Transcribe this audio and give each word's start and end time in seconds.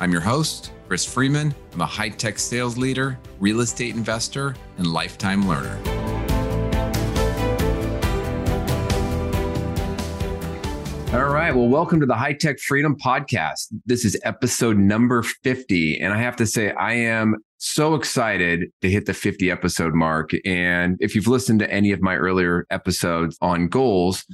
I'm 0.00 0.12
your 0.12 0.20
host, 0.20 0.70
Chris 0.86 1.04
Freeman. 1.04 1.52
I'm 1.72 1.80
a 1.80 1.86
high 1.86 2.10
tech 2.10 2.38
sales 2.38 2.78
leader, 2.78 3.18
real 3.40 3.58
estate 3.58 3.96
investor, 3.96 4.54
and 4.76 4.86
lifetime 4.86 5.48
learner. 5.48 5.76
All 11.12 11.30
right. 11.30 11.50
Well, 11.52 11.66
welcome 11.66 11.98
to 11.98 12.06
the 12.06 12.14
High 12.14 12.34
Tech 12.34 12.60
Freedom 12.60 12.96
Podcast. 12.96 13.74
This 13.86 14.04
is 14.04 14.16
episode 14.22 14.76
number 14.76 15.24
50. 15.24 15.98
And 15.98 16.12
I 16.12 16.18
have 16.18 16.36
to 16.36 16.46
say, 16.46 16.70
I 16.70 16.92
am 16.92 17.34
so 17.56 17.96
excited 17.96 18.70
to 18.82 18.88
hit 18.88 19.06
the 19.06 19.14
50 19.14 19.50
episode 19.50 19.94
mark. 19.94 20.30
And 20.44 20.96
if 21.00 21.16
you've 21.16 21.26
listened 21.26 21.58
to 21.58 21.70
any 21.72 21.90
of 21.90 22.00
my 22.00 22.14
earlier 22.14 22.66
episodes 22.70 23.36
on 23.40 23.66
goals, 23.66 24.24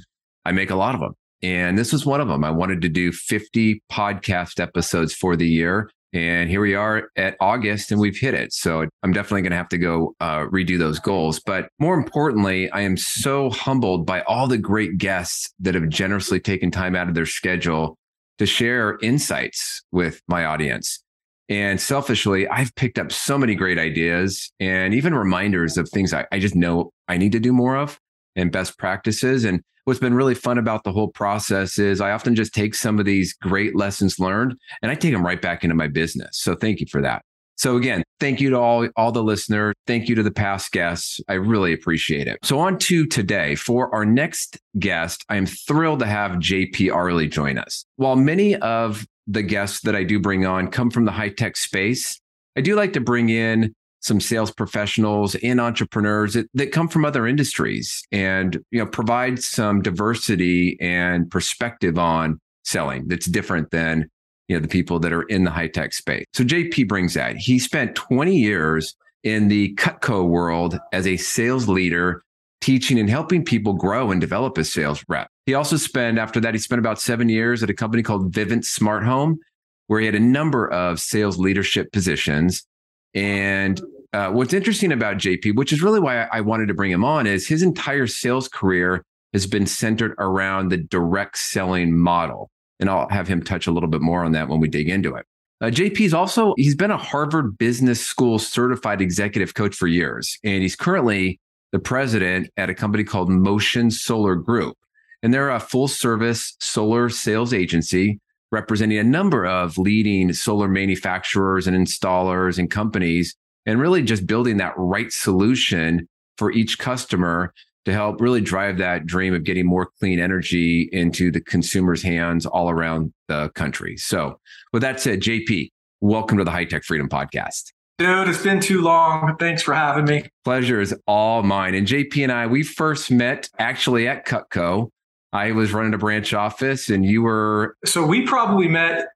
I 0.45 0.51
make 0.51 0.69
a 0.69 0.75
lot 0.75 0.93
of 0.93 1.01
them. 1.01 1.15
And 1.45 1.77
this 1.77 1.93
was 1.93 2.07
one 2.07 2.21
of 2.21 2.27
them. 2.27 2.43
I 2.43 2.49
wanted 2.49 2.81
to 2.81 2.89
do 2.89 3.11
50 3.11 3.79
podcast 3.91 4.59
episodes 4.59 5.13
for 5.13 5.35
the 5.35 5.47
year. 5.47 5.91
And 6.11 6.49
here 6.49 6.59
we 6.59 6.73
are 6.73 7.09
at 7.17 7.35
August 7.39 7.91
and 7.91 8.01
we've 8.01 8.17
hit 8.17 8.33
it. 8.33 8.51
So 8.51 8.87
I'm 9.03 9.13
definitely 9.13 9.43
going 9.43 9.51
to 9.51 9.57
have 9.57 9.69
to 9.69 9.77
go 9.77 10.15
uh, 10.19 10.45
redo 10.47 10.79
those 10.79 10.97
goals. 10.97 11.39
But 11.45 11.69
more 11.77 11.93
importantly, 11.93 12.71
I 12.71 12.81
am 12.81 12.97
so 12.97 13.51
humbled 13.51 14.07
by 14.07 14.21
all 14.21 14.47
the 14.47 14.57
great 14.57 14.97
guests 14.97 15.53
that 15.59 15.75
have 15.75 15.87
generously 15.87 16.39
taken 16.39 16.71
time 16.71 16.95
out 16.95 17.09
of 17.09 17.13
their 17.13 17.27
schedule 17.27 17.95
to 18.39 18.47
share 18.47 18.97
insights 19.03 19.83
with 19.91 20.21
my 20.27 20.45
audience. 20.45 21.03
And 21.47 21.79
selfishly, 21.79 22.47
I've 22.47 22.73
picked 22.73 22.97
up 22.97 23.11
so 23.11 23.37
many 23.37 23.53
great 23.53 23.77
ideas 23.77 24.51
and 24.59 24.95
even 24.95 25.13
reminders 25.13 25.77
of 25.77 25.89
things 25.89 26.11
I, 26.11 26.25
I 26.31 26.39
just 26.39 26.55
know 26.55 26.89
I 27.07 27.17
need 27.17 27.33
to 27.33 27.39
do 27.39 27.53
more 27.53 27.77
of 27.77 27.99
and 28.35 28.51
best 28.51 28.79
practices. 28.79 29.45
And 29.45 29.61
what's 29.85 29.99
been 29.99 30.13
really 30.13 30.35
fun 30.35 30.57
about 30.57 30.83
the 30.83 30.91
whole 30.91 31.07
process 31.07 31.79
is 31.79 32.01
I 32.01 32.11
often 32.11 32.35
just 32.35 32.53
take 32.53 32.75
some 32.75 32.99
of 32.99 33.05
these 33.05 33.33
great 33.33 33.75
lessons 33.75 34.19
learned 34.19 34.55
and 34.81 34.91
I 34.91 34.95
take 34.95 35.13
them 35.13 35.25
right 35.25 35.41
back 35.41 35.63
into 35.63 35.75
my 35.75 35.87
business. 35.87 36.37
So 36.37 36.55
thank 36.55 36.79
you 36.79 36.87
for 36.91 37.01
that. 37.01 37.23
So 37.57 37.77
again, 37.77 38.03
thank 38.19 38.41
you 38.41 38.49
to 38.49 38.57
all, 38.59 38.87
all 38.97 39.11
the 39.11 39.23
listeners. 39.23 39.73
Thank 39.87 40.09
you 40.09 40.15
to 40.15 40.23
the 40.23 40.31
past 40.31 40.71
guests. 40.71 41.21
I 41.29 41.33
really 41.35 41.71
appreciate 41.71 42.27
it. 42.27 42.39
So 42.43 42.59
on 42.59 42.77
to 42.79 43.05
today. 43.05 43.55
For 43.55 43.93
our 43.95 44.05
next 44.05 44.57
guest, 44.77 45.23
I 45.29 45.37
am 45.37 45.45
thrilled 45.45 45.99
to 45.99 46.05
have 46.05 46.33
JP 46.33 46.93
Arley 46.93 47.27
join 47.27 47.57
us. 47.57 47.85
While 47.95 48.17
many 48.17 48.55
of 48.57 49.07
the 49.27 49.41
guests 49.41 49.81
that 49.81 49.95
I 49.95 50.03
do 50.03 50.19
bring 50.19 50.45
on 50.45 50.69
come 50.69 50.91
from 50.91 51.05
the 51.05 51.11
high 51.11 51.29
tech 51.29 51.55
space, 51.55 52.19
I 52.57 52.61
do 52.61 52.75
like 52.75 52.93
to 52.93 52.99
bring 52.99 53.29
in 53.29 53.73
some 54.05 54.21
sales 54.21 54.51
professionals 54.51 55.33
and 55.35 55.59
entrepreneurs 55.59 56.35
that, 56.35 56.47
that 56.53 56.71
come 56.71 56.87
from 56.87 57.03
other 57.03 57.25
industries 57.25 58.03
and 58.11 58.63
you 58.69 58.77
know 58.77 58.85
provide 58.85 59.41
some 59.41 59.81
diversity 59.81 60.77
and 60.79 61.29
perspective 61.31 61.97
on 61.97 62.39
selling 62.63 63.07
that's 63.07 63.25
different 63.25 63.71
than 63.71 64.07
you 64.47 64.55
know 64.55 64.61
the 64.61 64.67
people 64.67 64.99
that 64.99 65.11
are 65.11 65.23
in 65.23 65.43
the 65.43 65.49
high 65.49 65.67
tech 65.67 65.91
space. 65.91 66.23
So 66.33 66.43
JP 66.43 66.87
brings 66.87 67.15
that. 67.15 67.35
He 67.37 67.57
spent 67.57 67.95
20 67.95 68.35
years 68.35 68.95
in 69.23 69.47
the 69.47 69.73
Cutco 69.75 70.27
world 70.27 70.77
as 70.93 71.07
a 71.07 71.17
sales 71.17 71.67
leader, 71.67 72.23
teaching 72.61 72.99
and 72.99 73.09
helping 73.09 73.43
people 73.43 73.73
grow 73.73 74.11
and 74.11 74.21
develop 74.21 74.59
as 74.59 74.71
sales 74.71 75.03
rep. 75.09 75.29
He 75.47 75.55
also 75.55 75.77
spent 75.77 76.19
after 76.19 76.39
that 76.41 76.53
he 76.53 76.59
spent 76.59 76.77
about 76.77 77.01
7 77.01 77.27
years 77.27 77.63
at 77.63 77.71
a 77.71 77.73
company 77.73 78.03
called 78.03 78.31
Vivint 78.31 78.65
Smart 78.65 79.03
Home 79.03 79.39
where 79.87 79.99
he 79.99 80.05
had 80.05 80.15
a 80.15 80.19
number 80.19 80.67
of 80.71 80.99
sales 80.99 81.37
leadership 81.37 81.91
positions 81.91 82.65
and 83.13 83.81
uh, 84.15 84.31
what's 84.31 84.53
interesting 84.53 84.93
about 84.93 85.17
JP, 85.17 85.57
which 85.57 85.73
is 85.73 85.81
really 85.81 85.99
why 85.99 86.23
I 86.31 86.39
wanted 86.39 86.69
to 86.69 86.73
bring 86.73 86.89
him 86.89 87.03
on, 87.03 87.27
is 87.27 87.49
his 87.49 87.61
entire 87.61 88.07
sales 88.07 88.47
career 88.47 89.03
has 89.33 89.45
been 89.45 89.67
centered 89.67 90.15
around 90.19 90.69
the 90.69 90.77
direct 90.77 91.37
selling 91.37 91.97
model. 91.97 92.49
And 92.79 92.89
I'll 92.89 93.09
have 93.09 93.27
him 93.27 93.43
touch 93.43 93.67
a 93.67 93.71
little 93.71 93.89
bit 93.89 93.99
more 93.99 94.23
on 94.23 94.31
that 94.31 94.47
when 94.47 94.61
we 94.61 94.69
dig 94.69 94.87
into 94.87 95.15
it. 95.15 95.25
Uh, 95.59 95.65
JP's 95.65 96.13
also, 96.13 96.53
he's 96.55 96.75
been 96.75 96.91
a 96.91 96.97
Harvard 96.97 97.57
Business 97.57 97.99
School 97.99 98.39
certified 98.39 99.01
executive 99.01 99.53
coach 99.53 99.75
for 99.75 99.87
years. 99.87 100.37
And 100.45 100.61
he's 100.61 100.77
currently 100.77 101.41
the 101.73 101.79
president 101.79 102.49
at 102.55 102.69
a 102.69 102.73
company 102.73 103.03
called 103.03 103.29
Motion 103.29 103.91
Solar 103.91 104.35
Group. 104.35 104.77
And 105.23 105.33
they're 105.33 105.49
a 105.49 105.59
full 105.59 105.89
service 105.89 106.55
solar 106.61 107.09
sales 107.09 107.53
agency 107.53 108.21
representing 108.49 108.97
a 108.97 109.03
number 109.03 109.45
of 109.45 109.77
leading 109.77 110.31
solar 110.31 110.69
manufacturers 110.69 111.67
and 111.67 111.75
installers 111.75 112.57
and 112.57 112.71
companies 112.71 113.35
and 113.65 113.79
really 113.79 114.03
just 114.03 114.27
building 114.27 114.57
that 114.57 114.73
right 114.77 115.11
solution 115.11 116.07
for 116.37 116.51
each 116.51 116.77
customer 116.77 117.53
to 117.85 117.93
help 117.93 118.19
really 118.19 118.41
drive 118.41 118.77
that 118.79 119.05
dream 119.05 119.33
of 119.33 119.43
getting 119.43 119.65
more 119.65 119.89
clean 119.99 120.19
energy 120.19 120.89
into 120.91 121.31
the 121.31 121.39
consumer's 121.41 122.01
hands 122.01 122.45
all 122.45 122.69
around 122.69 123.13
the 123.27 123.49
country. 123.49 123.95
So, 123.97 124.39
with 124.73 124.81
that 124.81 124.99
said, 124.99 125.21
JP, 125.21 125.69
welcome 126.01 126.37
to 126.39 126.43
the 126.43 126.51
High 126.51 126.65
Tech 126.65 126.83
Freedom 126.83 127.07
Podcast. 127.07 127.71
Dude, 127.97 128.27
it's 128.27 128.43
been 128.43 128.59
too 128.59 128.81
long. 128.81 129.37
Thanks 129.39 129.61
for 129.61 129.73
having 129.73 130.05
me. 130.05 130.27
Pleasure 130.43 130.81
is 130.81 130.93
all 131.07 131.43
mine. 131.43 131.75
And 131.75 131.87
JP 131.87 132.23
and 132.23 132.31
I, 132.31 132.47
we 132.47 132.61
first 132.61 133.09
met 133.09 133.49
actually 133.57 134.07
at 134.07 134.25
Cutco. 134.25 134.89
I 135.31 135.53
was 135.53 135.71
running 135.71 135.93
a 135.93 135.97
branch 135.97 136.33
office 136.33 136.89
and 136.89 137.05
you 137.05 137.21
were. 137.21 137.77
So 137.85 138.05
we 138.05 138.25
probably 138.25 138.67
met, 138.67 139.07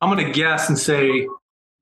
I'm 0.00 0.14
going 0.14 0.24
to 0.24 0.32
guess 0.32 0.68
and 0.68 0.78
say 0.78 1.26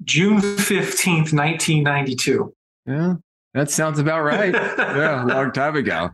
June 0.05 0.41
15th, 0.41 1.33
1992. 1.33 2.55
Yeah, 2.87 3.15
that 3.55 3.71
sounds 3.71 3.99
about 3.99 4.23
right. 4.23 4.53
yeah, 4.79 5.25
a 5.25 5.27
long 5.27 5.53
time 5.53 5.77
ago. 5.77 6.11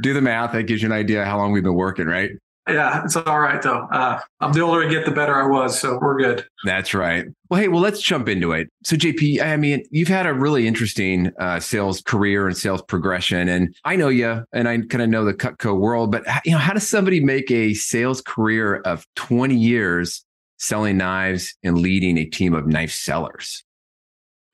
Do 0.00 0.14
the 0.14 0.20
math. 0.20 0.52
That 0.52 0.64
gives 0.64 0.82
you 0.82 0.88
an 0.88 0.92
idea 0.92 1.24
how 1.24 1.38
long 1.38 1.52
we've 1.52 1.62
been 1.62 1.74
working, 1.74 2.06
right? 2.06 2.30
Yeah, 2.68 3.04
it's 3.04 3.14
all 3.14 3.40
right 3.40 3.60
though. 3.60 3.86
Uh, 3.92 4.18
I'm 4.40 4.52
the 4.52 4.62
older 4.62 4.86
I 4.86 4.88
get, 4.88 5.04
the 5.04 5.10
better 5.10 5.34
I 5.34 5.46
was, 5.46 5.78
so 5.78 5.98
we're 6.00 6.18
good. 6.18 6.46
That's 6.64 6.94
right. 6.94 7.26
Well, 7.50 7.60
hey, 7.60 7.68
well, 7.68 7.82
let's 7.82 8.00
jump 8.00 8.26
into 8.26 8.52
it. 8.52 8.70
So, 8.84 8.96
JP, 8.96 9.42
I 9.42 9.56
mean, 9.56 9.84
you've 9.90 10.08
had 10.08 10.24
a 10.24 10.32
really 10.32 10.66
interesting 10.66 11.30
uh, 11.38 11.60
sales 11.60 12.00
career 12.00 12.46
and 12.46 12.56
sales 12.56 12.80
progression, 12.80 13.50
and 13.50 13.76
I 13.84 13.96
know 13.96 14.08
you, 14.08 14.44
and 14.52 14.66
I 14.66 14.78
kind 14.78 15.02
of 15.02 15.10
know 15.10 15.26
the 15.26 15.34
Cutco 15.34 15.78
world. 15.78 16.10
But 16.10 16.24
you 16.46 16.52
know, 16.52 16.58
how 16.58 16.72
does 16.72 16.88
somebody 16.88 17.20
make 17.20 17.50
a 17.50 17.74
sales 17.74 18.22
career 18.22 18.76
of 18.76 19.06
20 19.16 19.54
years 19.54 20.24
selling 20.58 20.96
knives 20.96 21.54
and 21.62 21.78
leading 21.78 22.18
a 22.18 22.24
team 22.24 22.54
of 22.54 22.66
knife 22.66 22.92
sellers? 22.92 23.64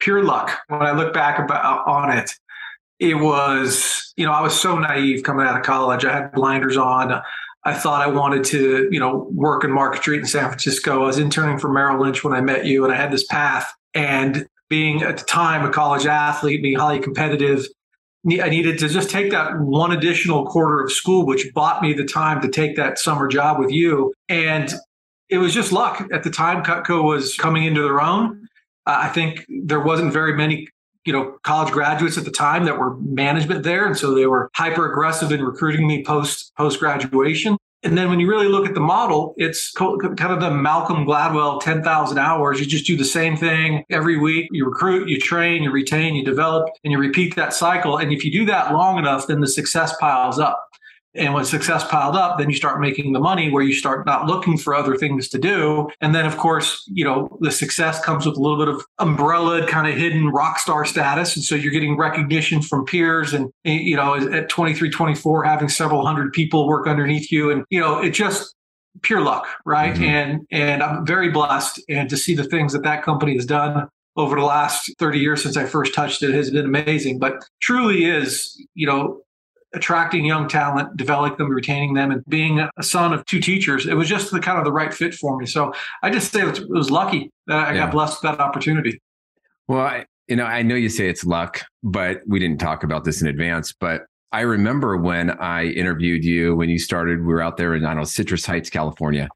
Pure 0.01 0.25
luck. 0.25 0.59
When 0.69 0.83
I 0.83 0.93
look 0.93 1.13
back 1.13 1.39
about, 1.39 1.65
uh, 1.65 1.91
on 1.91 2.17
it, 2.17 2.31
it 2.99 3.15
was, 3.15 4.13
you 4.17 4.27
know, 4.27 4.33
I 4.33 4.41
was 4.41 4.59
so 4.59 4.79
naive 4.79 5.23
coming 5.23 5.47
out 5.47 5.57
of 5.57 5.65
college. 5.65 6.05
I 6.05 6.13
had 6.13 6.33
blinders 6.33 6.77
on. 6.77 7.21
I 7.65 7.75
thought 7.75 8.03
I 8.03 8.11
wanted 8.11 8.45
to, 8.45 8.89
you 8.91 9.01
know, 9.01 9.29
work 9.33 9.65
in 9.65 9.71
Market 9.71 10.01
Street 10.03 10.21
in 10.21 10.27
San 10.27 10.45
Francisco. 10.45 11.03
I 11.03 11.07
was 11.07 11.19
interning 11.19 11.59
for 11.59 11.71
Merrill 11.71 12.01
Lynch 12.01 12.25
when 12.25 12.33
I 12.33 12.41
met 12.41 12.65
you, 12.65 12.85
and 12.85 12.93
I 12.93 12.97
had 12.97 13.11
this 13.11 13.27
path. 13.27 13.71
And 13.95 14.47
being 14.69 15.03
at 15.03 15.19
the 15.19 15.25
time 15.25 15.65
a 15.65 15.71
college 15.71 16.07
athlete, 16.07 16.63
being 16.63 16.79
highly 16.79 17.01
competitive, 17.01 17.67
I 18.27 18.49
needed 18.51 18.79
to 18.79 18.89
just 18.89 19.11
take 19.11 19.31
that 19.31 19.59
one 19.61 19.93
additional 19.93 20.47
quarter 20.47 20.81
of 20.81 20.93
school, 20.93 21.27
which 21.27 21.53
bought 21.55 21.83
me 21.83 21.93
the 21.93 22.05
time 22.05 22.41
to 22.43 22.49
take 22.49 22.77
that 22.77 22.99
summer 22.99 23.29
job 23.29 23.59
with 23.59 23.71
you. 23.71 24.13
And 24.29 24.73
it 25.31 25.39
was 25.39 25.55
just 25.55 25.73
luck. 25.73 26.07
At 26.13 26.25
the 26.25 26.31
time, 26.31 26.63
Cutco 26.63 27.05
was 27.05 27.37
coming 27.37 27.65
into 27.65 27.83
their 27.83 28.01
own. 28.01 28.49
Uh, 28.87 28.99
I 29.03 29.09
think 29.09 29.47
there 29.49 29.81
wasn't 29.81 30.13
very 30.13 30.35
many, 30.35 30.69
you 31.05 31.13
know, 31.13 31.39
college 31.45 31.73
graduates 31.73 32.19
at 32.19 32.25
the 32.25 32.31
time 32.31 32.65
that 32.65 32.79
were 32.79 32.97
management 32.97 33.63
there, 33.63 33.87
and 33.87 33.97
so 33.97 34.15
they 34.15 34.27
were 34.27 34.51
hyper 34.55 34.91
aggressive 34.91 35.33
in 35.33 35.43
recruiting 35.43 35.87
me 35.87 36.05
post 36.05 36.53
post 36.57 36.81
graduation. 36.81 37.57
And 37.83 37.97
then 37.97 38.11
when 38.11 38.21
you 38.21 38.29
really 38.29 38.49
look 38.49 38.67
at 38.67 38.75
the 38.75 38.81
model, 38.81 39.35
it's 39.39 39.73
kind 39.73 40.21
of 40.21 40.41
the 40.41 40.51
Malcolm 40.51 41.07
Gladwell 41.07 41.63
10,000 41.63 42.19
hours. 42.19 42.61
You 42.61 42.67
just 42.67 42.87
do 42.87 42.95
the 42.95 43.07
same 43.07 43.39
thing 43.39 43.85
every 43.89 44.19
week. 44.19 44.49
You 44.51 44.67
recruit, 44.67 45.09
you 45.09 45.19
train, 45.19 45.63
you 45.63 45.71
retain, 45.71 46.15
you 46.15 46.23
develop, 46.23 46.69
and 46.85 46.93
you 46.93 46.99
repeat 46.99 47.37
that 47.37 47.55
cycle. 47.55 47.97
And 47.97 48.13
if 48.13 48.23
you 48.23 48.31
do 48.31 48.45
that 48.47 48.75
long 48.75 48.99
enough, 48.99 49.29
then 49.29 49.41
the 49.41 49.47
success 49.47 49.97
piles 49.97 50.39
up. 50.39 50.63
And 51.15 51.35
when 51.35 51.45
success 51.45 51.87
piled 51.89 52.15
up, 52.15 52.39
then 52.39 52.51
you 52.51 52.57
start 52.57 52.81
making 52.81 53.13
the 53.13 53.21
money 53.21 53.51
where 53.51 53.63
you 53.63 53.75
start 53.75 54.07
not 54.07 54.27
looking 54.27 54.57
for 54.57 54.75
other 54.75 54.97
things 54.97 55.29
to 55.31 55.39
do. 55.39 55.89
And 56.01 56.15
then, 56.15 56.25
of 56.25 56.37
course, 56.37 56.85
you 56.87 57.05
know, 57.05 57.37
the 57.41 57.51
success 57.51 58.01
comes 58.05 58.27
with 58.27 58.37
a 58.37 58.41
little 58.41 58.59
bit 58.59 58.69
of 58.69 58.85
umbrella 58.99 59.67
kind 59.67 59.89
of 59.89 59.97
hidden 59.97 60.29
rock 60.29 60.59
star 60.59 60.85
status. 60.85 61.35
And 61.35 61.45
so 61.45 61.55
you're 61.57 61.73
getting 61.73 61.97
recognition 61.97 62.63
from 62.63 62.85
peers 62.85 63.35
and, 63.35 63.53
you 63.65 63.97
know, 63.97 64.15
at 64.15 64.49
23, 64.49 64.91
24, 64.91 65.45
having 65.45 65.69
several 65.69 66.07
hundred 66.07 66.33
people 66.33 66.69
work 66.69 66.87
underneath 66.87 67.33
you. 67.33 67.51
And, 67.51 67.65
you 67.71 67.81
know, 67.81 68.01
it 68.01 68.11
just, 68.11 68.55
pure 69.03 69.21
luck, 69.21 69.47
right? 69.65 69.95
Mm-hmm. 69.95 70.05
And 70.05 70.47
and 70.51 70.83
I'm 70.83 71.07
very 71.07 71.31
blessed, 71.31 71.81
and 71.89 72.11
to 72.11 72.17
see 72.17 72.35
the 72.35 72.45
things 72.45 72.73
that 72.73 72.83
that 72.83 73.03
company 73.03 73.35
has 73.35 73.47
done 73.47 73.89
over 74.17 74.37
the 74.37 74.45
last 74.45 74.93
30 74.99 75.19
years 75.19 75.43
since 75.43 75.57
I 75.57 75.65
first 75.65 75.95
touched 75.95 76.23
it 76.23 76.35
has 76.35 76.51
been 76.51 76.67
amazing. 76.67 77.19
But 77.19 77.45
truly 77.61 78.05
is, 78.05 78.61
you 78.75 78.87
know, 78.87 79.21
attracting 79.73 80.25
young 80.25 80.49
talent, 80.49 80.97
developing 80.97 81.39
them, 81.39 81.51
retaining 81.51 81.95
them, 81.95 82.11
and 82.11 82.25
being 82.27 82.59
a 82.77 82.83
son 82.83 83.13
of 83.13 83.25
two 83.27 83.41
teachers, 83.41 83.87
it 83.87 83.95
was 83.95 84.09
just 84.09 84.31
the 84.31 84.41
kind 84.41 84.59
of 84.59 84.65
the 84.65 84.73
right 84.73 84.93
fit 84.93 85.15
for 85.15 85.37
me. 85.37 85.47
So 85.47 85.73
I 86.03 86.11
just 86.11 86.33
say 86.33 86.47
it 86.47 86.69
was 86.69 86.91
lucky 86.91 87.31
that 87.47 87.69
I 87.69 87.73
yeah. 87.73 87.85
got 87.85 87.93
blessed 87.93 88.23
with 88.23 88.33
that 88.33 88.41
opportunity. 88.41 89.01
Well, 89.69 89.81
I, 89.81 90.07
you 90.29 90.37
know, 90.37 90.45
I 90.45 90.63
know 90.63 90.75
you 90.75 90.89
say 90.89 91.09
it's 91.09 91.25
luck, 91.25 91.63
but 91.83 92.21
we 92.27 92.39
didn't 92.39 92.59
talk 92.59 92.83
about 92.83 93.05
this 93.05 93.21
in 93.21 93.29
advance. 93.29 93.73
But 93.73 94.03
I 94.33 94.41
remember 94.43 94.97
when 94.97 95.31
I 95.31 95.65
interviewed 95.67 96.25
you 96.25 96.55
when 96.57 96.69
you 96.69 96.79
started, 96.79 97.21
we 97.21 97.33
were 97.33 97.43
out 97.43 97.57
there 97.57 97.75
in, 97.75 97.85
I 97.85 97.89
don't 97.89 97.99
know, 97.99 98.05
Citrus 98.05 98.47
Heights, 98.47 98.71
California. 98.71 99.29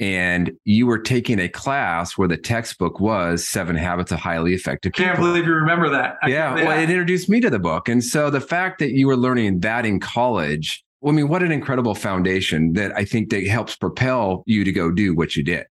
And 0.00 0.52
you 0.64 0.86
were 0.86 0.98
taking 0.98 1.38
a 1.38 1.48
class 1.48 2.16
where 2.16 2.26
the 2.26 2.38
textbook 2.38 3.00
was 3.00 3.46
Seven 3.46 3.76
Habits 3.76 4.10
of 4.10 4.18
Highly 4.18 4.54
Effective 4.54 4.94
People. 4.94 5.12
Can't 5.12 5.18
believe 5.18 5.44
you 5.44 5.52
remember 5.52 5.90
that. 5.90 6.16
yeah. 6.26 6.54
Well, 6.54 6.78
it 6.78 6.88
introduced 6.88 7.28
me 7.28 7.38
to 7.40 7.50
the 7.50 7.58
book. 7.58 7.86
And 7.86 8.02
so 8.02 8.30
the 8.30 8.40
fact 8.40 8.78
that 8.78 8.92
you 8.92 9.06
were 9.06 9.16
learning 9.16 9.60
that 9.60 9.84
in 9.84 10.00
college, 10.00 10.82
I 11.06 11.10
mean, 11.10 11.28
what 11.28 11.42
an 11.42 11.52
incredible 11.52 11.94
foundation 11.94 12.72
that 12.72 12.96
I 12.96 13.04
think 13.04 13.28
that 13.28 13.46
helps 13.46 13.76
propel 13.76 14.42
you 14.46 14.64
to 14.64 14.72
go 14.72 14.90
do 14.90 15.14
what 15.14 15.36
you 15.36 15.44
did. 15.44 15.66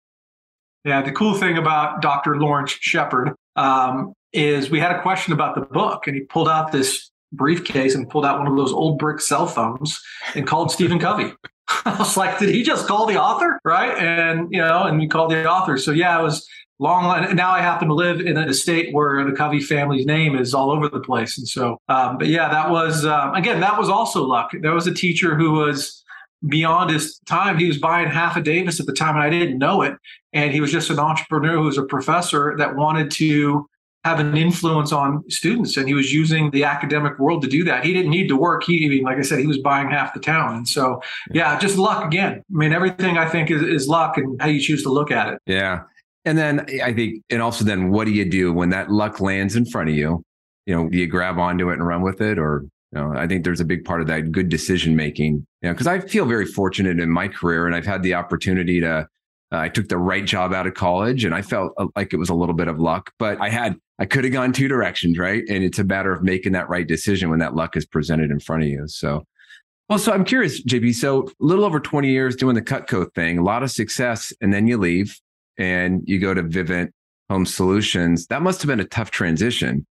Yeah. 0.83 1.04
The 1.04 1.12
cool 1.12 1.36
thing 1.36 1.57
about 1.57 2.01
Dr. 2.01 2.39
Lawrence 2.39 2.75
Shepard 2.81 3.31
um, 3.56 4.13
is 4.33 4.72
we 4.72 4.80
had 4.80 4.92
a 4.92 5.01
question 5.04 5.33
about 5.33 5.54
the 5.54 5.62
book 5.62 6.07
and 6.07 6.16
he 6.16 6.24
pulled 6.24 6.50
out 6.50 6.72
this 6.72 7.12
briefcase 7.31 7.94
and 7.94 8.10
pulled 8.10 8.25
out 8.25 8.39
one 8.39 8.48
of 8.48 8.56
those 8.56 8.74
old 8.74 8.98
brick 8.98 9.22
cell 9.22 9.45
phones 9.45 10.00
and 10.33 10.48
called 10.48 10.72
Stephen 10.72 10.98
Covey. 11.00 11.31
I 11.85 11.95
was 11.97 12.17
like, 12.17 12.39
did 12.39 12.50
he 12.50 12.63
just 12.63 12.88
call 12.88 13.06
the 13.06 13.19
author? 13.19 13.59
Right. 13.63 13.97
And, 13.97 14.51
you 14.51 14.59
know, 14.59 14.83
and 14.83 15.00
we 15.00 15.07
called 15.07 15.31
the 15.31 15.50
author. 15.50 15.77
So, 15.77 15.91
yeah, 15.91 16.19
it 16.19 16.23
was 16.23 16.47
long. 16.79 17.35
Now 17.35 17.51
I 17.51 17.62
happen 17.62 17.88
to 17.88 17.94
live 17.94 18.19
in 18.19 18.38
a 18.38 18.53
state 18.53 18.94
where 18.94 19.23
the 19.23 19.31
Covey 19.31 19.59
family's 19.59 20.06
name 20.06 20.35
is 20.35 20.53
all 20.53 20.71
over 20.71 20.89
the 20.89 21.00
place. 21.00 21.38
And 21.38 21.47
so, 21.47 21.79
um, 21.89 22.17
but 22.17 22.27
yeah, 22.27 22.50
that 22.50 22.69
was, 22.69 23.06
um, 23.06 23.33
again, 23.33 23.59
that 23.62 23.77
was 23.77 23.89
also 23.89 24.23
luck. 24.23 24.51
There 24.62 24.73
was 24.73 24.88
a 24.88 24.94
teacher 24.94 25.35
who 25.35 25.53
was 25.53 26.03
beyond 26.47 26.91
his 26.91 27.19
time. 27.25 27.57
He 27.57 27.67
was 27.67 27.77
buying 27.77 28.09
half 28.09 28.35
a 28.35 28.41
Davis 28.41 28.79
at 28.79 28.85
the 28.85 28.94
time, 28.94 29.15
and 29.15 29.23
I 29.23 29.29
didn't 29.29 29.57
know 29.57 29.81
it. 29.81 29.95
And 30.33 30.51
he 30.51 30.62
was 30.62 30.71
just 30.71 30.89
an 30.89 31.00
entrepreneur 31.00 31.53
who 31.53 31.63
was 31.63 31.77
a 31.77 31.83
professor 31.83 32.56
that 32.57 32.75
wanted 32.75 33.09
to 33.12 33.67
have 34.05 34.19
an 34.19 34.37
influence 34.37 34.91
on 34.91 35.27
students 35.31 35.77
and 35.77 35.87
he 35.87 35.95
was 35.95 36.13
using 36.13 36.51
the 36.51 36.63
academic 36.63 37.17
world 37.17 37.41
to 37.41 37.47
do 37.47 37.63
that. 37.63 37.83
He 37.83 37.91
didn't 37.91 38.11
need 38.11 38.27
to 38.27 38.37
work. 38.37 38.63
He 38.63 38.73
even, 38.73 39.03
like 39.03 39.17
i 39.17 39.23
said 39.23 39.39
he 39.39 39.47
was 39.47 39.57
buying 39.57 39.89
half 39.89 40.13
the 40.13 40.19
town. 40.19 40.57
And 40.57 40.67
so 40.67 41.01
yeah. 41.33 41.57
just 41.57 41.79
luck 41.79 42.05
again. 42.05 42.33
I 42.33 42.57
mean 42.57 42.71
everything 42.71 43.17
i 43.17 43.27
think 43.27 43.49
is, 43.49 43.63
is 43.63 43.87
luck 43.87 44.17
and 44.17 44.39
how 44.39 44.47
you 44.47 44.61
choose 44.61 44.83
to 44.83 44.89
look 44.89 45.09
at 45.09 45.33
it. 45.33 45.41
Yeah. 45.47 45.81
And 46.23 46.37
then 46.37 46.67
i 46.83 46.93
think 46.93 47.23
and 47.31 47.41
also 47.41 47.65
then 47.65 47.89
what 47.89 48.05
do 48.05 48.11
you 48.11 48.29
do 48.29 48.53
when 48.53 48.69
that 48.69 48.91
luck 48.91 49.19
lands 49.19 49.55
in 49.55 49.65
front 49.65 49.89
of 49.89 49.95
you? 49.95 50.23
You 50.67 50.75
know 50.75 50.87
do 50.87 50.99
you 50.99 51.07
grab 51.07 51.39
onto 51.39 51.71
it 51.71 51.73
and 51.73 51.87
run 51.87 52.03
with 52.03 52.21
it? 52.21 52.37
Or 52.37 52.63
you 52.91 52.99
know 52.99 53.11
i 53.17 53.25
think 53.25 53.43
there's 53.43 53.59
a 53.59 53.65
big 53.65 53.83
part 53.83 54.01
of 54.01 54.07
that 54.07 54.31
good 54.31 54.49
decision 54.49 54.95
making 54.95 55.33
you 55.61 55.69
know 55.69 55.73
because 55.73 55.87
i 55.87 55.99
feel 55.99 56.25
very 56.25 56.45
fortunate 56.45 56.99
in 56.99 57.09
my 57.09 57.27
career 57.27 57.65
and 57.65 57.75
i've 57.75 57.85
had 57.85 58.03
the 58.03 58.13
opportunity 58.13 58.79
to 58.79 59.07
uh, 59.55 59.59
I 59.59 59.69
took 59.69 59.87
the 59.87 59.97
right 59.97 60.25
job 60.25 60.53
out 60.53 60.67
of 60.67 60.73
college 60.73 61.23
and 61.23 61.33
I 61.33 61.41
felt 61.41 61.73
uh, 61.77 61.87
like 61.95 62.13
it 62.13 62.17
was 62.17 62.29
a 62.29 62.33
little 62.33 62.55
bit 62.55 62.67
of 62.67 62.79
luck, 62.79 63.11
but 63.17 63.39
I 63.39 63.49
had, 63.49 63.75
I 63.99 64.05
could 64.05 64.25
have 64.25 64.33
gone 64.33 64.51
two 64.51 64.67
directions, 64.67 65.17
right? 65.17 65.43
And 65.49 65.63
it's 65.63 65.79
a 65.79 65.83
matter 65.83 66.11
of 66.11 66.23
making 66.23 66.51
that 66.53 66.67
right 66.67 66.85
decision 66.85 67.29
when 67.29 67.39
that 67.39 67.55
luck 67.55 67.77
is 67.77 67.85
presented 67.85 68.31
in 68.31 68.39
front 68.39 68.63
of 68.63 68.69
you. 68.69 68.87
So, 68.87 69.25
well, 69.87 69.99
so 69.99 70.11
I'm 70.11 70.25
curious, 70.25 70.61
JP. 70.63 70.95
So, 70.95 71.27
a 71.27 71.31
little 71.39 71.63
over 71.63 71.79
20 71.79 72.09
years 72.09 72.35
doing 72.35 72.55
the 72.55 72.61
Cutco 72.61 73.13
thing, 73.13 73.37
a 73.37 73.43
lot 73.43 73.63
of 73.63 73.71
success, 73.71 74.33
and 74.41 74.51
then 74.51 74.67
you 74.67 74.77
leave 74.77 75.19
and 75.57 76.01
you 76.05 76.19
go 76.19 76.33
to 76.33 76.43
Vivint 76.43 76.89
Home 77.29 77.45
Solutions. 77.45 78.27
That 78.27 78.41
must 78.41 78.61
have 78.61 78.67
been 78.67 78.79
a 78.79 78.85
tough 78.85 79.11
transition 79.11 79.85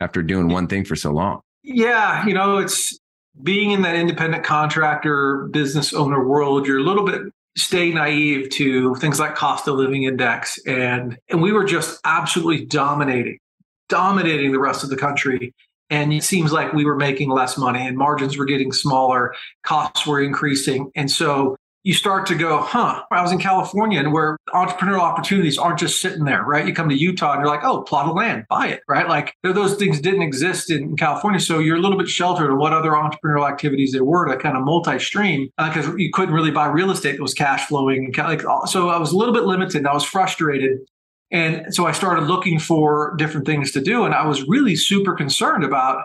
after 0.00 0.22
doing 0.22 0.48
one 0.48 0.66
thing 0.66 0.84
for 0.84 0.96
so 0.96 1.10
long. 1.10 1.40
Yeah, 1.62 2.24
you 2.26 2.32
know, 2.32 2.58
it's 2.58 2.98
being 3.42 3.72
in 3.72 3.82
that 3.82 3.96
independent 3.96 4.44
contractor 4.44 5.48
business 5.50 5.92
owner 5.92 6.24
world, 6.26 6.66
you're 6.66 6.78
a 6.78 6.84
little 6.84 7.04
bit 7.04 7.22
stay 7.56 7.90
naive 7.90 8.50
to 8.50 8.94
things 8.96 9.18
like 9.18 9.34
cost 9.34 9.66
of 9.68 9.76
living 9.76 10.04
index. 10.04 10.58
And 10.66 11.18
and 11.28 11.42
we 11.42 11.52
were 11.52 11.64
just 11.64 12.00
absolutely 12.04 12.64
dominating 12.66 13.38
dominating 13.88 14.52
the 14.52 14.60
rest 14.60 14.84
of 14.84 14.90
the 14.90 14.96
country. 14.96 15.52
And 15.90 16.12
it 16.12 16.22
seems 16.22 16.52
like 16.52 16.72
we 16.72 16.84
were 16.84 16.94
making 16.94 17.30
less 17.30 17.58
money 17.58 17.84
and 17.84 17.98
margins 17.98 18.38
were 18.38 18.44
getting 18.44 18.70
smaller 18.72 19.34
costs 19.64 20.06
were 20.06 20.22
increasing. 20.22 20.92
And 20.94 21.10
so 21.10 21.56
you 21.82 21.94
start 21.94 22.26
to 22.26 22.34
go, 22.34 22.60
huh, 22.60 23.02
I 23.10 23.22
was 23.22 23.32
in 23.32 23.38
California 23.38 24.00
and 24.00 24.12
where 24.12 24.36
entrepreneurial 24.50 25.00
opportunities 25.00 25.56
aren't 25.56 25.78
just 25.78 26.00
sitting 26.00 26.24
there, 26.24 26.42
right? 26.44 26.66
You 26.66 26.74
come 26.74 26.90
to 26.90 26.94
Utah 26.94 27.32
and 27.32 27.40
you're 27.40 27.48
like, 27.48 27.64
oh, 27.64 27.82
plot 27.82 28.06
of 28.06 28.14
land, 28.14 28.44
buy 28.50 28.68
it, 28.68 28.82
right? 28.86 29.08
Like 29.08 29.34
those 29.42 29.76
things 29.76 29.98
didn't 29.98 30.20
exist 30.20 30.70
in 30.70 30.94
California. 30.96 31.40
So 31.40 31.58
you're 31.58 31.78
a 31.78 31.80
little 31.80 31.96
bit 31.96 32.08
sheltered 32.08 32.50
of 32.50 32.58
what 32.58 32.74
other 32.74 32.90
entrepreneurial 32.90 33.48
activities 33.48 33.92
there 33.92 34.04
were 34.04 34.26
to 34.26 34.36
kind 34.36 34.58
of 34.58 34.64
multi-stream 34.64 35.48
because 35.56 35.88
uh, 35.88 35.96
you 35.96 36.10
couldn't 36.12 36.34
really 36.34 36.50
buy 36.50 36.66
real 36.66 36.90
estate 36.90 37.12
that 37.12 37.22
was 37.22 37.34
cash 37.34 37.66
flowing. 37.66 38.12
Like, 38.14 38.42
so 38.66 38.90
I 38.90 38.98
was 38.98 39.12
a 39.12 39.16
little 39.16 39.34
bit 39.34 39.44
limited. 39.44 39.86
I 39.86 39.94
was 39.94 40.04
frustrated. 40.04 40.80
And 41.30 41.74
so 41.74 41.86
I 41.86 41.92
started 41.92 42.24
looking 42.24 42.58
for 42.58 43.14
different 43.16 43.46
things 43.46 43.72
to 43.72 43.80
do. 43.80 44.04
And 44.04 44.14
I 44.14 44.26
was 44.26 44.46
really 44.46 44.76
super 44.76 45.14
concerned 45.14 45.64
about 45.64 46.04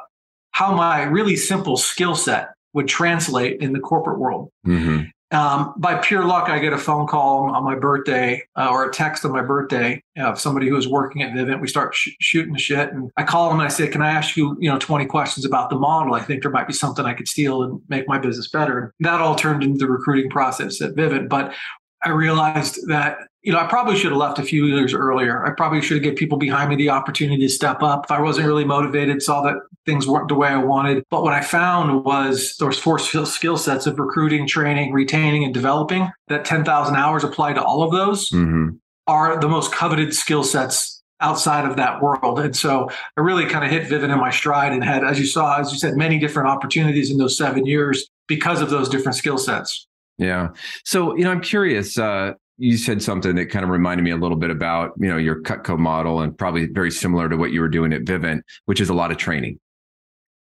how 0.52 0.74
my 0.74 1.04
really 1.04 1.36
simple 1.36 1.76
skill 1.76 2.16
set 2.16 2.50
would 2.74 2.88
translate 2.88 3.60
in 3.62 3.74
the 3.74 3.80
corporate 3.80 4.20
world. 4.20 4.50
Mm-hmm. 4.66 5.08
Um, 5.36 5.74
by 5.76 5.96
pure 5.96 6.24
luck, 6.24 6.48
I 6.48 6.60
get 6.60 6.72
a 6.72 6.78
phone 6.78 7.08
call 7.08 7.54
on 7.54 7.64
my 7.66 7.76
birthday 7.76 8.42
uh, 8.56 8.70
or 8.70 8.88
a 8.88 8.92
text 8.92 9.26
on 9.26 9.34
my 9.34 9.42
birthday 9.42 10.02
of 10.18 10.40
somebody 10.40 10.70
who 10.70 10.76
was 10.76 10.88
working 10.88 11.24
at 11.24 11.34
Vivint. 11.34 11.60
We 11.60 11.68
start 11.68 11.94
sh- 11.94 12.16
shooting 12.22 12.54
the 12.54 12.60
shit, 12.60 12.94
and 12.94 13.12
I 13.18 13.24
call 13.24 13.50
them 13.50 13.60
and 13.60 13.66
I 13.66 13.70
say, 13.70 13.88
"Can 13.88 14.02
I 14.02 14.12
ask 14.12 14.38
you, 14.38 14.56
you 14.62 14.72
know, 14.72 14.80
20 14.80 15.06
questions 15.08 15.46
about 15.46 15.70
the 15.70 15.76
model? 15.76 16.14
I 16.14 16.22
think 16.22 16.42
there 16.42 16.52
might 16.52 16.68
be 16.68 16.74
something 16.74 17.06
I 17.06 17.14
could 17.14 17.28
steal 17.28 17.64
and 17.64 17.82
make 17.90 18.08
my 18.08 18.18
business 18.18 18.48
better." 18.48 18.94
That 19.02 19.20
all 19.20 19.36
turned 19.36 19.62
into 19.62 19.78
the 19.78 19.92
recruiting 19.92 20.30
process 20.30 20.82
at 20.82 20.96
Vivint. 20.96 21.28
But 21.28 21.54
I 22.06 22.12
realized 22.12 22.88
that 22.88 23.18
you 23.46 23.52
know, 23.52 23.60
I 23.60 23.68
probably 23.68 23.96
should 23.96 24.10
have 24.10 24.18
left 24.18 24.40
a 24.40 24.44
few 24.44 24.66
years 24.66 24.92
earlier. 24.92 25.46
I 25.46 25.52
probably 25.52 25.80
should 25.80 25.98
have 25.98 26.04
given 26.04 26.18
people 26.18 26.40
behind 26.40 26.72
me 26.72 26.76
the 26.76 26.90
opportunity 26.90 27.44
to 27.44 27.50
step 27.50 27.84
up. 27.84 28.06
If 28.06 28.12
I 28.12 28.20
wasn't 28.20 28.48
really 28.48 28.66
motivated, 28.66 29.22
saw 29.22 29.44
that 29.44 29.58
things 29.86 30.08
weren't 30.08 30.30
the 30.30 30.36
way 30.36 30.48
I 30.48 30.58
wanted. 30.58 31.04
But 31.12 31.22
what 31.22 31.34
I 31.34 31.42
found 31.42 32.04
was 32.04 32.56
those 32.60 32.80
four 32.80 32.98
skill 32.98 33.58
sets 33.58 33.86
of 33.86 34.00
recruiting, 34.00 34.48
training, 34.48 34.94
retaining, 34.94 35.44
and 35.44 35.54
developing. 35.54 36.10
That 36.28 36.44
10,000 36.44 36.96
hours 36.96 37.24
apply 37.24 37.54
to 37.54 37.64
all 37.64 37.84
of 37.84 37.92
those 37.92 38.32
mm-hmm. 38.32 38.70
are 39.06 39.40
the 39.40 39.48
most 39.48 39.72
coveted 39.72 40.16
skill 40.16 40.44
sets 40.44 41.04
outside 41.22 41.70
of 41.70 41.76
that 41.78 42.02
world. 42.02 42.40
And 42.40 42.56
so 42.56 42.90
I 43.16 43.22
really 43.22 43.46
kind 43.46 43.64
of 43.64 43.70
hit 43.70 43.84
Vivint 43.84 44.12
in 44.12 44.20
my 44.20 44.32
stride 44.32 44.74
and 44.74 44.84
had, 44.84 45.04
as 45.04 45.20
you 45.20 45.28
saw, 45.28 45.60
as 45.60 45.72
you 45.72 45.78
said, 45.78 45.96
many 45.96 46.18
different 46.18 46.50
opportunities 46.50 47.12
in 47.12 47.20
those 47.20 47.38
seven 47.38 47.68
years 47.68 48.08
because 48.28 48.60
of 48.60 48.72
those 48.72 48.90
different 48.90 49.18
skill 49.18 49.38
sets. 49.38 49.86
Yeah. 50.18 50.50
So, 50.84 51.16
you 51.16 51.24
know, 51.24 51.32
I'm 51.32 51.42
curious, 51.42 51.98
uh, 51.98 52.34
you 52.58 52.78
said 52.78 53.02
something 53.02 53.36
that 53.36 53.48
kind 53.48 53.66
of 53.66 53.70
reminded 53.72 54.04
me 54.04 54.12
a 54.12 54.18
little 54.18 54.38
bit 54.38 54.50
about 54.50 54.92
you 54.98 55.10
know 55.10 55.18
your 55.18 55.42
Cutco 55.42 55.78
model 55.78 56.22
and 56.22 56.38
probably 56.38 56.68
very 56.68 56.92
similar 56.92 57.28
to 57.28 57.36
what 57.36 57.52
you 57.52 57.60
were 57.60 57.70
doing 57.70 57.92
at 57.94 58.04
Vivint, 58.04 58.42
which 58.66 58.80
is 58.80 58.90
a 58.90 58.94
lot 58.94 59.12
of 59.12 59.18
training. 59.18 59.60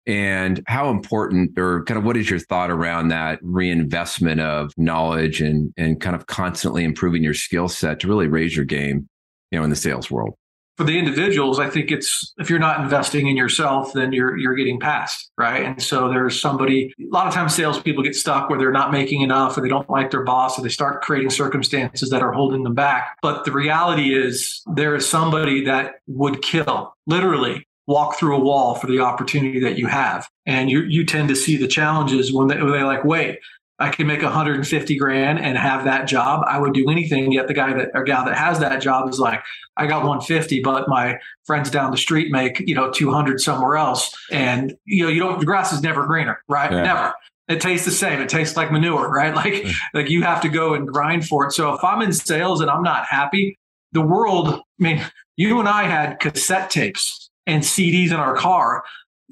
And 0.08 0.64
how 0.68 0.90
important, 0.90 1.58
or 1.60 1.84
kind 1.84 1.98
of, 1.98 2.04
what 2.04 2.18
is 2.18 2.30
your 2.30 2.40
thought 2.40 2.72
around 2.72 3.10
that 3.10 3.40
reinvestment 3.44 4.42
of 4.42 4.74
knowledge 4.76 5.42
and 5.42 5.74
and 5.78 6.02
kind 6.02 6.16
of 6.16 6.26
constantly 6.26 6.84
improving 6.84 7.24
your 7.24 7.34
skill 7.34 7.70
set 7.70 8.00
to 8.02 8.08
really 8.08 8.28
raise 8.28 8.56
your 8.56 8.66
game, 8.66 9.08
you 9.52 9.60
know, 9.60 9.64
in 9.64 9.70
the 9.70 9.76
sales 9.76 10.12
world? 10.12 10.34
For 10.78 10.84
the 10.84 10.98
individuals, 10.98 11.60
I 11.60 11.70
think 11.70 11.92
it's 11.92 12.34
if 12.38 12.50
you're 12.50 12.60
not 12.60 12.80
investing 12.80 13.28
in 13.28 13.38
yourself, 13.38 13.94
then 13.94 14.14
you're 14.14 14.38
you're 14.38 14.56
getting 14.56 14.80
past, 14.80 15.32
right? 15.38 15.64
And 15.64 15.82
so 15.82 16.10
there's 16.10 16.40
somebody. 16.40 16.94
A 17.00 17.14
lot 17.14 17.28
of 17.28 17.34
times, 17.34 17.54
salespeople 17.56 18.04
get 18.04 18.16
stuck 18.16 18.50
where 18.50 18.58
they're 18.58 18.72
not 18.72 18.92
making 18.92 19.22
enough, 19.22 19.58
or 19.58 19.62
they 19.62 19.70
don't 19.70 19.90
like 19.90 20.12
their 20.12 20.24
boss, 20.24 20.58
or 20.58 20.64
they 20.64 20.70
start 20.70 21.02
creating 21.02 21.30
circumstances 21.30 22.10
that 22.10 22.22
are 22.22 22.32
holding 22.32 22.64
them 22.64 22.74
back. 22.74 23.18
But 23.22 23.46
the 23.46 23.52
reality 23.52 24.16
is, 24.16 24.64
there 24.74 24.96
is 24.96 25.08
somebody 25.08 25.64
that 25.66 25.96
would 26.08 26.42
kill, 26.42 26.96
literally, 27.06 27.68
walk 27.88 28.18
through 28.18 28.36
a 28.36 28.40
wall 28.40 28.76
for 28.76 28.88
the 28.88 29.00
opportunity 29.00 29.60
that 29.60 29.78
you 29.78 29.88
have. 29.88 30.28
And 30.46 30.70
you 30.70 30.82
you 30.84 31.06
tend 31.06 31.30
to 31.30 31.36
see 31.36 31.58
the 31.58 31.68
challenges 31.68 32.34
when 32.34 32.48
they, 32.48 32.62
when 32.62 32.72
they 32.72 32.84
like, 32.84 33.04
wait, 33.04 33.40
I 33.82 33.90
can 33.90 34.06
make 34.06 34.22
150 34.22 34.98
grand 34.98 35.40
and 35.40 35.58
have 35.58 35.86
that 35.86 36.08
job, 36.08 36.44
I 36.48 36.60
would 36.60 36.74
do 36.74 36.90
anything. 36.90 37.32
Yet 37.32 37.48
the 37.48 37.54
guy 37.54 37.74
that 37.74 37.90
or 37.94 38.04
gal 38.04 38.24
that 38.26 38.38
has 38.38 38.60
that 38.60 38.82
job 38.82 39.10
is 39.10 39.20
like, 39.20 39.42
I 39.76 39.88
got 39.88 40.04
150, 40.04 40.62
but 40.62 40.88
my 40.88 41.18
friends 41.46 41.72
down 41.72 41.90
the 41.90 41.98
street 41.98 42.32
make 42.32 42.60
you 42.60 42.76
know 42.76 42.92
200 42.92 43.42
somewhere 43.42 43.78
else, 43.78 44.16
and 44.32 44.76
you 44.86 45.04
know 45.04 45.10
you 45.10 45.20
don't 45.20 45.40
the 45.40 45.46
grass 45.46 45.74
is 45.74 45.82
never 45.82 46.06
greener, 46.06 46.40
right? 46.48 46.72
Yeah. 46.72 46.84
Never. 46.84 47.14
It 47.48 47.60
tastes 47.60 47.86
the 47.86 47.92
same. 47.92 48.22
It 48.22 48.30
tastes 48.30 48.56
like 48.56 48.72
manure, 48.72 49.10
right? 49.10 49.34
Like 49.42 49.66
like 49.94 50.10
you 50.10 50.22
have 50.24 50.42
to 50.42 50.50
go 50.50 50.76
and 50.76 50.88
grind 50.88 51.28
for 51.28 51.48
it. 51.48 51.52
So 51.52 51.74
if 51.74 51.84
I'm 51.84 52.02
in 52.02 52.14
sales 52.14 52.62
and 52.62 52.70
I'm 52.70 52.84
not 52.84 53.06
happy, 53.06 53.58
the 53.94 54.02
world. 54.02 54.50
I 54.50 54.62
mean, 54.78 55.06
you 55.38 55.60
and 55.60 55.68
I 55.68 55.84
had 55.84 56.20
cassette 56.20 56.70
tapes 56.70 57.30
and 57.48 57.64
CDs 57.64 58.10
in 58.10 58.18
our 58.18 58.36
car 58.36 58.84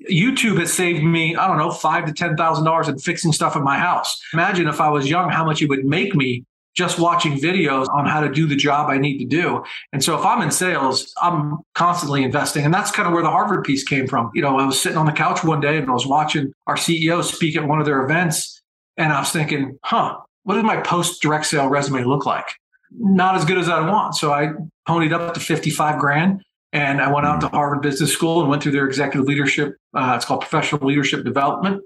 YouTube 0.10 0.60
has 0.60 0.72
saved 0.72 1.04
me, 1.04 1.36
I 1.36 1.48
don't 1.48 1.58
know, 1.58 1.72
five 1.72 2.06
to 2.06 2.14
ten 2.14 2.38
thousand 2.38 2.66
dollars 2.66 2.88
in 2.88 2.98
fixing 3.00 3.32
stuff 3.32 3.56
in 3.56 3.64
my 3.64 3.78
house. 3.78 4.22
Imagine 4.34 4.68
if 4.68 4.80
I 4.80 4.90
was 4.90 5.10
young, 5.10 5.30
how 5.30 5.46
much 5.46 5.62
it 5.62 5.70
would 5.70 5.86
make 5.86 6.16
me 6.16 6.46
just 6.76 7.00
watching 7.00 7.38
videos 7.38 7.90
on 7.90 8.06
how 8.06 8.22
to 8.22 8.30
do 8.30 8.48
the 8.48 8.56
job 8.56 8.90
I 8.90 8.98
need 8.98 9.18
to 9.18 9.26
do. 9.26 9.64
And 9.92 10.04
so 10.04 10.18
if 10.18 10.26
I'm 10.26 10.42
in 10.42 10.52
sales, 10.52 11.14
I'm 11.22 11.58
constantly 11.76 12.24
investing. 12.24 12.64
And 12.64 12.74
that's 12.74 12.92
kind 12.92 13.08
of 13.08 13.14
where 13.14 13.24
the 13.24 13.30
Harvard 13.30 13.66
piece 13.66 13.84
came 13.84 14.08
from. 14.08 14.32
You 14.34 14.42
know, 14.42 14.58
I 14.58 14.66
was 14.66 14.82
sitting 14.82 14.98
on 14.98 15.06
the 15.06 15.12
couch 15.12 15.44
one 15.44 15.60
day 15.60 15.78
and 15.78 15.90
I 15.90 15.94
was 15.94 16.06
watching 16.06 16.54
our 16.68 16.76
CEO 16.76 17.24
speak 17.24 17.58
at 17.58 17.68
one 17.68 17.80
of 17.80 17.86
their 17.86 18.02
events. 18.04 18.62
And 18.96 19.12
I 19.12 19.20
was 19.20 19.32
thinking, 19.32 19.78
huh, 19.84 20.20
what 20.44 20.56
does 20.56 20.64
my 20.64 20.78
post 20.78 21.22
direct 21.22 21.48
sale 21.48 21.68
resume 21.68 22.04
look 22.06 22.26
like? 22.26 22.48
Not 22.92 23.36
as 23.36 23.46
good 23.46 23.58
as 23.58 23.68
I 23.68 23.82
want. 23.82 24.16
So 24.16 24.32
I 24.32 24.52
ponied 24.88 25.12
up 25.12 25.34
to 25.34 25.40
55 25.40 26.00
grand 26.00 26.44
and 26.72 27.02
I 27.02 27.12
went 27.12 27.26
out 27.26 27.42
to 27.42 27.48
Harvard 27.48 27.82
Business 27.82 28.14
School 28.14 28.42
and 28.42 28.50
went 28.50 28.62
through 28.62 28.74
their 28.74 28.86
executive 28.86 29.28
leadership. 29.28 29.76
Uh, 29.94 30.14
it's 30.16 30.26
called 30.26 30.42
professional 30.42 30.86
leadership 30.88 31.24
development. 31.24 31.84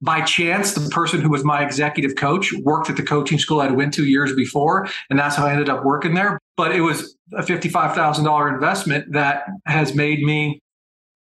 By 0.00 0.20
chance, 0.20 0.74
the 0.74 0.88
person 0.90 1.20
who 1.20 1.30
was 1.30 1.44
my 1.44 1.64
executive 1.64 2.14
coach 2.14 2.52
worked 2.52 2.88
at 2.88 2.96
the 2.96 3.02
coaching 3.02 3.38
school 3.38 3.60
I'd 3.60 3.72
went 3.72 3.92
to 3.94 4.04
years 4.04 4.32
before, 4.34 4.88
and 5.10 5.18
that's 5.18 5.34
how 5.34 5.46
I 5.46 5.52
ended 5.52 5.68
up 5.68 5.84
working 5.84 6.14
there. 6.14 6.38
But 6.56 6.72
it 6.72 6.82
was 6.82 7.16
a 7.32 7.42
fifty-five 7.42 7.96
thousand 7.96 8.24
dollar 8.24 8.48
investment 8.52 9.12
that 9.12 9.44
has 9.66 9.94
made 9.94 10.22
me, 10.22 10.60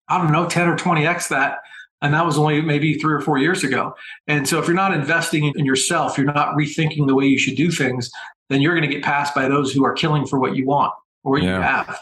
I 0.09 0.19
don't 0.19 0.33
know, 0.33 0.47
ten 0.47 0.69
or 0.69 0.77
twenty 0.77 1.07
x 1.07 1.29
that, 1.29 1.61
and 2.03 2.13
that 2.13 2.27
was 2.27 2.37
only 2.37 2.61
maybe 2.61 2.95
three 2.99 3.15
or 3.15 3.21
four 3.21 3.39
years 3.39 3.65
ago. 3.65 3.95
And 4.27 4.47
so, 4.47 4.59
if 4.59 4.67
you're 4.67 4.77
not 4.77 4.93
investing 4.93 5.51
in 5.57 5.65
yourself, 5.65 6.19
you're 6.19 6.27
not 6.27 6.55
rethinking 6.55 7.07
the 7.07 7.15
way 7.15 7.25
you 7.25 7.39
should 7.39 7.57
do 7.57 7.71
things, 7.71 8.11
then 8.51 8.61
you're 8.61 8.75
going 8.75 8.87
to 8.87 8.95
get 8.95 9.03
passed 9.03 9.35
by 9.35 9.49
those 9.49 9.73
who 9.73 9.83
are 9.85 9.95
killing 9.95 10.27
for 10.27 10.39
what 10.39 10.57
you 10.57 10.67
want 10.67 10.93
or 11.25 11.33
what 11.33 11.43
yeah. 11.43 11.57
you 11.57 11.63
have. 11.63 11.99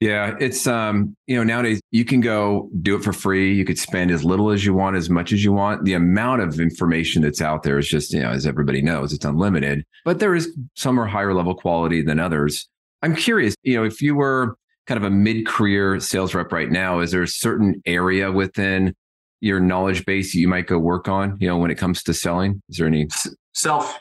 Yeah, 0.00 0.36
it's 0.38 0.66
um, 0.66 1.16
you 1.26 1.36
know, 1.36 1.42
nowadays 1.42 1.80
you 1.90 2.04
can 2.04 2.20
go 2.20 2.68
do 2.82 2.96
it 2.96 3.02
for 3.02 3.14
free. 3.14 3.54
You 3.54 3.64
could 3.64 3.78
spend 3.78 4.10
as 4.10 4.24
little 4.24 4.50
as 4.50 4.64
you 4.64 4.74
want, 4.74 4.96
as 4.96 5.08
much 5.08 5.32
as 5.32 5.42
you 5.42 5.52
want. 5.52 5.84
The 5.84 5.94
amount 5.94 6.42
of 6.42 6.60
information 6.60 7.22
that's 7.22 7.40
out 7.40 7.62
there 7.62 7.78
is 7.78 7.88
just, 7.88 8.12
you 8.12 8.20
know, 8.20 8.30
as 8.30 8.46
everybody 8.46 8.82
knows, 8.82 9.14
it's 9.14 9.24
unlimited. 9.24 9.86
But 10.04 10.18
there 10.18 10.34
is 10.34 10.54
some 10.74 11.00
are 11.00 11.06
higher 11.06 11.32
level 11.32 11.54
quality 11.54 12.02
than 12.02 12.20
others. 12.20 12.68
I'm 13.00 13.16
curious, 13.16 13.54
you 13.62 13.76
know, 13.76 13.84
if 13.84 14.02
you 14.02 14.14
were 14.14 14.56
kind 14.86 14.98
of 14.98 15.04
a 15.04 15.10
mid-career 15.10 15.98
sales 16.00 16.34
rep 16.34 16.52
right 16.52 16.70
now, 16.70 17.00
is 17.00 17.10
there 17.10 17.22
a 17.22 17.28
certain 17.28 17.80
area 17.86 18.30
within 18.30 18.94
your 19.40 19.60
knowledge 19.60 20.04
base 20.04 20.34
you 20.34 20.46
might 20.46 20.66
go 20.66 20.78
work 20.78 21.08
on, 21.08 21.36
you 21.40 21.48
know, 21.48 21.56
when 21.56 21.70
it 21.70 21.76
comes 21.76 22.02
to 22.02 22.12
selling? 22.12 22.62
Is 22.68 22.76
there 22.76 22.86
any 22.86 23.08
self? 23.54 23.98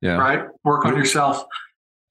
Yeah. 0.00 0.16
Right? 0.16 0.44
Work 0.64 0.86
on 0.86 0.96
yourself. 0.96 1.44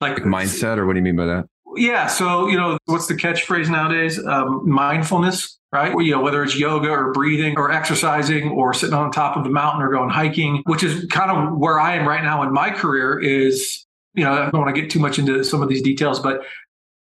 Like, 0.00 0.18
like 0.18 0.24
mindset 0.24 0.78
or 0.78 0.86
what 0.86 0.92
do 0.92 1.00
you 1.00 1.04
mean 1.04 1.16
by 1.16 1.26
that? 1.26 1.46
Yeah. 1.76 2.06
So, 2.06 2.48
you 2.48 2.56
know, 2.56 2.78
what's 2.86 3.06
the 3.06 3.14
catchphrase 3.14 3.68
nowadays? 3.68 4.24
Um, 4.24 4.68
mindfulness, 4.68 5.58
right? 5.72 5.94
You 5.98 6.12
know, 6.12 6.20
whether 6.20 6.42
it's 6.42 6.58
yoga 6.58 6.88
or 6.88 7.12
breathing 7.12 7.56
or 7.56 7.70
exercising 7.70 8.50
or 8.50 8.72
sitting 8.74 8.94
on 8.94 9.10
top 9.10 9.36
of 9.36 9.44
the 9.44 9.50
mountain 9.50 9.82
or 9.82 9.90
going 9.90 10.10
hiking, 10.10 10.62
which 10.66 10.82
is 10.82 11.06
kind 11.06 11.30
of 11.30 11.58
where 11.58 11.78
I 11.78 11.96
am 11.96 12.06
right 12.06 12.22
now 12.22 12.42
in 12.42 12.52
my 12.52 12.70
career 12.70 13.18
is, 13.18 13.86
you 14.14 14.24
know, 14.24 14.32
I 14.32 14.50
don't 14.50 14.60
want 14.60 14.74
to 14.74 14.80
get 14.80 14.90
too 14.90 15.00
much 15.00 15.18
into 15.18 15.44
some 15.44 15.62
of 15.62 15.68
these 15.68 15.82
details, 15.82 16.20
but 16.20 16.42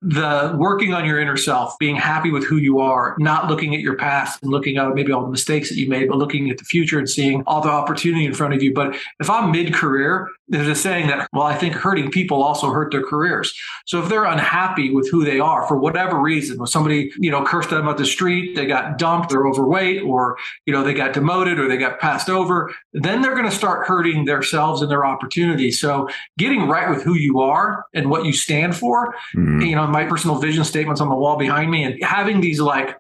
the 0.02 0.56
working 0.58 0.94
on 0.94 1.06
your 1.06 1.20
inner 1.20 1.38
self, 1.38 1.78
being 1.80 1.96
happy 1.96 2.30
with 2.30 2.44
who 2.46 2.58
you 2.58 2.80
are, 2.80 3.16
not 3.20 3.50
looking 3.50 3.74
at 3.74 3.82
your 3.82 3.96
past 3.96 4.42
and 4.44 4.52
looking 4.52 4.78
at 4.78 4.94
maybe 4.94 5.12
all 5.12 5.24
the 5.24 5.32
mistakes 5.32 5.70
that 5.70 5.76
you 5.76 5.90
made, 5.90 6.10
but 6.10 6.18
looking 6.18 6.50
at 6.50 6.58
the 6.58 6.64
future 6.64 7.00
and 7.00 7.10
seeing 7.10 7.44
all 7.48 7.62
the 7.62 7.70
opportunity 7.70 8.26
in 8.26 8.34
front 8.34 8.54
of 8.54 8.62
you. 8.62 8.74
But 8.74 8.96
if 9.20 9.30
I'm 9.30 9.52
mid 9.52 9.74
career, 9.74 10.30
there's 10.48 10.68
a 10.68 10.76
saying 10.76 11.08
that, 11.08 11.28
well, 11.34 11.44
I 11.44 11.56
think 11.56 11.74
hurting 11.74 12.12
people 12.12 12.44
also 12.44 12.70
hurt 12.70 12.92
their 12.92 13.04
careers. 13.04 13.52
So 13.86 14.02
if 14.02 14.10
they're 14.10 14.26
unhappy 14.26 14.92
with 14.92 15.10
who 15.10 15.26
they 15.26 15.40
are 15.40 15.68
for 15.68 15.78
whatever 15.78 16.20
reason, 16.20 16.60
when 16.60 16.68
somebody, 16.68 17.12
you 17.18 17.32
know, 17.32 17.44
cursed 17.44 17.72
them 17.72 17.88
at 17.88 17.98
the 17.98 18.06
street, 18.06 18.56
they 18.56 18.68
got 18.68 19.00
dumped, 19.00 19.30
they're 19.30 19.48
overweight, 19.48 20.04
or, 20.04 20.38
you 20.68 20.74
know, 20.74 20.84
they 20.84 20.94
got 20.94 21.14
demoted 21.14 21.58
or 21.58 21.68
they 21.68 21.78
got 21.78 22.00
passed 22.00 22.30
over, 22.30 22.72
then 22.94 23.22
they're 23.22 23.34
going 23.34 23.50
to 23.50 23.56
start 23.56 23.88
hurting 23.88 24.26
themselves 24.26 24.84
and 24.84 24.92
their 24.92 25.06
opportunities. 25.06 25.80
So 25.80 26.10
getting 26.38 26.68
right 26.68 26.90
with 26.90 27.02
who 27.02 27.16
you 27.16 27.40
are 27.40 27.86
and 27.94 28.12
what 28.12 28.26
you 28.26 28.34
stand 28.34 28.76
for, 28.76 29.16
mm-hmm. 29.36 29.62
you 29.62 29.76
know, 29.76 29.85
my 29.92 30.06
personal 30.06 30.38
vision 30.38 30.64
statements 30.64 31.02
on 31.02 31.10
the 31.10 31.16
wall 31.16 31.38
behind 31.38 31.72
me 31.72 31.84
and 31.84 32.02
having 32.04 32.42
these 32.42 32.60
like 32.60 32.98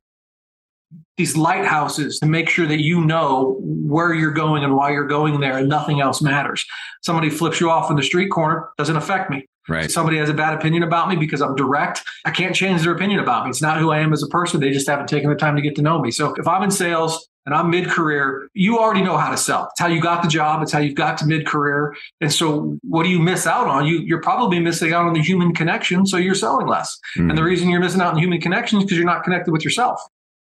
these 1.17 1.37
lighthouses 1.37 2.19
to 2.19 2.25
make 2.25 2.49
sure 2.49 2.67
that 2.67 2.81
you 2.81 3.03
know 3.03 3.57
where 3.61 4.13
you're 4.13 4.31
going 4.31 4.63
and 4.63 4.75
why 4.75 4.91
you're 4.91 5.07
going 5.07 5.39
there 5.39 5.57
and 5.57 5.69
nothing 5.69 6.01
else 6.01 6.21
matters. 6.21 6.65
Somebody 7.03 7.29
flips 7.29 7.61
you 7.61 7.69
off 7.69 7.89
in 7.89 7.95
the 7.95 8.03
street 8.03 8.29
corner 8.29 8.69
doesn't 8.77 8.97
affect 8.97 9.29
me. 9.29 9.47
Right. 9.67 9.89
Somebody 9.89 10.17
has 10.17 10.29
a 10.29 10.33
bad 10.33 10.53
opinion 10.53 10.83
about 10.83 11.09
me 11.09 11.15
because 11.15 11.41
I'm 11.41 11.55
direct. 11.55 12.03
I 12.23 12.31
can't 12.31 12.55
change 12.55 12.83
their 12.83 12.93
opinion 12.93 13.19
about 13.19 13.45
me. 13.45 13.49
It's 13.49 13.61
not 13.61 13.79
who 13.79 13.91
I 13.91 13.99
am 13.99 14.13
as 14.13 14.21
a 14.21 14.27
person. 14.27 14.59
They 14.59 14.71
just 14.71 14.87
haven't 14.87 15.07
taken 15.07 15.29
the 15.29 15.35
time 15.35 15.55
to 15.55 15.61
get 15.61 15.75
to 15.77 15.81
know 15.81 15.99
me. 15.99 16.11
So 16.11 16.35
if 16.35 16.47
I'm 16.47 16.61
in 16.61 16.69
sales 16.69 17.27
and 17.47 17.55
I'm 17.55 17.71
mid 17.71 17.87
career, 17.87 18.47
you 18.53 18.77
already 18.77 19.01
know 19.01 19.17
how 19.17 19.31
to 19.31 19.37
sell. 19.37 19.69
It's 19.71 19.79
how 19.79 19.87
you 19.87 20.01
got 20.01 20.21
the 20.21 20.29
job. 20.29 20.61
It's 20.61 20.71
how 20.71 20.79
you've 20.79 20.95
got 20.95 21.17
to 21.19 21.25
mid 21.25 21.47
career. 21.47 21.95
And 22.21 22.31
so 22.31 22.77
what 22.83 23.03
do 23.03 23.09
you 23.09 23.19
miss 23.19 23.47
out 23.47 23.67
on? 23.67 23.87
You, 23.87 23.99
you're 23.99 24.21
probably 24.21 24.59
missing 24.59 24.93
out 24.93 25.07
on 25.07 25.13
the 25.13 25.21
human 25.21 25.53
connection. 25.53 26.05
So 26.05 26.17
you're 26.17 26.35
selling 26.35 26.67
less. 26.67 26.95
Mm-hmm. 27.17 27.29
And 27.29 27.37
the 27.37 27.43
reason 27.43 27.69
you're 27.69 27.79
missing 27.79 28.01
out 28.01 28.13
on 28.13 28.19
human 28.19 28.41
connection 28.41 28.79
is 28.79 28.85
because 28.85 28.97
you're 28.97 29.07
not 29.07 29.23
connected 29.23 29.51
with 29.51 29.63
yourself. 29.63 29.99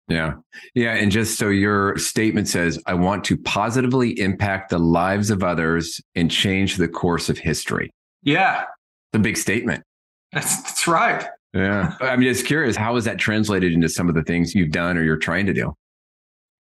Yeah. 0.08 0.36
Yeah. 0.74 0.96
And 0.96 1.12
just 1.12 1.38
so 1.38 1.50
your 1.50 1.98
statement 1.98 2.48
says, 2.48 2.82
I 2.88 2.96
want 2.96 3.24
to 3.26 3.38
positively 3.38 4.20
impact 4.20 4.72
the 4.72 4.80
lives 4.80 5.30
of 5.30 5.44
others 5.44 6.02
and 6.16 6.32
change 6.32 6.78
the 6.78 6.88
course 6.88 7.30
of 7.30 7.38
history. 7.38 7.92
Yeah. 8.24 8.66
The 9.13 9.20
big 9.20 9.38
statement. 9.38 9.84
That's, 10.32 10.62
that's 10.62 10.88
right. 10.88 11.25
Yeah. 11.54 11.96
I'm 12.01 12.22
just 12.22 12.46
curious, 12.46 12.75
how 12.75 12.96
is 12.96 13.06
that 13.06 13.18
translated 13.18 13.74
into 13.74 13.89
some 13.89 14.10
of 14.10 14.16
the 14.16 14.24
things 14.24 14.54
you've 14.54 14.72
done 14.72 14.98
or 14.98 15.04
you're 15.04 15.18
trying 15.18 15.46
to 15.48 15.54
do? 15.54 15.74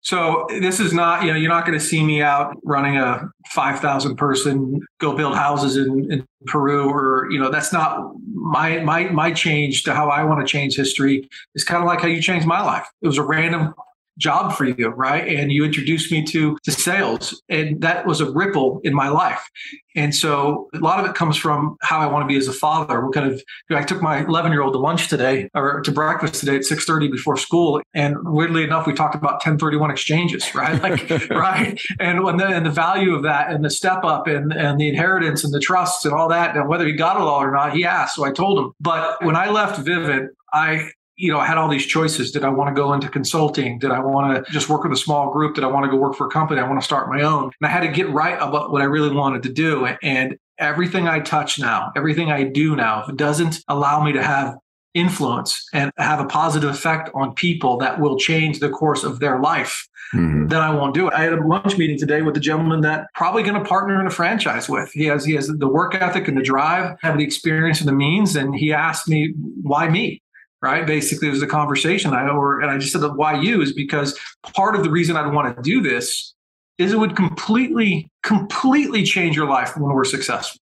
So 0.02 0.46
this 0.48 0.80
is 0.80 0.94
not, 0.94 1.24
you 1.24 1.32
know, 1.32 1.38
you're 1.38 1.50
not 1.50 1.66
going 1.66 1.78
to 1.78 1.84
see 1.84 2.02
me 2.02 2.22
out 2.22 2.56
running 2.64 2.96
a 2.98 3.28
5,000 3.48 4.16
person 4.16 4.80
go 5.02 5.14
build 5.14 5.36
houses 5.36 5.76
in, 5.76 6.12
in, 6.12 6.26
Peru 6.46 6.90
or, 6.90 7.30
you 7.30 7.38
know, 7.38 7.50
that's 7.50 7.74
not 7.74 8.14
my, 8.34 8.80
my, 8.80 9.10
my 9.10 9.34
change 9.34 9.84
to 9.84 9.94
how 9.94 10.08
I 10.08 10.24
want 10.24 10.40
to 10.40 10.50
change 10.50 10.78
history 10.78 11.28
is 11.56 11.66
kind 11.66 11.84
of 11.84 11.88
like 11.88 12.00
how 12.00 12.08
you 12.08 12.22
changed 12.22 12.48
my 12.48 12.62
life. 12.62 12.88
It 13.02 13.08
was 13.08 13.18
a 13.18 13.24
random 13.24 13.74
job 14.18 14.54
for 14.54 14.66
you, 14.66 14.90
right? 14.90 15.28
And 15.28 15.52
you 15.52 15.64
introduced 15.64 16.12
me 16.12 16.24
to 16.26 16.58
to 16.64 16.72
sales, 16.72 17.42
and 17.50 17.82
that 17.82 18.06
was 18.06 18.22
a 18.22 18.30
ripple 18.32 18.82
in 18.84 18.94
my 18.94 19.10
life. 19.10 19.48
And 19.96 20.14
so 20.14 20.70
a 20.76 20.78
lot 20.78 21.00
of 21.00 21.10
it 21.10 21.16
comes 21.16 21.38
from 21.38 21.76
how 21.82 21.98
I 21.98 22.06
want 22.06 22.24
to 22.24 22.28
be 22.28 22.38
as 22.38 22.48
a 22.48 22.54
father. 22.54 23.04
What 23.04 23.16
kind 23.16 23.32
of 23.32 23.42
I 23.72 23.82
took 23.82 24.00
my 24.00 24.24
11 24.24 24.52
year 24.52 24.62
old 24.62 24.74
to 24.74 24.80
lunch 24.80 25.08
today 25.08 25.50
or 25.56 25.82
to 25.82 25.92
breakfast 25.92 26.36
today 26.36 26.58
at 26.58 26.62
6:30 26.62 27.12
before 27.12 27.38
school, 27.38 27.82
and 27.94 28.16
weirdly 28.24 28.64
enough, 28.64 28.86
we 28.86 28.94
talked 28.94 29.16
about 29.16 29.34
1031 29.34 29.92
exchanges, 29.92 30.54
right? 30.54 30.82
Like 30.88 31.10
right, 31.32 31.82
and 32.00 32.24
when 32.24 32.38
the, 32.38 32.46
and 32.46 32.66
the 32.66 32.70
value 32.70 33.16
of 33.16 33.24
that, 33.24 33.50
and 33.50 33.66
the 33.66 33.70
step 33.70 34.04
up, 34.04 34.28
and 34.28 34.54
and 34.54 34.80
the 34.80 34.88
inheritance, 34.88 35.44
and 35.44 35.54
the 35.54 35.60
trusts, 35.60 36.06
and 36.06 36.14
all 36.14 36.30
that, 36.30 36.56
and 36.56 36.70
whether 36.70 36.86
he 36.86 36.94
got 36.94 37.18
it 37.18 37.22
all 37.22 37.42
or 37.42 37.52
not, 37.52 37.74
he 37.74 37.84
asked. 37.84 38.16
So 38.16 38.24
I 38.24 38.32
told 38.32 38.60
him. 38.60 38.74
But 38.80 39.24
when 39.26 39.36
I 39.36 39.50
left 39.50 39.84
Vivint, 39.84 40.28
I 40.54 40.92
you 41.18 41.32
know, 41.32 41.40
I 41.40 41.48
had 41.48 41.58
all 41.58 41.68
these 41.68 41.86
choices. 41.86 42.32
Did 42.32 42.44
I 42.44 42.50
want 42.50 42.74
to 42.74 42.80
go 42.80 42.94
into 42.94 43.10
consulting? 43.10 43.80
Did 43.80 43.90
I 43.90 44.00
want 44.00 44.46
to 44.46 44.52
just 44.52 44.70
work 44.70 44.84
with 44.84 44.94
a 44.94 44.98
small 44.98 45.32
group? 45.32 45.56
Did 45.56 45.64
I 45.64 45.68
want 45.68 45.86
to 45.86 45.92
go 45.92 45.98
work 45.98 46.16
for 46.16 46.28
a 46.28 46.30
company? 46.30 46.62
I 46.62 46.68
want 46.68 46.80
to 46.80 46.86
start 46.86 47.10
my 47.10 47.24
own. 47.24 47.52
And 47.60 47.68
I 47.68 47.70
had 47.70 47.82
to 47.82 47.88
get 47.88 48.10
right 48.10 48.38
about 48.40 48.72
what 48.72 48.84
I 48.84 48.86
really 48.86 49.14
wanted 49.14 49.42
to 49.44 49.50
do. 49.50 49.88
And 50.04 50.38
everything 50.60 51.08
I 51.08 51.20
touch 51.20 51.60
now, 51.60 51.92
everything 51.96 52.32
I 52.32 52.44
do 52.44 52.76
now, 52.76 53.04
if 53.04 53.10
it 53.10 53.18
doesn't 53.18 53.64
allow 53.68 54.04
me 54.04 54.14
to 54.14 54.24
have 54.24 54.58
influence 54.94 55.68
and 55.74 55.92
have 55.98 56.20
a 56.20 56.26
positive 56.26 56.70
effect 56.70 57.10
on 57.14 57.34
people 57.34 57.78
that 57.78 58.00
will 58.00 58.18
change 58.18 58.60
the 58.60 58.70
course 58.70 59.04
of 59.04 59.20
their 59.20 59.40
life, 59.40 59.88
mm-hmm. 60.14 60.48
then 60.48 60.62
I 60.62 60.74
won't 60.74 60.94
do 60.94 61.08
it. 61.08 61.14
I 61.14 61.24
had 61.24 61.34
a 61.34 61.46
lunch 61.46 61.78
meeting 61.78 61.98
today 61.98 62.22
with 62.22 62.38
a 62.38 62.40
gentleman 62.40 62.82
that 62.82 63.08
probably 63.16 63.42
going 63.42 63.62
to 63.62 63.68
partner 63.68 64.00
in 64.00 64.06
a 64.06 64.12
franchise 64.12 64.70
with. 64.70 64.92
He 64.92 65.06
has 65.06 65.26
he 65.26 65.34
has 65.34 65.48
the 65.48 65.68
work 65.68 65.96
ethic 65.96 66.28
and 66.28 66.38
the 66.38 66.44
drive, 66.44 66.98
have 67.02 67.18
the 67.18 67.24
experience 67.24 67.80
and 67.80 67.88
the 67.88 67.94
means, 67.94 68.36
and 68.36 68.56
he 68.56 68.72
asked 68.72 69.08
me 69.08 69.34
why 69.62 69.90
me 69.90 70.22
right? 70.62 70.86
Basically, 70.86 71.28
it 71.28 71.32
was 71.32 71.42
a 71.42 71.48
conversation. 71.48 72.14
I 72.14 72.28
or 72.30 72.62
and 72.62 72.72
I 72.72 72.78
just 72.78 72.92
said 72.92 73.02
that 73.02 73.14
why 73.14 73.40
you 73.40 73.62
is 73.62 73.74
because 73.74 74.18
part 74.54 74.76
of 74.76 74.84
the 74.84 74.90
reason 74.90 75.16
I'd 75.16 75.34
want 75.34 75.56
to 75.56 75.62
do 75.62 75.82
this 75.82 76.34
is 76.78 76.94
it 76.94 77.00
would 77.00 77.16
completely, 77.16 78.08
completely 78.24 79.04
change 79.04 79.36
your 79.36 79.48
life 79.48 79.76
when 79.76 79.92
we're 79.92 80.04
successful 80.04 80.60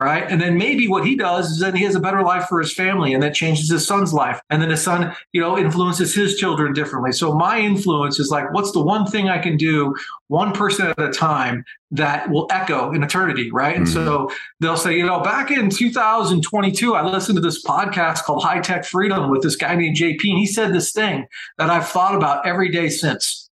right? 0.00 0.24
And 0.30 0.40
then 0.40 0.56
maybe 0.56 0.86
what 0.86 1.04
he 1.04 1.16
does 1.16 1.50
is 1.50 1.58
then 1.58 1.74
he 1.74 1.84
has 1.84 1.94
a 1.94 2.00
better 2.00 2.22
life 2.22 2.46
for 2.46 2.60
his 2.60 2.72
family 2.72 3.12
and 3.12 3.22
that 3.22 3.34
changes 3.34 3.70
his 3.70 3.86
son's 3.86 4.12
life. 4.12 4.40
And 4.48 4.62
then 4.62 4.70
his 4.70 4.82
son, 4.82 5.14
you 5.32 5.40
know, 5.40 5.58
influences 5.58 6.14
his 6.14 6.36
children 6.36 6.72
differently. 6.72 7.12
So 7.12 7.32
my 7.32 7.58
influence 7.58 8.20
is 8.20 8.30
like, 8.30 8.52
what's 8.52 8.72
the 8.72 8.82
one 8.82 9.06
thing 9.06 9.28
I 9.28 9.38
can 9.38 9.56
do 9.56 9.94
one 10.28 10.52
person 10.52 10.86
at 10.86 10.98
a 11.00 11.10
time 11.10 11.64
that 11.90 12.30
will 12.30 12.46
echo 12.50 12.92
in 12.92 13.02
eternity, 13.02 13.50
right? 13.50 13.74
Mm-hmm. 13.74 13.82
And 13.82 13.88
so 13.88 14.30
they'll 14.60 14.76
say, 14.76 14.96
you 14.96 15.06
know, 15.06 15.20
back 15.20 15.50
in 15.50 15.70
2022, 15.70 16.94
I 16.94 17.02
listened 17.02 17.36
to 17.36 17.42
this 17.42 17.64
podcast 17.64 18.24
called 18.24 18.42
High 18.42 18.60
Tech 18.60 18.84
Freedom 18.84 19.30
with 19.30 19.42
this 19.42 19.56
guy 19.56 19.74
named 19.74 19.96
JP, 19.96 20.20
and 20.22 20.38
he 20.38 20.46
said 20.46 20.72
this 20.72 20.92
thing 20.92 21.26
that 21.56 21.70
I've 21.70 21.88
thought 21.88 22.14
about 22.14 22.46
every 22.46 22.70
day 22.70 22.88
since 22.88 23.47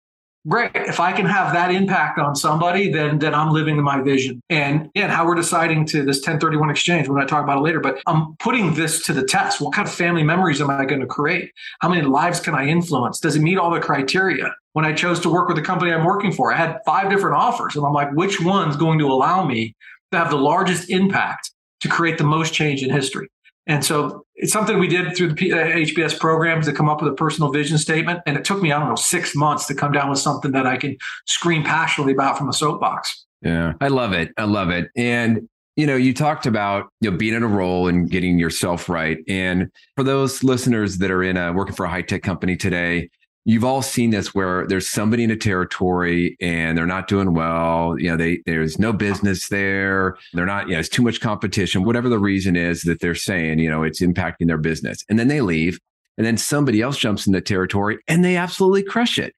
great. 0.47 0.71
If 0.75 0.99
I 0.99 1.11
can 1.13 1.25
have 1.25 1.53
that 1.53 1.71
impact 1.71 2.19
on 2.19 2.35
somebody, 2.35 2.91
then 2.91 3.19
then 3.19 3.33
I'm 3.33 3.51
living 3.51 3.81
my 3.81 4.01
vision. 4.01 4.41
And 4.49 4.89
and 4.95 5.11
how 5.11 5.25
we're 5.25 5.35
deciding 5.35 5.85
to 5.87 6.03
this 6.03 6.17
1031 6.17 6.69
exchange, 6.69 7.07
going 7.07 7.21
to 7.21 7.27
talk 7.27 7.43
about 7.43 7.57
it 7.57 7.61
later, 7.61 7.79
but 7.79 8.01
I'm 8.07 8.35
putting 8.37 8.73
this 8.73 9.03
to 9.05 9.13
the 9.13 9.23
test. 9.23 9.61
What 9.61 9.73
kind 9.73 9.87
of 9.87 9.93
family 9.93 10.23
memories 10.23 10.61
am 10.61 10.69
I 10.69 10.85
going 10.85 11.01
to 11.01 11.07
create? 11.07 11.51
How 11.81 11.89
many 11.89 12.01
lives 12.01 12.39
can 12.39 12.55
I 12.55 12.67
influence? 12.67 13.19
Does 13.19 13.35
it 13.35 13.41
meet 13.41 13.57
all 13.57 13.71
the 13.71 13.79
criteria? 13.79 14.53
When 14.73 14.85
I 14.85 14.93
chose 14.93 15.19
to 15.21 15.29
work 15.29 15.47
with 15.47 15.57
the 15.57 15.63
company 15.63 15.91
I'm 15.91 16.03
working 16.03 16.31
for, 16.31 16.51
I 16.51 16.57
had 16.57 16.79
five 16.85 17.09
different 17.09 17.35
offers. 17.35 17.75
And 17.75 17.85
I'm 17.85 17.93
like, 17.93 18.11
which 18.13 18.41
one's 18.41 18.75
going 18.75 18.97
to 18.99 19.05
allow 19.05 19.45
me 19.45 19.75
to 20.11 20.17
have 20.17 20.31
the 20.31 20.37
largest 20.37 20.89
impact 20.89 21.51
to 21.81 21.89
create 21.89 22.17
the 22.17 22.23
most 22.23 22.53
change 22.53 22.81
in 22.81 22.89
history. 22.89 23.29
And 23.65 23.83
so 23.85 24.25
it's 24.35 24.51
something 24.51 24.77
we 24.77 24.87
did 24.87 25.15
through 25.15 25.29
the 25.29 25.51
HBS 25.51 26.15
uh, 26.15 26.19
programs 26.19 26.65
to 26.65 26.73
come 26.73 26.89
up 26.89 27.01
with 27.01 27.11
a 27.11 27.15
personal 27.15 27.51
vision 27.51 27.77
statement. 27.77 28.19
And 28.25 28.37
it 28.37 28.43
took 28.43 28.61
me, 28.61 28.71
I 28.71 28.79
don't 28.79 28.89
know, 28.89 28.95
six 28.95 29.35
months 29.35 29.67
to 29.67 29.75
come 29.75 29.91
down 29.91 30.09
with 30.09 30.19
something 30.19 30.51
that 30.51 30.67
I 30.67 30.77
can 30.77 30.97
scream 31.27 31.63
passionately 31.63 32.13
about 32.13 32.37
from 32.37 32.49
a 32.49 32.53
soapbox. 32.53 33.25
Yeah, 33.41 33.73
I 33.79 33.87
love 33.87 34.13
it. 34.13 34.31
I 34.37 34.43
love 34.45 34.69
it. 34.69 34.89
And 34.95 35.47
you 35.75 35.87
know, 35.87 35.95
you 35.95 36.13
talked 36.13 36.45
about 36.45 36.89
you 37.01 37.09
know 37.09 37.17
being 37.17 37.33
in 37.33 37.43
a 37.43 37.47
role 37.47 37.87
and 37.87 38.09
getting 38.09 38.37
yourself 38.37 38.89
right. 38.89 39.17
And 39.27 39.71
for 39.95 40.03
those 40.03 40.43
listeners 40.43 40.99
that 40.99 41.09
are 41.09 41.23
in 41.23 41.35
a 41.35 41.51
working 41.51 41.75
for 41.75 41.85
a 41.85 41.89
high 41.89 42.03
tech 42.03 42.21
company 42.21 42.55
today, 42.55 43.09
you've 43.45 43.65
all 43.65 43.81
seen 43.81 44.11
this 44.11 44.33
where 44.33 44.65
there's 44.67 44.89
somebody 44.89 45.23
in 45.23 45.31
a 45.31 45.35
territory 45.35 46.37
and 46.39 46.77
they're 46.77 46.85
not 46.85 47.07
doing 47.07 47.33
well. 47.33 47.95
You 47.99 48.09
know 48.09 48.17
they 48.17 48.41
there's 48.45 48.79
no 48.79 48.93
business 48.93 49.49
there. 49.49 50.17
They're 50.33 50.45
not 50.45 50.67
you 50.67 50.73
know 50.73 50.79
it's 50.79 50.89
too 50.89 51.01
much 51.01 51.21
competition. 51.21 51.83
Whatever 51.83 52.09
the 52.09 52.19
reason 52.19 52.55
is 52.55 52.83
that 52.83 52.99
they're 52.99 53.15
saying 53.15 53.59
you 53.59 53.69
know 53.69 53.83
it's 53.83 54.01
impacting 54.01 54.47
their 54.47 54.57
business. 54.57 55.03
And 55.09 55.19
then 55.19 55.27
they 55.27 55.41
leave. 55.41 55.79
And 56.17 56.27
then 56.27 56.37
somebody 56.37 56.79
else 56.79 56.97
jumps 56.97 57.25
in 57.25 57.33
the 57.33 57.41
territory 57.41 57.97
and 58.07 58.23
they 58.23 58.37
absolutely 58.37 58.83
crush 58.83 59.17
it. 59.17 59.33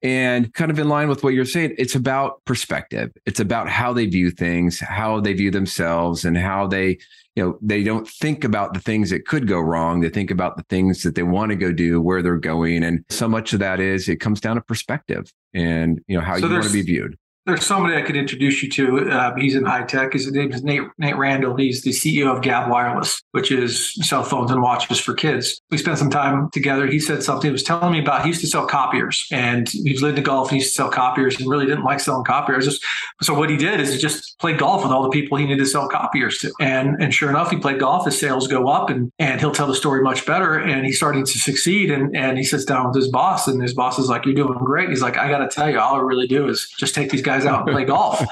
And 0.00 0.54
kind 0.54 0.70
of 0.70 0.78
in 0.78 0.88
line 0.88 1.08
with 1.08 1.24
what 1.24 1.34
you're 1.34 1.44
saying 1.44 1.74
it's 1.76 1.94
about 1.94 2.42
perspective. 2.44 3.10
It's 3.26 3.40
about 3.40 3.68
how 3.68 3.92
they 3.92 4.06
view 4.06 4.30
things 4.30 4.80
how 4.80 5.20
they 5.20 5.34
view 5.34 5.50
themselves 5.50 6.24
and 6.24 6.38
how 6.38 6.66
they 6.66 6.98
you 7.36 7.44
know 7.44 7.58
they 7.62 7.82
don't 7.82 8.08
think 8.08 8.44
about 8.44 8.74
the 8.74 8.80
things 8.80 9.10
that 9.10 9.26
could 9.26 9.46
go 9.46 9.60
wrong. 9.60 10.00
They 10.00 10.08
think 10.08 10.30
about 10.30 10.56
the 10.56 10.64
things 10.64 11.02
that 11.02 11.14
they 11.14 11.22
want 11.22 11.50
to 11.50 11.56
go 11.56 11.72
do 11.72 12.00
where 12.00 12.22
they're 12.22 12.36
going. 12.36 12.82
And 12.82 13.04
so 13.08 13.28
much 13.28 13.52
of 13.52 13.60
that 13.60 13.80
is 13.80 14.08
it 14.08 14.16
comes 14.16 14.40
down 14.40 14.56
to 14.56 14.62
perspective 14.62 15.32
and 15.54 16.00
you 16.06 16.16
know 16.16 16.24
how 16.24 16.38
so 16.38 16.46
you 16.46 16.52
want 16.52 16.64
to 16.64 16.72
be 16.72 16.82
viewed 16.82 17.16
there's 17.50 17.66
somebody 17.66 17.96
I 17.96 18.02
could 18.02 18.16
introduce 18.16 18.62
you 18.62 18.70
to. 18.70 19.10
Uh, 19.10 19.34
he's 19.36 19.56
in 19.56 19.64
high 19.64 19.82
tech. 19.82 20.12
His 20.12 20.30
name 20.30 20.52
is 20.52 20.62
Nate, 20.62 20.82
Nate 20.98 21.16
Randall. 21.16 21.56
He's 21.56 21.82
the 21.82 21.90
CEO 21.90 22.34
of 22.34 22.42
Gabb 22.42 22.68
Wireless, 22.70 23.22
which 23.32 23.50
is 23.50 23.92
cell 24.06 24.22
phones 24.22 24.50
and 24.50 24.62
watches 24.62 25.00
for 25.00 25.14
kids. 25.14 25.60
We 25.70 25.78
spent 25.78 25.98
some 25.98 26.10
time 26.10 26.50
together. 26.52 26.86
He 26.86 27.00
said 27.00 27.22
something. 27.22 27.48
He 27.48 27.52
was 27.52 27.64
telling 27.64 27.92
me 27.92 28.00
about. 28.00 28.22
He 28.22 28.28
used 28.28 28.40
to 28.42 28.46
sell 28.46 28.66
copiers, 28.66 29.26
and 29.32 29.68
he 29.68 29.98
lived 29.98 30.18
in 30.18 30.24
golf. 30.24 30.48
And 30.48 30.56
he 30.56 30.62
used 30.62 30.70
to 30.70 30.82
sell 30.82 30.90
copiers, 30.90 31.40
and 31.40 31.48
really 31.48 31.66
didn't 31.66 31.84
like 31.84 32.00
selling 32.00 32.24
copiers. 32.24 32.80
So 33.20 33.34
what 33.34 33.50
he 33.50 33.56
did 33.56 33.80
is 33.80 33.92
he 33.92 33.98
just 33.98 34.38
played 34.38 34.58
golf 34.58 34.84
with 34.84 34.92
all 34.92 35.02
the 35.02 35.10
people 35.10 35.36
he 35.36 35.44
needed 35.44 35.58
to 35.58 35.66
sell 35.66 35.88
copiers 35.88 36.38
to. 36.38 36.52
And 36.60 37.02
and 37.02 37.12
sure 37.12 37.30
enough, 37.30 37.50
he 37.50 37.56
played 37.56 37.80
golf. 37.80 38.04
His 38.04 38.18
sales 38.18 38.46
go 38.46 38.68
up, 38.68 38.90
and 38.90 39.10
and 39.18 39.40
he'll 39.40 39.50
tell 39.50 39.66
the 39.66 39.74
story 39.74 40.02
much 40.02 40.24
better. 40.24 40.56
And 40.58 40.86
he's 40.86 40.96
starting 40.96 41.26
to 41.26 41.38
succeed. 41.38 41.90
And 41.90 42.16
and 42.16 42.38
he 42.38 42.44
sits 42.44 42.64
down 42.64 42.86
with 42.86 42.96
his 42.96 43.08
boss, 43.08 43.48
and 43.48 43.60
his 43.60 43.74
boss 43.74 43.98
is 43.98 44.08
like, 44.08 44.24
"You're 44.24 44.34
doing 44.34 44.58
great." 44.58 44.88
He's 44.88 45.02
like, 45.02 45.18
"I 45.18 45.28
got 45.28 45.38
to 45.38 45.48
tell 45.48 45.68
you, 45.68 45.80
all 45.80 45.96
I 45.96 46.00
really 46.00 46.28
do 46.28 46.48
is 46.48 46.72
just 46.78 46.94
take 46.94 47.10
these 47.10 47.22
guys 47.22 47.39
out 47.46 47.66
and 47.66 47.74
play 47.74 47.84
golf." 47.84 48.24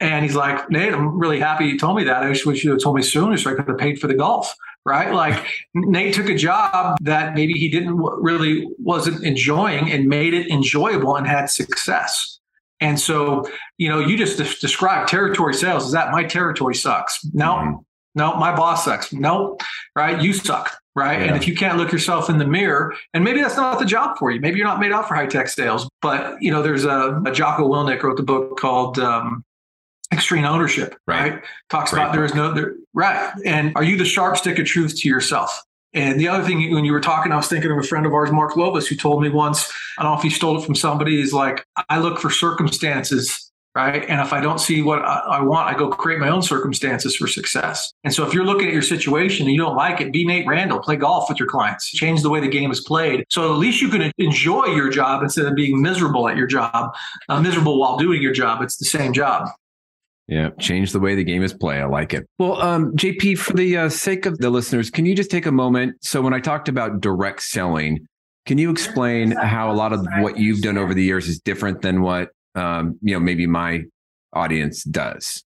And 0.00 0.24
he's 0.24 0.34
like, 0.34 0.68
Nate, 0.70 0.92
I'm 0.92 1.18
really 1.18 1.40
happy 1.40 1.66
you 1.66 1.78
told 1.78 1.96
me 1.96 2.04
that. 2.04 2.22
I 2.22 2.30
just 2.32 2.44
wish 2.44 2.62
you 2.62 2.70
had 2.70 2.80
told 2.80 2.96
me 2.96 3.02
sooner 3.02 3.36
so 3.36 3.50
I 3.50 3.54
could 3.54 3.68
have 3.68 3.78
paid 3.78 3.98
for 3.98 4.08
the 4.08 4.14
golf. 4.14 4.54
Right. 4.84 5.12
Like 5.12 5.44
Nate 5.74 6.14
took 6.14 6.28
a 6.28 6.36
job 6.36 6.98
that 7.00 7.34
maybe 7.34 7.54
he 7.54 7.68
didn't 7.68 7.96
really 7.96 8.68
wasn't 8.78 9.24
enjoying 9.24 9.90
and 9.90 10.06
made 10.06 10.32
it 10.32 10.48
enjoyable 10.48 11.16
and 11.16 11.26
had 11.26 11.46
success. 11.46 12.38
And 12.78 13.00
so, 13.00 13.48
you 13.78 13.88
know, 13.88 13.98
you 14.00 14.16
just 14.16 14.38
described 14.60 15.08
territory 15.08 15.54
sales. 15.54 15.86
Is 15.86 15.92
that 15.92 16.12
my 16.12 16.24
territory 16.24 16.74
sucks? 16.74 17.24
No, 17.32 17.54
mm-hmm. 17.54 17.76
no, 18.14 18.36
my 18.36 18.54
boss 18.54 18.84
sucks. 18.84 19.12
No, 19.12 19.56
right. 19.96 20.22
You 20.22 20.32
suck. 20.32 20.76
Right. 20.96 21.20
Yeah. 21.20 21.26
And 21.26 21.36
if 21.36 21.46
you 21.46 21.54
can't 21.54 21.76
look 21.76 21.92
yourself 21.92 22.30
in 22.30 22.38
the 22.38 22.46
mirror, 22.46 22.94
and 23.12 23.22
maybe 23.22 23.42
that's 23.42 23.56
not 23.56 23.78
the 23.78 23.84
job 23.84 24.16
for 24.16 24.30
you, 24.30 24.40
maybe 24.40 24.56
you're 24.56 24.66
not 24.66 24.80
made 24.80 24.92
out 24.92 25.06
for 25.06 25.14
high 25.14 25.26
tech 25.26 25.48
sales. 25.48 25.86
But, 26.00 26.40
you 26.40 26.50
know, 26.50 26.62
there's 26.62 26.86
a, 26.86 27.22
a 27.26 27.32
Jocko 27.32 27.68
Willink 27.68 28.02
wrote 28.02 28.16
the 28.16 28.22
book 28.22 28.58
called 28.58 28.98
um, 28.98 29.44
Extreme 30.10 30.46
Ownership, 30.46 30.96
right? 31.06 31.34
right? 31.34 31.44
Talks 31.68 31.90
Great 31.90 32.02
about 32.02 32.14
there 32.14 32.24
is 32.24 32.34
no, 32.34 32.50
there, 32.54 32.76
right. 32.94 33.30
And 33.44 33.76
are 33.76 33.84
you 33.84 33.98
the 33.98 34.06
sharp 34.06 34.38
stick 34.38 34.58
of 34.58 34.64
truth 34.64 34.98
to 35.00 35.08
yourself? 35.08 35.62
And 35.92 36.18
the 36.18 36.28
other 36.28 36.44
thing, 36.44 36.74
when 36.74 36.86
you 36.86 36.92
were 36.92 37.00
talking, 37.00 37.30
I 37.30 37.36
was 37.36 37.48
thinking 37.48 37.70
of 37.70 37.76
a 37.76 37.82
friend 37.82 38.06
of 38.06 38.14
ours, 38.14 38.32
Mark 38.32 38.52
Lovis, 38.52 38.86
who 38.86 38.96
told 38.96 39.22
me 39.22 39.28
once, 39.28 39.70
I 39.98 40.02
don't 40.02 40.12
know 40.12 40.18
if 40.18 40.22
he 40.22 40.30
stole 40.30 40.58
it 40.58 40.64
from 40.64 40.74
somebody, 40.74 41.20
is 41.20 41.34
like, 41.34 41.66
I 41.90 41.98
look 41.98 42.18
for 42.20 42.30
circumstances 42.30 43.45
right? 43.76 44.06
And 44.08 44.22
if 44.22 44.32
I 44.32 44.40
don't 44.40 44.58
see 44.58 44.80
what 44.80 45.02
I 45.02 45.42
want, 45.42 45.68
I 45.68 45.78
go 45.78 45.90
create 45.90 46.18
my 46.18 46.30
own 46.30 46.40
circumstances 46.40 47.14
for 47.14 47.26
success. 47.26 47.92
And 48.04 48.14
so 48.14 48.26
if 48.26 48.32
you're 48.32 48.46
looking 48.46 48.68
at 48.68 48.72
your 48.72 48.80
situation 48.80 49.44
and 49.44 49.54
you 49.54 49.60
don't 49.60 49.76
like 49.76 50.00
it, 50.00 50.14
be 50.14 50.26
Nate 50.26 50.46
Randall, 50.46 50.78
play 50.78 50.96
golf 50.96 51.28
with 51.28 51.38
your 51.38 51.46
clients, 51.46 51.90
change 51.90 52.22
the 52.22 52.30
way 52.30 52.40
the 52.40 52.48
game 52.48 52.70
is 52.70 52.80
played. 52.80 53.26
So 53.28 53.52
at 53.52 53.58
least 53.58 53.82
you 53.82 53.90
can 53.90 54.10
enjoy 54.16 54.64
your 54.68 54.88
job 54.88 55.22
instead 55.22 55.44
of 55.44 55.54
being 55.54 55.82
miserable 55.82 56.26
at 56.26 56.38
your 56.38 56.46
job, 56.46 56.94
uh, 57.28 57.40
miserable 57.42 57.78
while 57.78 57.98
doing 57.98 58.22
your 58.22 58.32
job. 58.32 58.62
It's 58.62 58.78
the 58.78 58.86
same 58.86 59.12
job. 59.12 59.48
Yeah, 60.26 60.50
change 60.58 60.92
the 60.92 60.98
way 60.98 61.14
the 61.14 61.22
game 61.22 61.42
is 61.42 61.52
played. 61.52 61.82
I 61.82 61.84
like 61.84 62.14
it. 62.14 62.26
Well, 62.38 62.60
um, 62.62 62.96
JP, 62.96 63.38
for 63.38 63.52
the 63.52 63.76
uh, 63.76 63.88
sake 63.90 64.24
of 64.24 64.38
the 64.38 64.48
listeners, 64.48 64.90
can 64.90 65.04
you 65.04 65.14
just 65.14 65.30
take 65.30 65.44
a 65.44 65.52
moment? 65.52 65.98
So 66.00 66.22
when 66.22 66.32
I 66.32 66.40
talked 66.40 66.68
about 66.68 67.00
direct 67.02 67.42
selling, 67.42 68.08
can 68.46 68.56
you 68.56 68.70
explain 68.70 69.32
how 69.32 69.70
a 69.70 69.74
lot 69.74 69.92
of 69.92 70.06
what 70.18 70.38
you've 70.38 70.62
done 70.62 70.78
over 70.78 70.94
the 70.94 71.02
years 71.02 71.28
is 71.28 71.38
different 71.38 71.82
than 71.82 72.00
what 72.00 72.30
um, 72.56 72.98
you 73.02 73.14
know 73.14 73.20
maybe 73.20 73.46
my 73.46 73.82
audience 74.32 74.82
does 74.84 75.44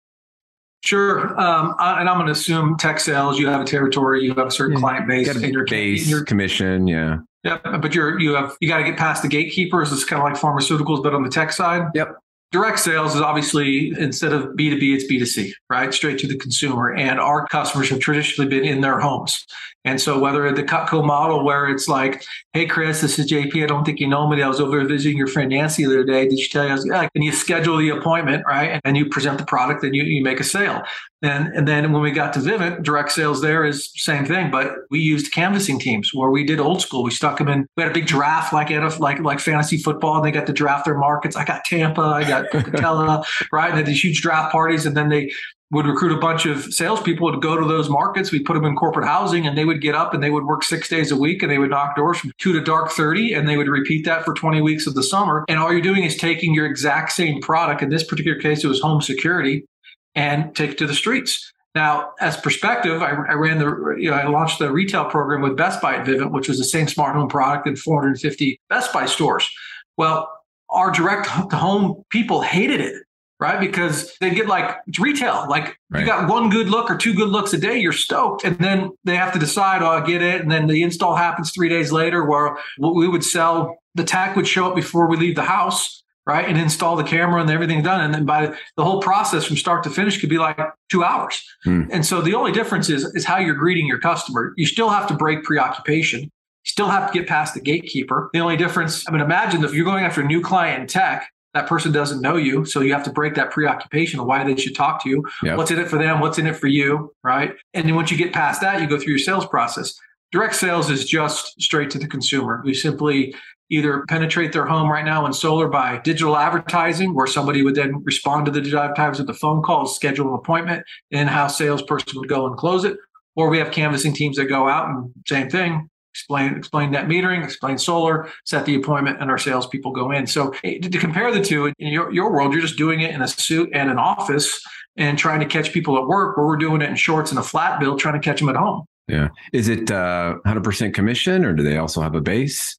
Sure. 0.84 1.40
Um, 1.40 1.74
I, 1.78 2.00
and 2.00 2.10
I'm 2.10 2.16
going 2.18 2.26
to 2.26 2.32
assume 2.32 2.76
tech 2.76 3.00
sales, 3.00 3.38
you 3.38 3.48
have 3.48 3.62
a 3.62 3.64
territory, 3.64 4.22
you 4.22 4.34
have 4.34 4.48
a 4.48 4.50
certain 4.50 4.74
yeah. 4.74 4.80
client 4.80 5.08
base 5.08 5.34
in 5.34 5.50
your 5.50 5.64
base, 5.64 6.06
your 6.06 6.22
commission. 6.24 6.86
Yeah. 6.86 7.18
Yep. 7.42 7.62
But 7.80 7.94
you're, 7.94 8.20
you 8.20 8.34
have, 8.34 8.54
you 8.60 8.68
got 8.68 8.78
to 8.78 8.84
get 8.84 8.98
past 8.98 9.22
the 9.22 9.28
gatekeepers. 9.28 9.92
It's 9.92 10.04
kind 10.04 10.20
of 10.20 10.28
like 10.30 10.38
pharmaceuticals, 10.38 11.02
but 11.02 11.14
on 11.14 11.22
the 11.22 11.30
tech 11.30 11.52
side. 11.52 11.88
Yep. 11.94 12.18
Direct 12.52 12.78
sales 12.78 13.14
is 13.14 13.22
obviously 13.22 13.94
instead 13.98 14.32
of 14.32 14.50
B2B, 14.56 14.94
it's 14.94 15.10
B2C, 15.10 15.52
right? 15.70 15.92
Straight 15.92 16.18
to 16.18 16.26
the 16.26 16.36
consumer. 16.36 16.94
And 16.94 17.18
our 17.18 17.46
customers 17.48 17.88
have 17.88 18.00
traditionally 18.00 18.48
been 18.48 18.64
in 18.64 18.82
their 18.82 19.00
homes. 19.00 19.44
And 19.84 20.00
so 20.00 20.18
whether 20.18 20.50
the 20.52 20.62
Cutco 20.62 21.04
model 21.04 21.44
where 21.44 21.68
it's 21.68 21.88
like, 21.88 22.24
hey 22.54 22.66
Chris, 22.66 23.02
this 23.02 23.18
is 23.18 23.30
JP. 23.30 23.62
I 23.62 23.66
don't 23.66 23.84
think 23.84 24.00
you 24.00 24.08
know 24.08 24.26
me. 24.26 24.42
I 24.42 24.48
was 24.48 24.60
over 24.60 24.82
visiting 24.84 25.18
your 25.18 25.26
friend 25.26 25.50
Nancy 25.50 25.84
the 25.84 25.90
other 25.90 26.04
day. 26.04 26.26
Did 26.28 26.38
she 26.38 26.48
tell 26.48 26.64
you? 26.64 26.70
I 26.70 26.74
was, 26.74 26.86
yeah. 26.86 27.08
And 27.14 27.22
you 27.22 27.32
schedule 27.32 27.76
the 27.76 27.90
appointment, 27.90 28.44
right? 28.46 28.80
And 28.84 28.96
you 28.96 29.06
present 29.06 29.38
the 29.38 29.44
product 29.44 29.84
and 29.84 29.94
you, 29.94 30.04
you 30.04 30.22
make 30.22 30.40
a 30.40 30.44
sale. 30.44 30.82
And, 31.22 31.48
and 31.54 31.66
then 31.66 31.92
when 31.92 32.02
we 32.02 32.10
got 32.10 32.32
to 32.34 32.40
Vivint, 32.40 32.82
direct 32.82 33.12
sales 33.12 33.40
there 33.40 33.64
is 33.64 33.90
same 33.96 34.26
thing, 34.26 34.50
but 34.50 34.74
we 34.90 35.00
used 35.00 35.32
canvassing 35.32 35.78
teams 35.78 36.12
where 36.12 36.30
we 36.30 36.44
did 36.44 36.60
old 36.60 36.82
school. 36.82 37.02
We 37.02 37.10
stuck 37.10 37.38
them 37.38 37.48
in. 37.48 37.66
We 37.76 37.82
had 37.82 37.92
a 37.92 37.94
big 37.94 38.06
draft 38.06 38.52
like 38.52 38.70
like 38.70 39.20
like 39.20 39.40
fantasy 39.40 39.78
football, 39.78 40.16
and 40.16 40.24
they 40.24 40.30
got 40.30 40.46
to 40.46 40.52
draft 40.52 40.84
their 40.84 40.98
markets. 40.98 41.34
I 41.34 41.44
got 41.44 41.64
Tampa, 41.64 42.02
I 42.02 42.24
got 42.24 42.50
Pocatello, 42.52 43.22
right? 43.52 43.68
And 43.68 43.74
they 43.74 43.80
had 43.80 43.86
these 43.86 44.04
huge 44.04 44.20
draft 44.20 44.52
parties, 44.52 44.84
and 44.84 44.94
then 44.94 45.08
they 45.08 45.32
would 45.74 45.86
recruit 45.86 46.12
a 46.12 46.20
bunch 46.20 46.46
of 46.46 46.72
salespeople 46.72 47.32
to 47.32 47.38
go 47.38 47.58
to 47.58 47.66
those 47.66 47.90
markets. 47.90 48.30
We 48.30 48.40
put 48.40 48.54
them 48.54 48.64
in 48.64 48.76
corporate 48.76 49.06
housing 49.06 49.46
and 49.46 49.58
they 49.58 49.64
would 49.64 49.80
get 49.80 49.94
up 49.94 50.14
and 50.14 50.22
they 50.22 50.30
would 50.30 50.44
work 50.44 50.62
six 50.62 50.88
days 50.88 51.10
a 51.10 51.16
week 51.16 51.42
and 51.42 51.50
they 51.50 51.58
would 51.58 51.70
knock 51.70 51.96
doors 51.96 52.18
from 52.18 52.32
two 52.38 52.52
to 52.52 52.60
dark 52.60 52.90
30 52.90 53.34
and 53.34 53.48
they 53.48 53.56
would 53.56 53.68
repeat 53.68 54.04
that 54.04 54.24
for 54.24 54.34
20 54.34 54.62
weeks 54.62 54.86
of 54.86 54.94
the 54.94 55.02
summer. 55.02 55.44
And 55.48 55.58
all 55.58 55.72
you're 55.72 55.82
doing 55.82 56.04
is 56.04 56.16
taking 56.16 56.54
your 56.54 56.64
exact 56.64 57.12
same 57.12 57.40
product. 57.40 57.82
In 57.82 57.90
this 57.90 58.04
particular 58.04 58.38
case, 58.40 58.64
it 58.64 58.68
was 58.68 58.80
home 58.80 59.02
security 59.02 59.66
and 60.14 60.54
take 60.54 60.72
it 60.72 60.78
to 60.78 60.86
the 60.86 60.94
streets. 60.94 61.52
Now, 61.74 62.12
as 62.20 62.36
perspective, 62.36 63.02
I, 63.02 63.10
I, 63.10 63.32
ran 63.32 63.58
the, 63.58 63.96
you 63.98 64.08
know, 64.08 64.16
I 64.16 64.28
launched 64.28 64.60
the 64.60 64.70
retail 64.70 65.06
program 65.06 65.42
with 65.42 65.56
Best 65.56 65.82
Buy 65.82 65.96
at 65.96 66.06
Vivint, 66.06 66.30
which 66.30 66.48
was 66.48 66.58
the 66.58 66.64
same 66.64 66.86
smart 66.86 67.16
home 67.16 67.28
product 67.28 67.66
in 67.66 67.74
450 67.74 68.60
Best 68.68 68.92
Buy 68.92 69.06
stores. 69.06 69.50
Well, 69.96 70.30
our 70.70 70.92
direct 70.92 71.26
to 71.50 71.56
home 71.56 72.04
people 72.10 72.42
hated 72.42 72.80
it 72.80 73.02
right? 73.40 73.60
Because 73.60 74.16
they 74.20 74.30
get 74.30 74.46
like 74.46 74.76
it's 74.86 74.98
retail. 74.98 75.46
Like 75.48 75.78
right. 75.90 76.00
you 76.00 76.06
got 76.06 76.28
one 76.28 76.50
good 76.50 76.68
look 76.68 76.90
or 76.90 76.96
two 76.96 77.14
good 77.14 77.28
looks 77.28 77.52
a 77.52 77.58
day, 77.58 77.78
you're 77.78 77.92
stoked, 77.92 78.44
and 78.44 78.56
then 78.58 78.90
they 79.04 79.16
have 79.16 79.32
to 79.32 79.38
decide, 79.38 79.82
oh, 79.82 79.88
I 79.88 80.04
get 80.04 80.22
it, 80.22 80.40
and 80.40 80.50
then 80.50 80.66
the 80.66 80.82
install 80.82 81.16
happens 81.16 81.52
three 81.52 81.68
days 81.68 81.92
later. 81.92 82.24
Where 82.24 82.56
we 82.78 83.08
would 83.08 83.24
sell, 83.24 83.76
the 83.94 84.04
tech 84.04 84.36
would 84.36 84.46
show 84.46 84.68
up 84.68 84.76
before 84.76 85.08
we 85.08 85.16
leave 85.16 85.36
the 85.36 85.42
house. 85.42 86.02
Right. 86.26 86.48
And 86.48 86.56
install 86.56 86.96
the 86.96 87.04
camera 87.04 87.42
and 87.42 87.50
everything 87.50 87.82
done. 87.82 88.00
And 88.00 88.14
then 88.14 88.24
by 88.24 88.56
the 88.78 88.82
whole 88.82 89.02
process 89.02 89.44
from 89.44 89.58
start 89.58 89.82
to 89.82 89.90
finish 89.90 90.18
could 90.18 90.30
be 90.30 90.38
like 90.38 90.58
two 90.90 91.04
hours. 91.04 91.46
Hmm. 91.64 91.82
And 91.92 92.06
so 92.06 92.22
the 92.22 92.32
only 92.32 92.50
difference 92.50 92.88
is, 92.88 93.04
is 93.14 93.26
how 93.26 93.36
you're 93.36 93.54
greeting 93.54 93.86
your 93.86 93.98
customer. 93.98 94.54
You 94.56 94.64
still 94.64 94.88
have 94.88 95.06
to 95.08 95.14
break 95.14 95.44
preoccupation 95.44 96.30
still 96.64 96.88
have 96.88 97.12
to 97.12 97.18
get 97.18 97.28
past 97.28 97.54
the 97.54 97.60
gatekeeper. 97.60 98.30
The 98.32 98.40
only 98.40 98.56
difference, 98.56 99.06
I 99.08 99.12
mean, 99.12 99.20
imagine 99.20 99.64
if 99.64 99.74
you're 99.74 99.84
going 99.84 100.04
after 100.04 100.22
a 100.22 100.24
new 100.24 100.40
client 100.40 100.80
in 100.80 100.86
tech, 100.86 101.28
that 101.54 101.66
person 101.68 101.92
doesn't 101.92 102.20
know 102.20 102.36
you. 102.36 102.64
So 102.64 102.80
you 102.80 102.92
have 102.92 103.04
to 103.04 103.12
break 103.12 103.34
that 103.36 103.50
preoccupation 103.50 104.20
of 104.20 104.26
why 104.26 104.44
they 104.44 104.56
should 104.56 104.74
talk 104.74 105.02
to 105.04 105.08
you. 105.08 105.24
Yep. 105.42 105.56
What's 105.56 105.70
in 105.70 105.78
it 105.78 105.88
for 105.88 105.98
them? 105.98 106.20
What's 106.20 106.38
in 106.38 106.46
it 106.46 106.56
for 106.56 106.66
you? 106.66 107.14
Right. 107.22 107.54
And 107.72 107.86
then 107.86 107.94
once 107.94 108.10
you 108.10 108.18
get 108.18 108.32
past 108.32 108.60
that, 108.60 108.80
you 108.80 108.86
go 108.86 108.98
through 108.98 109.12
your 109.12 109.18
sales 109.18 109.46
process. 109.46 109.94
Direct 110.32 110.56
sales 110.56 110.90
is 110.90 111.04
just 111.04 111.60
straight 111.60 111.90
to 111.90 111.98
the 111.98 112.08
consumer. 112.08 112.60
We 112.64 112.74
simply 112.74 113.34
either 113.70 114.04
penetrate 114.08 114.52
their 114.52 114.66
home 114.66 114.90
right 114.90 115.04
now 115.04 115.24
in 115.26 115.32
solar 115.32 115.68
by 115.68 115.98
digital 115.98 116.36
advertising, 116.36 117.14
where 117.14 117.26
somebody 117.26 117.62
would 117.62 117.74
then 117.74 118.02
respond 118.04 118.44
to 118.46 118.52
the 118.52 118.60
digital 118.60 118.80
advertising 118.80 119.24
with 119.24 119.34
a 119.34 119.38
phone 119.38 119.62
call, 119.62 119.86
schedule 119.86 120.28
an 120.28 120.34
appointment, 120.34 120.84
in-house 121.10 121.56
salesperson 121.56 122.18
would 122.18 122.28
go 122.28 122.46
and 122.46 122.56
close 122.56 122.84
it. 122.84 122.96
Or 123.36 123.48
we 123.48 123.58
have 123.58 123.70
canvassing 123.70 124.12
teams 124.12 124.36
that 124.36 124.46
go 124.46 124.68
out 124.68 124.88
and 124.88 125.12
same 125.26 125.48
thing, 125.48 125.88
explain 126.14 126.56
explain 126.56 126.92
net 126.92 127.06
metering, 127.06 127.42
explain 127.42 127.76
solar, 127.76 128.30
set 128.44 128.64
the 128.66 128.76
appointment, 128.76 129.20
and 129.20 129.30
our 129.30 129.38
salespeople 129.38 129.90
go 129.90 130.12
in. 130.12 130.26
So 130.28 130.50
to 130.62 130.98
compare 130.98 131.32
the 131.32 131.42
two, 131.42 131.66
in 131.66 131.92
your, 131.92 132.12
your 132.12 132.32
world, 132.32 132.52
you're 132.52 132.62
just 132.62 132.78
doing 132.78 133.00
it 133.00 133.12
in 133.12 133.20
a 133.20 133.28
suit 133.28 133.68
and 133.72 133.90
an 133.90 133.98
office. 133.98 134.62
and 134.96 135.18
trying 135.18 135.40
to 135.40 135.46
catch 135.46 135.72
people 135.72 135.98
at 135.98 136.06
work 136.06 136.36
where 136.36 136.46
we're 136.46 136.56
doing 136.56 136.80
it 136.80 136.88
in 136.88 136.94
shorts 136.94 137.30
and 137.30 137.38
a 137.40 137.42
flat 137.42 137.80
bill, 137.80 137.96
trying 137.96 138.14
to 138.14 138.20
catch 138.20 138.38
them 138.38 138.48
at 138.48 138.54
home. 138.54 138.84
Yeah. 139.08 139.30
Is 139.52 139.68
it 139.68 139.90
uh, 139.90 140.36
100% 140.46 140.94
commission 140.94 141.44
or 141.44 141.52
do 141.52 141.64
they 141.64 141.78
also 141.78 142.00
have 142.00 142.14
a 142.14 142.20
base? 142.20 142.78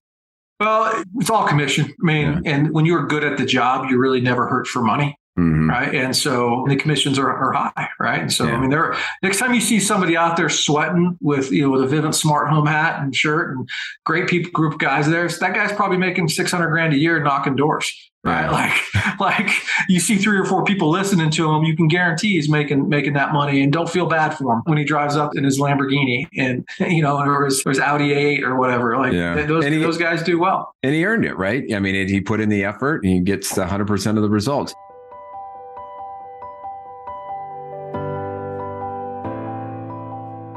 Well, 0.62 1.04
it's 1.17 1.30
all 1.30 1.45
commission. 1.45 1.86
I 1.86 2.06
mean, 2.06 2.41
yeah. 2.45 2.54
and 2.54 2.71
when 2.71 2.86
you're 2.86 3.06
good 3.06 3.26
at 3.26 3.38
the 3.38 3.45
job, 3.45 3.89
you 3.89 3.98
really 3.98 4.21
never 4.21 4.48
hurt 4.48 4.65
for 4.65 4.82
money. 4.82 5.17
Mm-hmm. 5.38 5.69
Right. 5.69 5.93
And 5.93 6.15
so 6.15 6.65
the 6.69 6.78
commissions 6.78 7.19
are, 7.19 7.30
are 7.30 7.52
high. 7.52 7.89
Right. 8.00 8.21
And 8.21 8.32
so, 8.32 8.45
yeah. 8.45 8.56
I 8.56 8.60
mean, 8.60 8.69
there, 8.69 8.95
next 9.21 9.39
time 9.39 9.54
you 9.54 9.60
see 9.60 9.82
somebody 9.82 10.15
out 10.15 10.38
there 10.38 10.48
sweating 10.48 11.17
with, 11.19 11.52
you 11.52 11.63
know, 11.63 11.69
with 11.71 11.84
a 11.84 11.93
Vivint 11.93 12.15
smart 12.15 12.50
home 12.50 12.65
hat 12.65 13.02
and 13.02 13.13
shirt 13.13 13.56
and 13.56 13.67
great 14.06 14.30
people, 14.30 14.52
group 14.52 14.80
guys 14.80 15.10
there, 15.10 15.28
that 15.28 15.54
guy's 15.54 15.74
probably 15.74 15.98
making 15.98 16.30
600 16.30 16.69
grand 16.69 16.93
a 16.93 16.98
year 16.98 17.21
knocking 17.21 17.58
doors. 17.58 17.93
Right. 18.24 18.50
Like, 18.50 19.19
like 19.19 19.50
you 19.89 20.00
see 20.00 20.15
three 20.15 20.39
or 20.39 20.45
four 20.45 20.63
people 20.63 20.89
listening 20.89 21.30
to 21.32 21.52
him, 21.52 21.63
you 21.63 21.76
can 21.76 21.89
guarantee 21.89 22.36
he's 22.36 22.50
making, 22.50 22.88
making 22.88 23.13
that 23.13 23.34
money 23.34 23.62
and 23.62 23.74
don't 23.74 23.89
feel 23.89 24.08
bad 24.08 24.38
for 24.38 24.54
him 24.54 24.62
when 24.65 24.78
he 24.78 24.86
drives 24.86 25.17
up 25.17 25.36
in 25.36 25.43
his 25.43 25.60
Lamborghini 25.60 26.28
and, 26.38 26.65
you 26.80 27.02
know, 27.02 27.17
or 27.17 27.45
his, 27.45 27.62
or 27.65 27.71
his 27.71 27.80
Audi 27.80 28.10
A8 28.10 28.41
or 28.41 28.56
whatever. 28.58 28.98
Like 28.98 29.12
yeah. 29.12 29.45
those, 29.45 29.65
he, 29.65 29.78
those 29.80 29.98
guys 29.98 30.24
do 30.24 30.39
well. 30.39 30.74
And 30.82 30.95
he 30.95 31.06
earned 31.06 31.26
it, 31.26 31.38
right? 31.38 31.71
I 31.74 31.80
mean, 31.80 32.08
he 32.08 32.21
put 32.21 32.39
in 32.39 32.48
the 32.48 32.63
effort 32.63 33.04
and 33.04 33.12
he 33.12 33.19
gets 33.19 33.54
100% 33.54 34.15
of 34.15 34.24
the 34.24 34.30
results. 34.30 34.74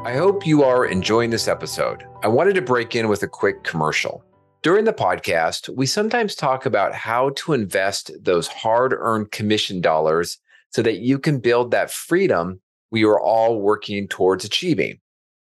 I 0.09 0.17
hope 0.17 0.47
you 0.47 0.63
are 0.63 0.87
enjoying 0.87 1.29
this 1.29 1.49
episode. 1.49 2.07
I 2.23 2.29
wanted 2.29 2.55
to 2.55 2.63
break 2.63 2.97
in 2.97 3.09
with 3.09 3.23
a 3.23 3.29
quick 3.29 3.63
commercial. 3.63 4.25
During 4.63 4.87
the 4.87 4.93
podcast, 4.95 5.69
we 5.69 5.85
sometimes 5.85 6.35
talk 6.35 6.65
about 6.65 6.95
how 6.95 7.33
to 7.37 7.53
invest 7.53 8.13
those 8.19 8.49
hard 8.49 8.95
earned 8.95 9.33
commission 9.33 9.83
dollars 9.83 10.39
so 10.71 10.81
that 10.81 11.01
you 11.01 11.19
can 11.19 11.41
build 11.41 11.73
that 11.73 11.91
freedom 11.91 12.59
we 12.91 13.05
are 13.05 13.21
all 13.21 13.61
working 13.61 14.09
towards 14.09 14.47
achieving. 14.47 14.99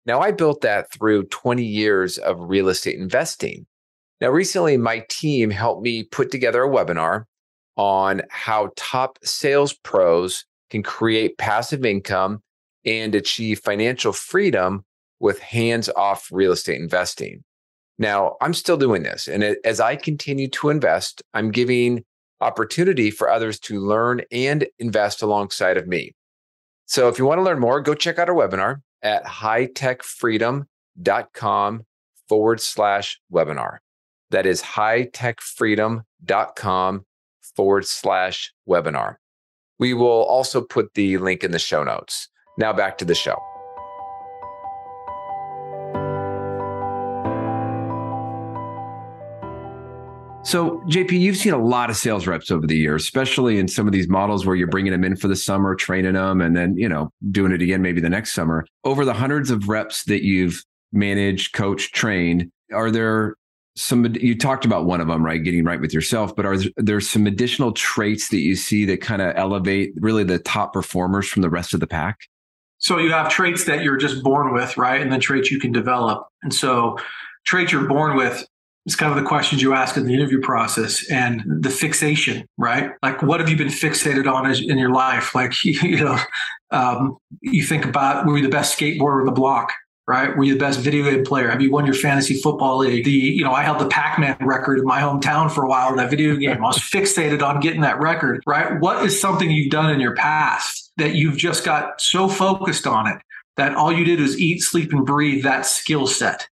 Now, 0.06 0.22
I 0.22 0.32
built 0.32 0.62
that 0.62 0.90
through 0.94 1.26
20 1.26 1.62
years 1.62 2.18
of 2.18 2.40
real 2.40 2.70
estate 2.70 2.98
investing. 2.98 3.66
Now, 4.22 4.30
recently, 4.30 4.78
my 4.78 5.04
team 5.10 5.50
helped 5.50 5.84
me 5.84 6.04
put 6.04 6.32
together 6.32 6.64
a 6.64 6.70
webinar 6.70 7.26
on 7.76 8.22
how 8.30 8.72
top 8.78 9.20
sales 9.24 9.74
pros 9.74 10.46
can 10.70 10.84
create 10.84 11.38
passive 11.38 11.84
income 11.84 12.42
and 12.86 13.16
achieve 13.16 13.60
financial 13.60 14.14
freedom 14.14 14.86
with 15.20 15.40
hands 15.40 15.90
off 15.90 16.28
real 16.32 16.52
estate 16.52 16.82
investing. 16.82 17.44
Now, 17.98 18.36
I'm 18.42 18.54
still 18.54 18.78
doing 18.78 19.02
this. 19.04 19.28
And 19.28 19.44
as 19.64 19.80
I 19.80 19.96
continue 19.96 20.50
to 20.50 20.70
invest, 20.70 21.24
I'm 21.34 21.50
giving 21.52 22.04
opportunity 22.42 23.10
for 23.12 23.30
others 23.30 23.60
to 23.62 23.80
learn 23.80 24.22
and 24.32 24.68
invest 24.80 25.22
alongside 25.22 25.78
of 25.78 25.88
me. 25.88 26.14
So 26.86 27.08
if 27.08 27.18
you 27.18 27.26
want 27.26 27.40
to 27.40 27.44
learn 27.44 27.60
more, 27.60 27.80
go 27.82 27.94
check 27.94 28.20
out 28.20 28.28
our 28.30 28.36
webinar 28.36 28.82
at 29.02 29.24
hightechfreedom.com 29.26 31.86
forward 32.28 32.62
slash 32.62 33.20
webinar. 33.32 33.78
That 34.32 34.46
is 34.46 34.62
hightechfreedom.com 34.62 37.06
forward 37.56 37.86
slash 37.86 38.54
webinar. 38.68 39.16
We 39.80 39.94
will 39.94 40.24
also 40.24 40.62
put 40.62 40.94
the 40.94 41.18
link 41.18 41.44
in 41.44 41.52
the 41.52 41.60
show 41.60 41.84
notes. 41.84 42.30
Now 42.58 42.74
back 42.74 42.98
to 43.00 43.06
the 43.06 43.16
show. 43.16 43.36
So, 50.46 50.82
JP, 50.88 51.12
you've 51.20 51.38
seen 51.38 51.54
a 51.54 51.58
lot 51.58 51.90
of 51.90 51.96
sales 51.96 52.28
reps 52.28 52.52
over 52.52 52.68
the 52.68 52.78
years, 52.78 53.04
especially 53.04 53.58
in 53.60 53.68
some 53.70 53.88
of 53.88 53.94
these 53.94 54.10
models 54.10 54.46
where 54.46 54.58
you're 54.58 54.68
bringing 54.68 54.92
them 54.92 55.06
in 55.06 55.16
for 55.16 55.30
the 55.30 55.38
summer, 55.38 55.74
training 55.74 56.14
them, 56.14 56.42
and 56.42 56.56
then, 56.56 56.76
you 56.78 56.90
know, 56.90 57.10
doing 57.32 57.54
it 57.54 57.62
again 57.62 57.82
maybe 57.82 58.02
the 58.02 58.10
next 58.10 58.34
summer. 58.34 58.66
Over 58.84 59.06
the 59.06 59.14
hundreds 59.14 59.50
of 59.50 59.70
reps 59.70 60.04
that 60.04 60.24
you've 60.24 60.62
managed, 60.92 61.54
coached, 61.54 61.96
trained, 61.96 62.52
are 62.74 62.92
there 62.92 63.36
some 63.76 64.06
you 64.20 64.38
talked 64.38 64.66
about 64.66 64.86
one 64.86 65.02
of 65.02 65.08
them 65.08 65.26
right 65.26 65.44
getting 65.44 65.64
right 65.64 65.82
with 65.82 65.94
yourself 65.94 66.36
but 66.36 66.46
are 66.46 66.58
there 66.78 67.02
some 67.02 67.26
additional 67.26 67.72
traits 67.72 68.30
that 68.30 68.38
you 68.38 68.56
see 68.56 68.86
that 68.86 69.02
kind 69.02 69.20
of 69.20 69.36
elevate 69.36 69.94
really 69.98 70.24
the 70.24 70.38
top 70.38 70.74
performers 70.74 71.28
from 71.28 71.42
the 71.42 71.50
rest 71.50 71.74
of 71.74 71.80
the 71.80 71.88
pack 71.88 72.20
so 72.84 72.98
you 72.98 73.12
have 73.12 73.30
traits 73.30 73.64
that 73.64 73.82
you're 73.82 73.96
just 73.96 74.22
born 74.22 74.54
with, 74.54 74.78
right? 74.78 75.02
And 75.02 75.10
then 75.10 75.22
traits 75.22 75.50
you 75.50 75.58
can 75.58 75.72
develop. 75.72 76.28
And 76.44 76.54
so 76.54 76.98
traits 77.46 77.72
you're 77.72 77.88
born 77.88 78.18
with 78.18 78.46
is 78.86 78.98
kind 78.98 79.10
of 79.10 79.18
the 79.18 79.26
questions 79.28 79.62
you 79.62 79.74
ask 79.74 79.96
in 79.96 80.06
the 80.06 80.14
interview 80.14 80.42
process 80.42 81.10
and 81.10 81.42
the 81.48 81.70
fixation, 81.70 82.46
right? 82.58 82.92
Like 83.02 83.22
what 83.22 83.40
have 83.40 83.48
you 83.48 83.56
been 83.56 83.70
fixated 83.70 84.30
on 84.30 84.54
in 84.54 84.78
your 84.78 84.92
life? 84.92 85.34
Like, 85.34 85.54
you 85.64 86.04
know, 86.04 86.20
um, 86.72 87.18
you 87.42 87.64
think 87.64 87.86
about 87.86 88.26
were 88.26 88.36
you 88.36 88.44
the 88.44 88.50
best 88.50 88.78
skateboarder 88.78 89.22
on 89.22 89.28
the 89.28 89.32
block? 89.32 89.72
Right? 90.08 90.36
Were 90.36 90.44
you 90.44 90.54
the 90.54 90.60
best 90.60 90.80
video 90.80 91.10
game 91.10 91.24
player? 91.24 91.50
Have 91.50 91.62
you 91.62 91.72
won 91.72 91.86
your 91.86 91.96
fantasy 91.96 92.36
football 92.36 92.78
league? 92.80 93.06
The, 93.06 93.12
you 93.12 93.44
know, 93.44 93.54
I 93.54 93.64
held 93.64 93.80
the 93.80 93.88
Pac-Man 93.88 94.38
record 94.42 94.80
in 94.80 94.86
my 94.86 95.00
hometown 95.00 95.50
for 95.50 95.64
a 95.64 95.70
while 95.70 95.90
in 95.90 95.96
that 95.98 96.10
video 96.10 96.36
game. 96.38 96.58
I 96.58 96.68
was 96.68 96.78
fixated 96.78 97.42
on 97.42 97.60
getting 97.60 97.82
that 97.82 98.00
record, 98.00 98.44
right? 98.46 98.80
What 98.80 99.06
is 99.06 99.20
something 99.20 99.50
you've 99.50 99.72
done 99.72 99.90
in 99.90 100.00
your 100.00 100.16
past 100.16 100.92
that 100.98 101.16
you've 101.16 101.38
just 101.38 101.64
got 101.64 102.02
so 102.02 102.28
focused 102.28 102.86
on 102.86 103.08
it 103.08 103.18
that 103.56 103.76
all 103.76 103.92
you 103.92 104.04
did 104.04 104.20
was 104.20 104.40
eat, 104.40 104.62
sleep, 104.62 104.92
and 104.92 105.06
breathe 105.06 105.44
that 105.44 105.66
skill 105.66 106.08
set. 106.08 106.48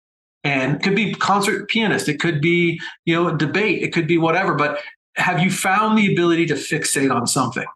And 0.44 0.76
it 0.76 0.82
could 0.82 0.94
be 0.94 1.12
concert 1.14 1.68
pianist, 1.68 2.08
it 2.08 2.20
could 2.20 2.40
be, 2.40 2.80
you 3.04 3.14
know, 3.14 3.36
debate, 3.36 3.82
it 3.82 3.92
could 3.92 4.06
be 4.06 4.16
whatever. 4.16 4.54
But 4.54 4.80
have 5.16 5.40
you 5.40 5.50
found 5.50 5.98
the 5.98 6.12
ability 6.12 6.46
to 6.46 6.54
fixate 6.54 7.14
on 7.14 7.26
something? 7.26 7.66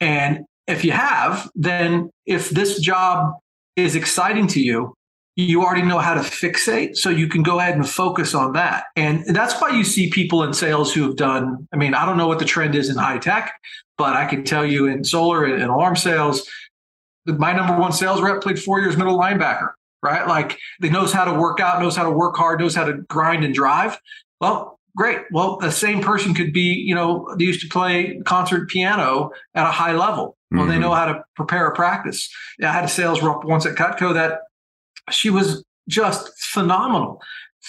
And 0.00 0.44
if 0.66 0.84
you 0.84 0.92
have, 0.92 1.50
then 1.54 2.10
if 2.24 2.50
this 2.50 2.80
job 2.80 3.34
is 3.76 3.94
exciting 3.94 4.46
to 4.48 4.60
you, 4.60 4.94
you 5.36 5.62
already 5.62 5.82
know 5.82 5.98
how 5.98 6.14
to 6.14 6.20
fixate. 6.20 6.96
So 6.96 7.10
you 7.10 7.28
can 7.28 7.42
go 7.42 7.60
ahead 7.60 7.74
and 7.74 7.88
focus 7.88 8.34
on 8.34 8.54
that. 8.54 8.84
And 8.96 9.24
that's 9.36 9.60
why 9.60 9.70
you 9.70 9.84
see 9.84 10.10
people 10.10 10.42
in 10.42 10.54
sales 10.54 10.92
who 10.92 11.02
have 11.02 11.16
done, 11.16 11.68
I 11.72 11.76
mean, 11.76 11.94
I 11.94 12.06
don't 12.06 12.16
know 12.16 12.26
what 12.26 12.38
the 12.38 12.46
trend 12.46 12.74
is 12.74 12.88
in 12.88 12.96
high 12.96 13.18
tech, 13.18 13.52
but 13.98 14.16
I 14.16 14.24
can 14.24 14.44
tell 14.44 14.64
you 14.64 14.86
in 14.86 15.04
solar 15.04 15.44
and 15.44 15.62
alarm 15.62 15.96
sales, 15.96 16.48
my 17.26 17.52
number 17.52 17.78
one 17.78 17.92
sales 17.92 18.22
rep 18.22 18.40
played 18.40 18.58
four 18.58 18.80
years 18.80 18.96
middle 18.96 19.18
linebacker, 19.18 19.70
right? 20.02 20.26
Like 20.26 20.58
they 20.80 20.88
knows 20.88 21.12
how 21.12 21.24
to 21.24 21.34
work 21.34 21.60
out, 21.60 21.82
knows 21.82 21.96
how 21.96 22.04
to 22.04 22.10
work 22.10 22.36
hard, 22.36 22.60
knows 22.60 22.74
how 22.74 22.84
to 22.84 22.94
grind 23.08 23.44
and 23.44 23.54
drive. 23.54 23.98
Well, 24.40 24.78
great. 24.96 25.18
Well, 25.32 25.58
the 25.58 25.70
same 25.70 26.00
person 26.00 26.32
could 26.32 26.54
be, 26.54 26.72
you 26.72 26.94
know, 26.94 27.28
they 27.38 27.44
used 27.44 27.60
to 27.60 27.68
play 27.68 28.20
concert 28.24 28.70
piano 28.70 29.32
at 29.54 29.66
a 29.66 29.70
high 29.70 29.92
level. 29.92 30.36
Well, 30.50 30.62
mm-hmm. 30.62 30.70
they 30.70 30.78
know 30.78 30.94
how 30.94 31.06
to 31.06 31.24
prepare 31.34 31.66
a 31.66 31.74
practice. 31.74 32.30
I 32.62 32.72
had 32.72 32.84
a 32.84 32.88
sales 32.88 33.20
rep 33.20 33.44
once 33.44 33.66
at 33.66 33.74
Cutco 33.74 34.14
that 34.14 34.40
she 35.10 35.30
was 35.30 35.64
just 35.88 36.30
phenomenal. 36.38 37.20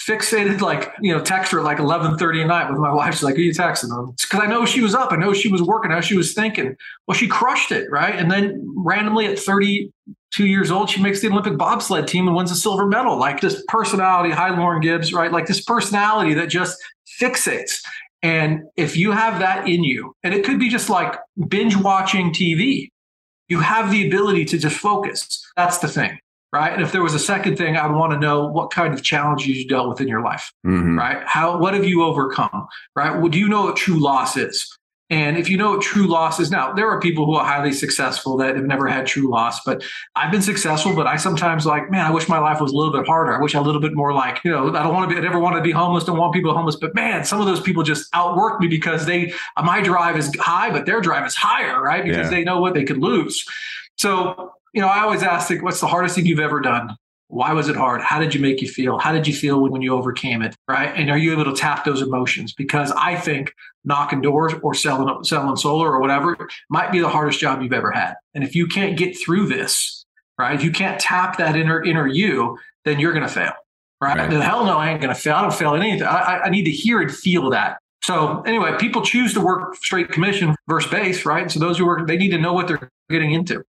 Fixated 0.06 0.60
like 0.60 0.92
you 1.00 1.12
know 1.12 1.20
text 1.20 1.50
her 1.50 1.60
like 1.60 1.78
11.30 1.78 2.42
at 2.42 2.46
night 2.46 2.70
with 2.70 2.78
my 2.78 2.92
wife. 2.92 3.14
She's 3.14 3.24
like 3.24 3.34
are 3.34 3.40
you 3.40 3.52
texting 3.52 3.88
them 3.88 4.14
because 4.20 4.40
i 4.40 4.46
know 4.46 4.64
she 4.64 4.80
was 4.80 4.94
up. 4.94 5.10
I 5.10 5.16
know 5.16 5.32
she 5.32 5.48
was 5.48 5.60
working. 5.60 5.90
How 5.90 6.00
she 6.00 6.16
was 6.16 6.34
thinking. 6.34 6.76
Well 7.08 7.16
she 7.16 7.26
crushed 7.26 7.72
it 7.72 7.90
right? 7.90 8.14
And 8.14 8.30
then 8.30 8.64
randomly 8.76 9.26
at 9.26 9.40
32 9.40 10.46
years 10.46 10.70
old 10.70 10.88
she 10.88 11.02
makes 11.02 11.20
the 11.20 11.28
olympic 11.28 11.58
bobsled 11.58 12.06
team 12.06 12.28
and 12.28 12.36
wins 12.36 12.52
a 12.52 12.54
silver 12.54 12.86
medal. 12.86 13.18
Like 13.18 13.40
this 13.40 13.60
personality 13.66 14.32
hi 14.32 14.56
lauren 14.56 14.80
gibbs 14.80 15.12
right? 15.12 15.32
Like 15.32 15.46
this 15.46 15.62
personality 15.62 16.32
that 16.34 16.48
just 16.48 16.78
fixates. 17.20 17.80
And 18.22 18.62
if 18.76 18.96
you 18.96 19.10
have 19.10 19.40
that 19.40 19.66
in 19.66 19.82
you 19.82 20.14
and 20.22 20.32
it 20.32 20.44
could 20.44 20.60
be 20.60 20.68
just 20.68 20.88
like 20.88 21.16
binge 21.48 21.74
watching 21.74 22.32
tv 22.32 22.88
you 23.48 23.58
have 23.58 23.90
the 23.90 24.06
ability 24.06 24.44
to 24.44 24.58
just 24.58 24.76
focus. 24.76 25.44
That's 25.56 25.78
the 25.78 25.88
thing 25.88 26.20
right? 26.52 26.72
And 26.72 26.82
if 26.82 26.92
there 26.92 27.02
was 27.02 27.14
a 27.14 27.18
second 27.18 27.56
thing, 27.56 27.76
I'd 27.76 27.92
want 27.92 28.12
to 28.12 28.18
know 28.18 28.46
what 28.46 28.70
kind 28.70 28.94
of 28.94 29.02
challenges 29.02 29.48
you 29.48 29.68
dealt 29.68 29.88
with 29.88 30.00
in 30.00 30.08
your 30.08 30.22
life, 30.22 30.52
mm-hmm. 30.66 30.98
right? 30.98 31.22
How 31.26 31.58
what 31.58 31.74
have 31.74 31.84
you 31.84 32.02
overcome, 32.02 32.68
right? 32.96 33.18
Well, 33.18 33.28
do 33.28 33.38
you 33.38 33.48
know 33.48 33.64
what 33.64 33.76
true 33.76 34.00
loss 34.00 34.36
is? 34.36 34.78
And 35.10 35.38
if 35.38 35.48
you 35.48 35.56
know 35.56 35.70
what 35.70 35.80
true 35.80 36.06
loss 36.06 36.38
is, 36.38 36.50
now 36.50 36.74
there 36.74 36.88
are 36.90 37.00
people 37.00 37.24
who 37.24 37.34
are 37.34 37.44
highly 37.44 37.72
successful 37.72 38.36
that 38.38 38.56
have 38.56 38.66
never 38.66 38.86
had 38.86 39.06
true 39.06 39.30
loss, 39.30 39.58
but 39.64 39.82
I've 40.16 40.30
been 40.30 40.42
successful. 40.42 40.94
But 40.94 41.06
I 41.06 41.16
sometimes 41.16 41.64
like, 41.64 41.90
man, 41.90 42.04
I 42.04 42.10
wish 42.10 42.28
my 42.28 42.38
life 42.38 42.60
was 42.60 42.72
a 42.72 42.76
little 42.76 42.92
bit 42.92 43.06
harder. 43.06 43.34
I 43.34 43.40
wish 43.40 43.54
I 43.54 43.58
a 43.58 43.62
little 43.62 43.80
bit 43.80 43.94
more 43.94 44.12
like, 44.12 44.40
you 44.44 44.50
know, 44.50 44.68
I 44.68 44.82
don't 44.82 44.92
want 44.92 45.08
to 45.08 45.14
be, 45.14 45.18
I 45.18 45.24
never 45.24 45.38
want 45.38 45.56
to 45.56 45.62
be 45.62 45.70
homeless. 45.70 46.04
Don't 46.04 46.18
want 46.18 46.34
people 46.34 46.52
homeless. 46.52 46.76
But 46.76 46.94
man, 46.94 47.24
some 47.24 47.40
of 47.40 47.46
those 47.46 47.60
people 47.60 47.82
just 47.82 48.06
outwork 48.12 48.60
me 48.60 48.68
because 48.68 49.06
they, 49.06 49.32
my 49.62 49.80
drive 49.80 50.18
is 50.18 50.30
high, 50.38 50.70
but 50.70 50.84
their 50.84 51.00
drive 51.00 51.26
is 51.26 51.34
higher, 51.34 51.80
right? 51.80 52.04
Because 52.04 52.26
yeah. 52.26 52.30
they 52.30 52.44
know 52.44 52.60
what 52.60 52.74
they 52.74 52.84
could 52.84 52.98
lose. 52.98 53.46
So 53.96 54.52
you 54.78 54.82
know, 54.82 54.90
I 54.90 55.00
always 55.00 55.24
ask, 55.24 55.50
like, 55.50 55.60
what's 55.60 55.80
the 55.80 55.88
hardest 55.88 56.14
thing 56.14 56.24
you've 56.24 56.38
ever 56.38 56.60
done? 56.60 56.96
Why 57.26 57.52
was 57.52 57.68
it 57.68 57.74
hard? 57.74 58.00
How 58.00 58.20
did 58.20 58.32
you 58.32 58.40
make 58.40 58.62
you 58.62 58.68
feel? 58.68 58.96
How 58.96 59.10
did 59.10 59.26
you 59.26 59.34
feel 59.34 59.60
when, 59.60 59.82
you 59.82 59.92
overcame 59.92 60.40
it? 60.40 60.54
Right. 60.68 60.94
And 60.94 61.10
are 61.10 61.18
you 61.18 61.32
able 61.32 61.46
to 61.46 61.52
tap 61.52 61.84
those 61.84 62.00
emotions? 62.00 62.54
Because 62.54 62.92
I 62.92 63.16
think 63.16 63.52
knocking 63.84 64.20
doors 64.20 64.54
or 64.62 64.74
selling 64.74 65.24
selling 65.24 65.56
solar 65.56 65.90
or 65.90 66.00
whatever 66.00 66.36
might 66.70 66.92
be 66.92 67.00
the 67.00 67.08
hardest 67.08 67.40
job 67.40 67.60
you've 67.60 67.72
ever 67.72 67.90
had. 67.90 68.14
And 68.34 68.44
if 68.44 68.54
you 68.54 68.68
can't 68.68 68.96
get 68.96 69.18
through 69.18 69.48
this, 69.48 70.06
right? 70.38 70.54
If 70.54 70.62
you 70.62 70.70
can't 70.70 71.00
tap 71.00 71.38
that 71.38 71.56
inner 71.56 71.82
inner 71.82 72.06
you, 72.06 72.56
then 72.84 73.00
you're 73.00 73.12
gonna 73.12 73.26
fail. 73.26 73.54
Right. 74.00 74.16
right. 74.16 74.30
The 74.30 74.40
hell 74.40 74.64
no, 74.64 74.78
I 74.78 74.90
ain't 74.90 75.00
gonna 75.00 75.12
fail. 75.16 75.34
I 75.34 75.42
don't 75.42 75.52
fail 75.52 75.74
at 75.74 75.80
anything. 75.80 76.04
I, 76.04 76.42
I 76.44 76.50
need 76.50 76.66
to 76.66 76.70
hear 76.70 77.00
and 77.00 77.12
feel 77.12 77.50
that. 77.50 77.78
So 78.04 78.42
anyway, 78.42 78.76
people 78.78 79.02
choose 79.02 79.34
to 79.34 79.40
work 79.40 79.74
straight 79.74 80.10
commission 80.10 80.54
versus 80.68 80.88
base, 80.88 81.26
right? 81.26 81.50
So 81.50 81.58
those 81.58 81.78
who 81.78 81.84
work, 81.84 82.06
they 82.06 82.16
need 82.16 82.30
to 82.30 82.38
know 82.38 82.52
what 82.52 82.68
they're 82.68 82.88
getting 83.10 83.32
into. 83.32 83.64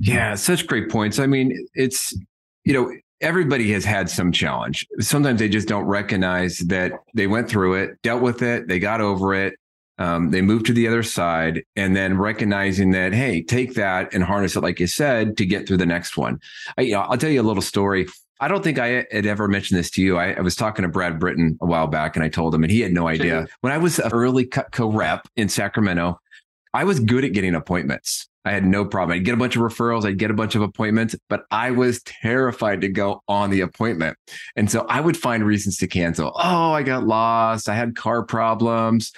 Yeah, 0.00 0.34
such 0.34 0.66
great 0.66 0.90
points. 0.90 1.18
I 1.18 1.26
mean, 1.26 1.66
it's, 1.74 2.16
you 2.64 2.72
know, 2.72 2.92
everybody 3.20 3.72
has 3.72 3.84
had 3.84 4.10
some 4.10 4.32
challenge. 4.32 4.86
Sometimes 5.00 5.38
they 5.38 5.48
just 5.48 5.68
don't 5.68 5.84
recognize 5.84 6.58
that 6.58 6.92
they 7.14 7.26
went 7.26 7.48
through 7.48 7.74
it, 7.74 8.02
dealt 8.02 8.22
with 8.22 8.42
it, 8.42 8.68
they 8.68 8.78
got 8.78 9.00
over 9.00 9.34
it, 9.34 9.54
um, 9.98 10.30
they 10.30 10.42
moved 10.42 10.66
to 10.66 10.72
the 10.72 10.88
other 10.88 11.02
side, 11.02 11.62
and 11.76 11.94
then 11.94 12.18
recognizing 12.18 12.90
that, 12.92 13.12
hey, 13.12 13.42
take 13.42 13.74
that 13.74 14.12
and 14.12 14.24
harness 14.24 14.56
it, 14.56 14.62
like 14.62 14.80
you 14.80 14.86
said, 14.86 15.36
to 15.36 15.46
get 15.46 15.66
through 15.66 15.76
the 15.76 15.86
next 15.86 16.16
one. 16.16 16.40
I, 16.76 16.82
you 16.82 16.92
know, 16.92 17.00
I'll 17.00 17.16
tell 17.16 17.30
you 17.30 17.40
a 17.40 17.42
little 17.42 17.62
story. 17.62 18.08
I 18.40 18.48
don't 18.48 18.64
think 18.64 18.78
I 18.78 19.06
had 19.12 19.26
ever 19.26 19.46
mentioned 19.46 19.78
this 19.78 19.90
to 19.92 20.02
you. 20.02 20.18
I, 20.18 20.32
I, 20.32 20.40
was 20.40 20.56
talking 20.56 20.82
to 20.82 20.88
Brad 20.88 21.20
Britton 21.20 21.56
a 21.62 21.66
while 21.66 21.86
back, 21.86 22.16
and 22.16 22.24
I 22.24 22.28
told 22.28 22.54
him, 22.54 22.64
and 22.64 22.70
he 22.70 22.80
had 22.80 22.92
no 22.92 23.06
idea. 23.06 23.46
When 23.60 23.72
I 23.72 23.78
was 23.78 24.00
an 24.00 24.10
early 24.12 24.44
Cutco 24.44 24.92
rep 24.92 25.28
in 25.36 25.48
Sacramento, 25.48 26.20
I 26.74 26.84
was 26.84 27.00
good 27.00 27.24
at 27.24 27.32
getting 27.32 27.54
appointments. 27.54 28.28
I 28.44 28.52
had 28.52 28.66
no 28.66 28.84
problem. 28.84 29.16
I'd 29.16 29.24
get 29.24 29.32
a 29.32 29.38
bunch 29.38 29.56
of 29.56 29.62
referrals, 29.62 30.04
I'd 30.04 30.18
get 30.18 30.30
a 30.30 30.34
bunch 30.34 30.54
of 30.54 30.60
appointments, 30.60 31.16
but 31.30 31.44
I 31.50 31.70
was 31.70 32.02
terrified 32.02 32.82
to 32.82 32.88
go 32.88 33.22
on 33.26 33.50
the 33.50 33.62
appointment. 33.62 34.18
And 34.54 34.70
so 34.70 34.84
I 34.88 35.00
would 35.00 35.16
find 35.16 35.46
reasons 35.46 35.78
to 35.78 35.86
cancel. 35.86 36.32
Oh, 36.34 36.72
I 36.72 36.82
got 36.82 37.06
lost. 37.06 37.68
I 37.68 37.74
had 37.74 37.96
car 37.96 38.22
problems. 38.22 39.12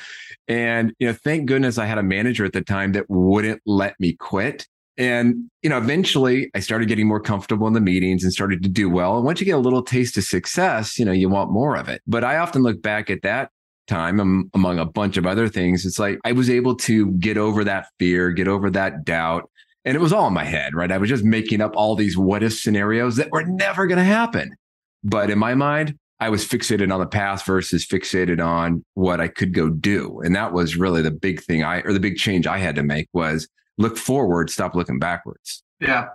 And, 0.47 0.93
you 1.01 1.09
know, 1.09 1.13
thank 1.13 1.47
goodness 1.47 1.77
I 1.77 1.87
had 1.87 1.99
a 1.99 2.05
manager 2.05 2.45
at 2.45 2.53
the 2.53 2.61
time 2.61 2.93
that 2.93 3.07
wouldn't 3.09 3.63
let 3.67 3.99
me 3.99 4.13
quit. 4.13 4.69
And, 4.99 5.51
you 5.63 5.69
know, 5.69 5.77
eventually 5.77 6.51
I 6.55 6.61
started 6.61 6.89
getting 6.89 7.09
more 7.09 7.21
comfortable 7.21 7.67
in 7.67 7.73
the 7.73 7.81
meetings 7.81 8.23
and 8.23 8.33
started 8.33 8.63
to 8.63 8.69
do 8.69 8.89
well. 8.89 9.17
And 9.17 9.25
once 9.25 9.41
you 9.41 9.47
get 9.47 9.57
a 9.57 9.59
little 9.59 9.83
taste 9.83 10.17
of 10.17 10.25
success, 10.25 10.99
you 10.99 11.05
know, 11.05 11.13
you 11.13 11.29
want 11.29 11.51
more 11.51 11.77
of 11.77 11.89
it. 11.89 12.01
But 12.07 12.23
I 12.23 12.37
often 12.37 12.63
look 12.63 12.81
back 12.81 13.11
at 13.11 13.23
that 13.23 13.51
time 13.87 14.21
um, 14.21 14.51
among 14.55 14.79
a 14.79 14.85
bunch 14.85 15.17
of 15.17 15.27
other 15.27 15.49
things 15.49 15.85
it's 15.87 15.99
like 15.99 16.19
i 16.25 16.33
was 16.33 16.51
able 16.51 16.75
to 16.75 17.13
get 17.13 17.37
over 17.37 17.65
that 17.65 17.87
fear 17.99 18.31
get 18.31 18.49
over 18.49 18.71
that 18.71 19.05
doubt 19.05 19.49
and 19.85 19.95
it 19.97 20.01
was 20.01 20.13
all 20.13 20.27
in 20.27 20.35
my 20.35 20.45
head 20.45 20.75
right? 20.75 20.91
I 20.93 20.99
was 20.99 21.09
just 21.09 21.25
making 21.25 21.61
up 21.61 21.77
all 21.77 21.95
these 21.95 22.19
what 22.19 22.43
if 22.43 22.53
scenarios 22.55 23.17
that 23.17 23.31
were 23.31 23.45
never 23.45 23.87
going 23.87 23.99
to 23.99 24.05
happen. 24.05 24.57
But 25.05 25.31
in 25.31 25.39
my 25.39 25.55
mind 25.55 25.99
i 26.19 26.29
was 26.31 26.47
fixated 26.47 26.93
on 26.93 26.99
the 26.99 27.07
past 27.07 27.45
versus 27.47 27.87
fixated 27.87 28.45
on 28.45 28.85
what 28.95 29.21
i 29.21 29.29
could 29.29 29.55
go 29.55 29.69
do. 29.69 30.21
And 30.23 30.35
that 30.35 30.53
was 30.53 30.77
really 30.77 31.03
the 31.03 31.11
big 31.11 31.43
thing 31.43 31.63
i 31.63 31.81
or 31.81 31.93
the 31.93 32.01
big 32.01 32.17
change 32.17 32.47
i 32.47 32.59
had 32.59 32.75
to 32.77 32.83
make 32.83 33.09
was 33.13 33.49
look 33.79 33.97
forward 33.97 34.51
stop 34.51 34.75
looking 34.75 34.99
backwards. 34.99 35.63
Yeah 35.81 36.09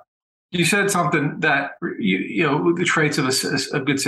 you 0.52 0.66
said 0.66 0.92
something 0.92 1.40
that 1.40 1.72
you, 1.98 2.18
you 2.18 2.44
know 2.44 2.74
the 2.74 2.84
traits 2.84 3.18
of 3.18 3.26
a, 3.26 3.78
a 3.78 3.80
good 3.80 4.00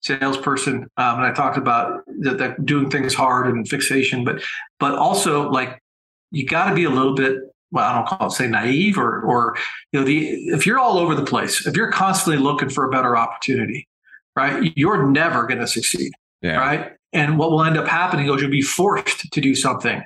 salesperson, 0.00 0.88
um, 0.96 1.18
and 1.18 1.26
I 1.26 1.32
talked 1.32 1.58
about 1.58 2.04
that, 2.20 2.38
that, 2.38 2.64
doing 2.64 2.88
things 2.88 3.14
hard 3.14 3.48
and 3.48 3.68
fixation, 3.68 4.24
but 4.24 4.40
but 4.78 4.94
also 4.94 5.50
like 5.50 5.82
you 6.30 6.46
got 6.46 6.68
to 6.68 6.74
be 6.74 6.84
a 6.84 6.90
little 6.90 7.14
bit. 7.14 7.38
Well, 7.70 7.84
I 7.84 7.94
don't 7.94 8.06
call 8.06 8.28
it 8.28 8.30
say 8.30 8.46
naive 8.46 8.96
or 8.96 9.20
or 9.22 9.56
you 9.92 10.00
know 10.00 10.06
the 10.06 10.28
if 10.48 10.66
you're 10.66 10.78
all 10.78 10.98
over 10.98 11.14
the 11.14 11.24
place, 11.24 11.66
if 11.66 11.76
you're 11.76 11.90
constantly 11.90 12.42
looking 12.42 12.68
for 12.68 12.84
a 12.84 12.90
better 12.90 13.16
opportunity, 13.16 13.88
right? 14.36 14.72
You're 14.76 15.10
never 15.10 15.46
going 15.46 15.60
to 15.60 15.66
succeed, 15.66 16.12
yeah. 16.42 16.56
right? 16.56 16.92
And 17.12 17.38
what 17.38 17.50
will 17.50 17.64
end 17.64 17.76
up 17.76 17.88
happening 17.88 18.32
is 18.32 18.40
you'll 18.40 18.50
be 18.50 18.62
forced 18.62 19.32
to 19.32 19.40
do 19.40 19.56
something, 19.56 20.02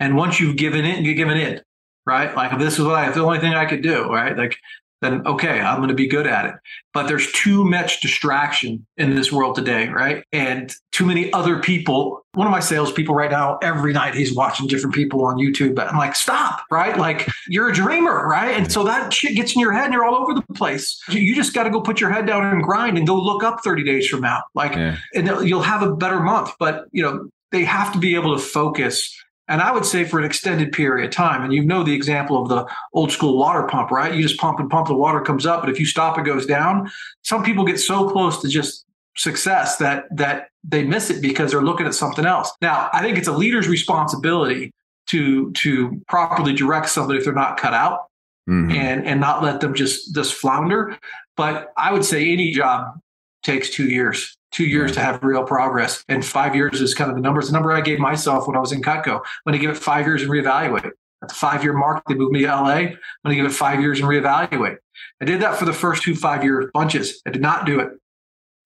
and 0.00 0.16
once 0.16 0.40
you've 0.40 0.56
given 0.56 0.84
in, 0.84 1.04
you're 1.04 1.14
given 1.14 1.38
in, 1.38 1.62
right? 2.04 2.34
Like 2.34 2.58
this 2.58 2.78
is 2.78 2.84
what 2.84 2.96
I 2.96 3.08
the 3.12 3.20
only 3.20 3.38
thing 3.38 3.54
I 3.54 3.66
could 3.66 3.82
do, 3.82 4.12
right? 4.12 4.36
Like 4.36 4.56
then 5.00 5.26
okay, 5.26 5.60
I'm 5.60 5.78
going 5.78 5.88
to 5.88 5.94
be 5.94 6.08
good 6.08 6.26
at 6.26 6.46
it. 6.46 6.54
But 6.92 7.06
there's 7.06 7.30
too 7.32 7.64
much 7.64 8.00
distraction 8.00 8.84
in 8.96 9.14
this 9.14 9.30
world 9.30 9.54
today, 9.54 9.88
right? 9.88 10.24
And 10.32 10.72
too 10.92 11.06
many 11.06 11.32
other 11.32 11.60
people. 11.60 12.24
One 12.34 12.46
of 12.46 12.50
my 12.50 12.60
salespeople 12.60 13.14
right 13.14 13.30
now, 13.30 13.58
every 13.62 13.92
night 13.92 14.14
he's 14.14 14.34
watching 14.34 14.66
different 14.66 14.94
people 14.94 15.24
on 15.24 15.36
YouTube. 15.36 15.74
But 15.74 15.88
I'm 15.88 15.98
like, 15.98 16.16
stop, 16.16 16.64
right? 16.70 16.96
Like 16.98 17.28
you're 17.48 17.68
a 17.68 17.72
dreamer, 17.72 18.26
right? 18.26 18.56
And 18.56 18.70
so 18.70 18.82
that 18.84 19.12
shit 19.12 19.36
gets 19.36 19.54
in 19.54 19.60
your 19.60 19.72
head 19.72 19.84
and 19.84 19.94
you're 19.94 20.04
all 20.04 20.16
over 20.16 20.34
the 20.34 20.42
place. 20.54 21.00
You 21.08 21.34
just 21.34 21.54
got 21.54 21.64
to 21.64 21.70
go 21.70 21.80
put 21.80 22.00
your 22.00 22.10
head 22.10 22.26
down 22.26 22.44
and 22.44 22.62
grind 22.62 22.98
and 22.98 23.06
go 23.06 23.16
look 23.16 23.42
up 23.44 23.62
30 23.62 23.84
days 23.84 24.08
from 24.08 24.20
now. 24.20 24.42
Like, 24.54 24.74
yeah. 24.74 24.96
and 25.14 25.26
you'll 25.48 25.62
have 25.62 25.82
a 25.82 25.94
better 25.94 26.20
month. 26.20 26.50
But, 26.58 26.86
you 26.92 27.02
know, 27.02 27.28
they 27.52 27.64
have 27.64 27.92
to 27.92 27.98
be 27.98 28.14
able 28.14 28.36
to 28.36 28.42
focus 28.42 29.14
and 29.48 29.62
I 29.62 29.72
would 29.72 29.84
say 29.84 30.04
for 30.04 30.18
an 30.18 30.24
extended 30.24 30.72
period 30.72 31.06
of 31.06 31.10
time. 31.10 31.42
And 31.42 31.52
you 31.52 31.64
know 31.64 31.82
the 31.82 31.94
example 31.94 32.40
of 32.40 32.48
the 32.48 32.66
old 32.92 33.10
school 33.10 33.36
water 33.36 33.64
pump, 33.66 33.90
right? 33.90 34.14
You 34.14 34.22
just 34.22 34.38
pump 34.38 34.60
and 34.60 34.68
pump, 34.68 34.88
the 34.88 34.94
water 34.94 35.20
comes 35.20 35.46
up, 35.46 35.62
but 35.62 35.70
if 35.70 35.80
you 35.80 35.86
stop, 35.86 36.18
it 36.18 36.22
goes 36.22 36.46
down. 36.46 36.90
Some 37.22 37.42
people 37.42 37.64
get 37.64 37.80
so 37.80 38.08
close 38.08 38.40
to 38.42 38.48
just 38.48 38.84
success 39.16 39.78
that 39.78 40.04
that 40.16 40.48
they 40.62 40.84
miss 40.84 41.10
it 41.10 41.20
because 41.20 41.50
they're 41.50 41.62
looking 41.62 41.86
at 41.86 41.94
something 41.94 42.24
else. 42.24 42.52
Now, 42.62 42.88
I 42.92 43.02
think 43.02 43.18
it's 43.18 43.28
a 43.28 43.32
leader's 43.32 43.68
responsibility 43.68 44.72
to 45.08 45.50
to 45.52 46.00
properly 46.08 46.52
direct 46.52 46.88
somebody 46.90 47.18
if 47.18 47.24
they're 47.24 47.34
not 47.34 47.58
cut 47.58 47.74
out 47.74 48.06
mm-hmm. 48.48 48.70
and 48.70 49.06
and 49.06 49.20
not 49.20 49.42
let 49.42 49.60
them 49.60 49.74
just 49.74 50.14
just 50.14 50.34
flounder. 50.34 50.96
But 51.36 51.72
I 51.76 51.92
would 51.92 52.04
say 52.04 52.32
any 52.32 52.52
job 52.52 53.00
takes 53.42 53.70
two 53.70 53.88
years 53.88 54.37
two 54.50 54.64
years 54.64 54.92
to 54.92 55.00
mm-hmm. 55.00 55.12
have 55.12 55.22
real 55.22 55.44
progress. 55.44 56.04
And 56.08 56.24
five 56.24 56.54
years 56.54 56.80
is 56.80 56.94
kind 56.94 57.10
of 57.10 57.16
the 57.16 57.22
number. 57.22 57.40
It's 57.40 57.48
the 57.48 57.54
number 57.54 57.72
I 57.72 57.80
gave 57.80 57.98
myself 57.98 58.46
when 58.46 58.56
I 58.56 58.60
was 58.60 58.72
in 58.72 58.82
Cutco. 58.82 59.16
I'm 59.16 59.22
going 59.46 59.52
to 59.52 59.58
give 59.58 59.70
it 59.70 59.76
five 59.76 60.06
years 60.06 60.22
and 60.22 60.30
reevaluate. 60.30 60.90
At 61.20 61.28
the 61.28 61.34
five 61.34 61.64
year 61.64 61.72
mark, 61.72 62.04
they 62.08 62.14
moved 62.14 62.32
me 62.32 62.42
to 62.42 62.46
LA. 62.46 62.70
I'm 62.70 62.88
going 63.24 63.30
to 63.30 63.34
give 63.34 63.46
it 63.46 63.52
five 63.52 63.80
years 63.80 64.00
and 64.00 64.08
reevaluate. 64.08 64.76
I 65.20 65.24
did 65.24 65.42
that 65.42 65.56
for 65.56 65.64
the 65.64 65.72
first 65.72 66.02
two 66.02 66.14
five 66.14 66.44
year 66.44 66.70
bunches. 66.72 67.20
I 67.26 67.30
did 67.30 67.42
not 67.42 67.66
do 67.66 67.80
it 67.80 67.90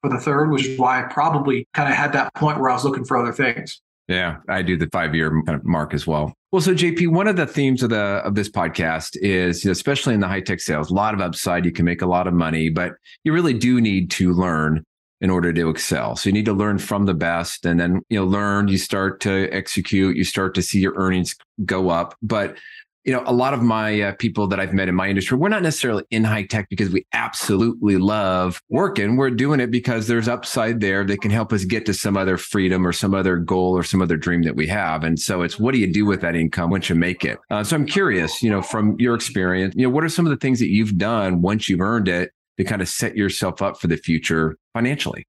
for 0.03 0.11
the 0.11 0.18
third, 0.18 0.51
which 0.51 0.66
is 0.66 0.79
why 0.79 1.01
I 1.01 1.05
probably 1.05 1.66
kind 1.73 1.88
of 1.88 1.95
had 1.95 2.12
that 2.12 2.35
point 2.35 2.61
where 2.61 2.68
I 2.68 2.75
was 2.75 2.85
looking 2.85 3.05
for 3.05 3.16
other 3.16 3.33
things. 3.33 3.81
Yeah, 4.09 4.38
I 4.49 4.62
do 4.62 4.77
the 4.77 4.88
five 4.92 5.14
year 5.14 5.31
kind 5.47 5.59
of 5.59 5.64
mark 5.64 5.95
as 5.95 6.07
well. 6.07 6.35
Well, 6.51 6.61
so 6.61 6.75
JP, 6.75 7.09
one 7.09 7.29
of 7.29 7.37
the 7.37 7.47
themes 7.47 7.83
of 7.83 7.90
the 7.90 8.21
of 8.25 8.35
this 8.35 8.51
podcast 8.51 9.16
is, 9.16 9.64
you 9.64 9.68
know, 9.68 9.73
especially 9.73 10.12
in 10.12 10.21
the 10.21 10.29
high 10.29 10.40
tech 10.40 10.61
sales, 10.61 10.90
a 10.90 10.95
lot 10.95 11.14
of 11.14 11.21
upside. 11.21 11.64
You 11.64 11.73
can 11.73 11.87
make 11.87 12.03
a 12.03 12.07
lot 12.07 12.27
of 12.27 12.35
money, 12.35 12.68
but 12.68 12.92
you 13.25 13.33
really 13.33 13.55
do 13.55 13.81
need 13.81 14.11
to 14.12 14.35
learn 14.35 14.85
in 15.23 15.31
order 15.31 15.53
to 15.53 15.71
excel. 15.71 16.17
So 16.17 16.29
you 16.29 16.33
need 16.33 16.45
to 16.47 16.53
learn 16.53 16.79
from 16.79 17.07
the 17.07 17.15
best 17.15 17.65
and 17.65 17.79
then, 17.79 18.03
you 18.11 18.19
know, 18.19 18.27
learn, 18.27 18.67
you 18.67 18.77
start 18.77 19.21
to 19.21 19.49
execute, 19.53 20.17
you 20.17 20.25
start 20.25 20.53
to 20.57 20.63
see 20.63 20.81
your 20.81 20.95
earnings 20.97 21.37
go 21.65 21.91
up. 21.91 22.17
But, 22.21 22.59
you 23.05 23.13
know, 23.13 23.23
a 23.25 23.33
lot 23.33 23.55
of 23.55 23.63
my 23.63 24.01
uh, 24.01 24.13
people 24.19 24.49
that 24.49 24.59
I've 24.59 24.73
met 24.73 24.89
in 24.89 24.97
my 24.97 25.09
industry, 25.09 25.39
we're 25.39 25.49
not 25.49 25.63
necessarily 25.63 26.03
in 26.11 26.25
high 26.25 26.43
tech 26.43 26.69
because 26.69 26.91
we 26.91 27.07
absolutely 27.13 27.99
love 27.99 28.61
working. 28.69 29.17
We're 29.17 29.31
doing 29.31 29.61
it 29.61 29.71
because 29.71 30.09
there's 30.09 30.27
upside 30.27 30.81
there 30.81 31.05
that 31.05 31.21
can 31.21 31.31
help 31.31 31.53
us 31.53 31.65
get 31.65 31.87
to 31.87 31.95
some 31.95 32.17
other 32.17 32.37
freedom 32.37 32.85
or 32.85 32.93
some 32.93 33.15
other 33.15 33.37
goal 33.37 33.77
or 33.79 33.85
some 33.85 34.03
other 34.03 34.17
dream 34.17 34.43
that 34.43 34.57
we 34.57 34.67
have. 34.67 35.05
And 35.05 35.21
so 35.21 35.43
it's 35.43 35.57
what 35.57 35.73
do 35.73 35.79
you 35.79 35.93
do 35.93 36.05
with 36.05 36.21
that 36.23 36.35
income 36.35 36.71
once 36.71 36.89
you 36.89 36.97
make 36.97 37.25
it? 37.25 37.39
Uh, 37.49 37.63
so 37.63 37.77
I'm 37.77 37.87
curious, 37.87 38.43
you 38.43 38.51
know, 38.51 38.61
from 38.61 38.99
your 38.99 39.15
experience, 39.15 39.77
you 39.77 39.85
know, 39.85 39.91
what 39.91 40.03
are 40.03 40.09
some 40.09 40.27
of 40.27 40.31
the 40.31 40.37
things 40.37 40.59
that 40.59 40.71
you've 40.71 40.99
done 40.99 41.43
once 41.43 41.69
you've 41.69 41.81
earned 41.81 42.09
it 42.09 42.33
to 42.59 42.65
kind 42.65 42.83
of 42.83 42.88
set 42.88 43.17
yourself 43.17 43.62
up 43.62 43.81
for 43.81 43.88
the 43.88 43.97
future 43.97 44.57
financially? 44.75 45.27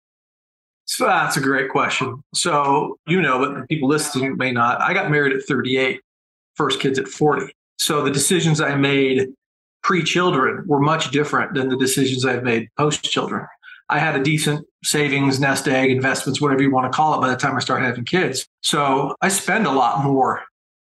So 0.86 1.06
that's 1.06 1.38
a 1.38 1.42
great 1.42 1.70
question. 1.70 2.24
So, 2.34 2.98
you 3.08 3.22
know, 3.22 3.40
but 3.40 3.68
people 3.70 3.88
listening 3.88 4.36
may 4.38 4.52
not. 4.52 4.82
I 4.82 4.94
got 4.94 5.10
married 5.10 5.34
at 5.34 5.44
38, 5.44 6.02
first 6.56 6.80
kids 6.80 7.00
at 7.00 7.08
40. 7.08 7.54
So 7.78 8.04
the 8.04 8.12
decisions 8.12 8.60
I 8.60 8.76
made 8.76 9.30
pre 9.82 10.04
children 10.04 10.64
were 10.68 10.80
much 10.80 11.12
different 11.12 11.54
than 11.54 11.70
the 11.70 11.78
decisions 11.78 12.26
I've 12.26 12.44
made 12.44 12.70
post 12.78 13.04
children. 13.04 13.46
I 13.90 14.00
had 14.00 14.16
a 14.16 14.24
decent 14.24 14.66
savings, 14.84 15.40
nest 15.40 15.68
egg, 15.68 15.92
investments, 15.92 16.42
whatever 16.42 16.62
you 16.62 16.72
want 16.72 16.92
to 16.92 16.96
call 16.96 17.16
it, 17.16 17.22
by 17.22 17.30
the 17.30 17.36
time 17.36 17.56
I 17.56 17.60
started 17.60 17.86
having 17.86 18.06
kids. 18.06 18.48
So 18.62 19.16
I 19.22 19.30
spend 19.30 19.68
a 19.68 19.72
lot 19.72 20.04
more 20.04 20.42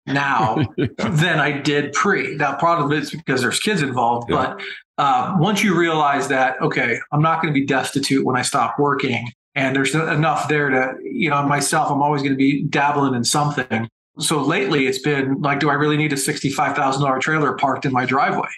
now 0.05 0.65
than 0.97 1.39
I 1.39 1.51
did 1.59 1.93
pre. 1.93 2.35
Now, 2.35 2.55
part 2.55 2.81
of 2.81 2.91
it's 2.91 3.11
because 3.11 3.41
there's 3.41 3.59
kids 3.59 3.81
involved, 3.81 4.29
yeah. 4.29 4.55
but 4.55 4.61
uh, 4.97 5.35
once 5.37 5.63
you 5.63 5.77
realize 5.77 6.27
that, 6.29 6.61
okay, 6.61 6.99
I'm 7.11 7.21
not 7.21 7.41
going 7.41 7.53
to 7.53 7.59
be 7.59 7.65
destitute 7.65 8.25
when 8.25 8.35
I 8.35 8.41
stop 8.41 8.79
working, 8.79 9.31
and 9.55 9.75
there's 9.75 9.95
enough 9.95 10.47
there 10.47 10.69
to, 10.69 10.93
you 11.03 11.29
know, 11.29 11.41
myself, 11.43 11.91
I'm 11.91 12.01
always 12.01 12.21
going 12.21 12.33
to 12.33 12.37
be 12.37 12.63
dabbling 12.63 13.13
in 13.13 13.23
something. 13.23 13.87
So 14.19 14.41
lately, 14.41 14.87
it's 14.87 14.99
been 14.99 15.41
like, 15.41 15.59
do 15.59 15.69
I 15.69 15.73
really 15.73 15.97
need 15.97 16.13
a 16.13 16.17
$65,000 16.17 17.21
trailer 17.21 17.53
parked 17.53 17.85
in 17.85 17.91
my 17.91 18.05
driveway? 18.05 18.49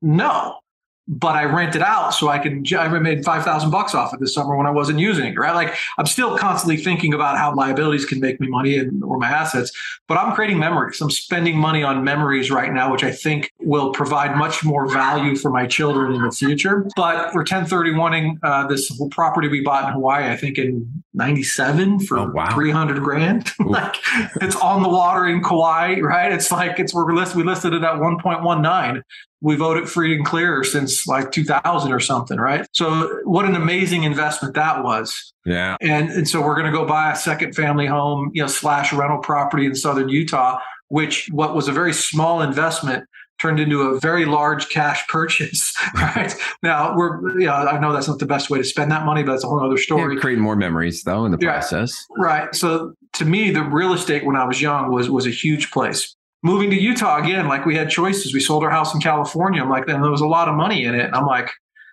No 0.00 0.58
but 1.08 1.36
I 1.36 1.44
rent 1.44 1.76
it 1.76 1.82
out 1.82 2.14
so 2.14 2.28
I 2.28 2.38
can. 2.38 2.64
I 2.76 2.88
made 2.98 3.24
five 3.24 3.44
thousand 3.44 3.70
bucks 3.70 3.94
off 3.94 4.12
it 4.12 4.20
this 4.20 4.34
summer 4.34 4.56
when 4.56 4.66
I 4.66 4.70
wasn't 4.70 4.98
using 4.98 5.26
it. 5.26 5.38
Right, 5.38 5.54
like 5.54 5.74
I'm 5.98 6.06
still 6.06 6.36
constantly 6.36 6.76
thinking 6.76 7.14
about 7.14 7.38
how 7.38 7.54
liabilities 7.54 8.04
can 8.04 8.20
make 8.20 8.40
me 8.40 8.48
money 8.48 8.76
and 8.76 9.02
or 9.04 9.18
my 9.18 9.28
assets, 9.28 9.70
but 10.08 10.18
I'm 10.18 10.34
creating 10.34 10.58
memories. 10.58 11.00
I'm 11.00 11.10
spending 11.10 11.56
money 11.56 11.82
on 11.82 12.02
memories 12.02 12.50
right 12.50 12.72
now, 12.72 12.90
which 12.90 13.04
I 13.04 13.12
think 13.12 13.52
will 13.60 13.92
provide 13.92 14.36
much 14.36 14.64
more 14.64 14.92
value 14.92 15.36
for 15.36 15.50
my 15.50 15.66
children 15.66 16.12
in 16.12 16.22
the 16.22 16.32
future. 16.32 16.86
But 16.96 17.34
we're 17.34 17.44
1031ing 17.44 18.38
uh, 18.42 18.66
this 18.66 18.90
property 19.10 19.48
we 19.48 19.60
bought 19.60 19.86
in 19.86 19.92
Hawaii. 19.92 20.30
I 20.30 20.36
think 20.36 20.58
in 20.58 21.02
'97 21.16 22.00
for 22.00 22.18
oh, 22.18 22.30
wow. 22.30 22.54
300 22.54 23.02
grand. 23.02 23.50
like 23.64 23.96
it's 24.40 24.56
on 24.56 24.82
the 24.82 24.88
water 24.88 25.26
in 25.26 25.42
Kauai, 25.42 26.00
right? 26.00 26.32
It's 26.32 26.52
like 26.52 26.78
it's 26.78 26.94
we're 26.94 27.12
listed. 27.12 27.36
We 27.36 27.42
listed 27.42 27.72
it 27.72 27.82
at 27.82 27.94
1.19 27.94 29.02
we've 29.40 29.60
owed 29.60 29.76
it 29.76 29.88
free 29.88 30.14
and 30.16 30.24
clear 30.24 30.64
since 30.64 31.06
like 31.06 31.30
2000 31.30 31.92
or 31.92 32.00
something, 32.00 32.38
right? 32.38 32.66
So 32.72 33.20
what 33.24 33.44
an 33.44 33.54
amazing 33.54 34.04
investment 34.04 34.54
that 34.54 34.82
was. 34.82 35.32
Yeah. 35.44 35.76
And, 35.80 36.10
and 36.10 36.28
so 36.28 36.40
we're 36.42 36.54
going 36.54 36.66
to 36.66 36.76
go 36.76 36.86
buy 36.86 37.12
a 37.12 37.16
second 37.16 37.54
family 37.54 37.86
home, 37.86 38.30
you 38.32 38.42
know, 38.42 38.48
slash 38.48 38.92
rental 38.92 39.18
property 39.18 39.66
in 39.66 39.74
Southern 39.74 40.08
Utah, 40.08 40.58
which 40.88 41.28
what 41.30 41.54
was 41.54 41.68
a 41.68 41.72
very 41.72 41.92
small 41.92 42.40
investment 42.40 43.04
turned 43.38 43.60
into 43.60 43.82
a 43.82 44.00
very 44.00 44.24
large 44.24 44.68
cash 44.68 45.06
purchase. 45.08 45.74
Right 45.94 46.34
now, 46.62 46.96
we're 46.96 47.38
yeah, 47.40 47.54
I 47.54 47.78
know 47.78 47.92
that's 47.92 48.08
not 48.08 48.18
the 48.18 48.26
best 48.26 48.50
way 48.50 48.58
to 48.58 48.64
spend 48.64 48.90
that 48.90 49.04
money, 49.04 49.22
but 49.22 49.32
that's 49.32 49.44
a 49.44 49.48
whole 49.48 49.64
other 49.64 49.76
story. 49.76 50.14
Yeah, 50.14 50.20
create 50.20 50.38
more 50.38 50.56
memories 50.56 51.02
though 51.02 51.24
in 51.24 51.32
the 51.32 51.38
yeah, 51.40 51.52
process. 51.52 52.06
Right. 52.16 52.54
So 52.54 52.94
to 53.14 53.24
me, 53.24 53.50
the 53.50 53.62
real 53.62 53.92
estate 53.92 54.24
when 54.24 54.36
I 54.36 54.44
was 54.44 54.60
young 54.60 54.92
was 54.92 55.10
was 55.10 55.26
a 55.26 55.30
huge 55.30 55.70
place. 55.70 56.14
Moving 56.42 56.70
to 56.70 56.80
Utah 56.80 57.16
again, 57.22 57.48
like 57.48 57.66
we 57.66 57.76
had 57.76 57.90
choices. 57.90 58.34
We 58.34 58.40
sold 58.40 58.62
our 58.62 58.70
house 58.70 58.94
in 58.94 59.00
California. 59.00 59.62
I'm 59.62 59.70
like, 59.70 59.86
then 59.86 60.02
there 60.02 60.10
was 60.10 60.20
a 60.20 60.26
lot 60.26 60.48
of 60.48 60.54
money 60.54 60.84
in 60.84 60.94
it. 60.94 61.06
And 61.06 61.14
I'm 61.14 61.26
like, 61.26 61.50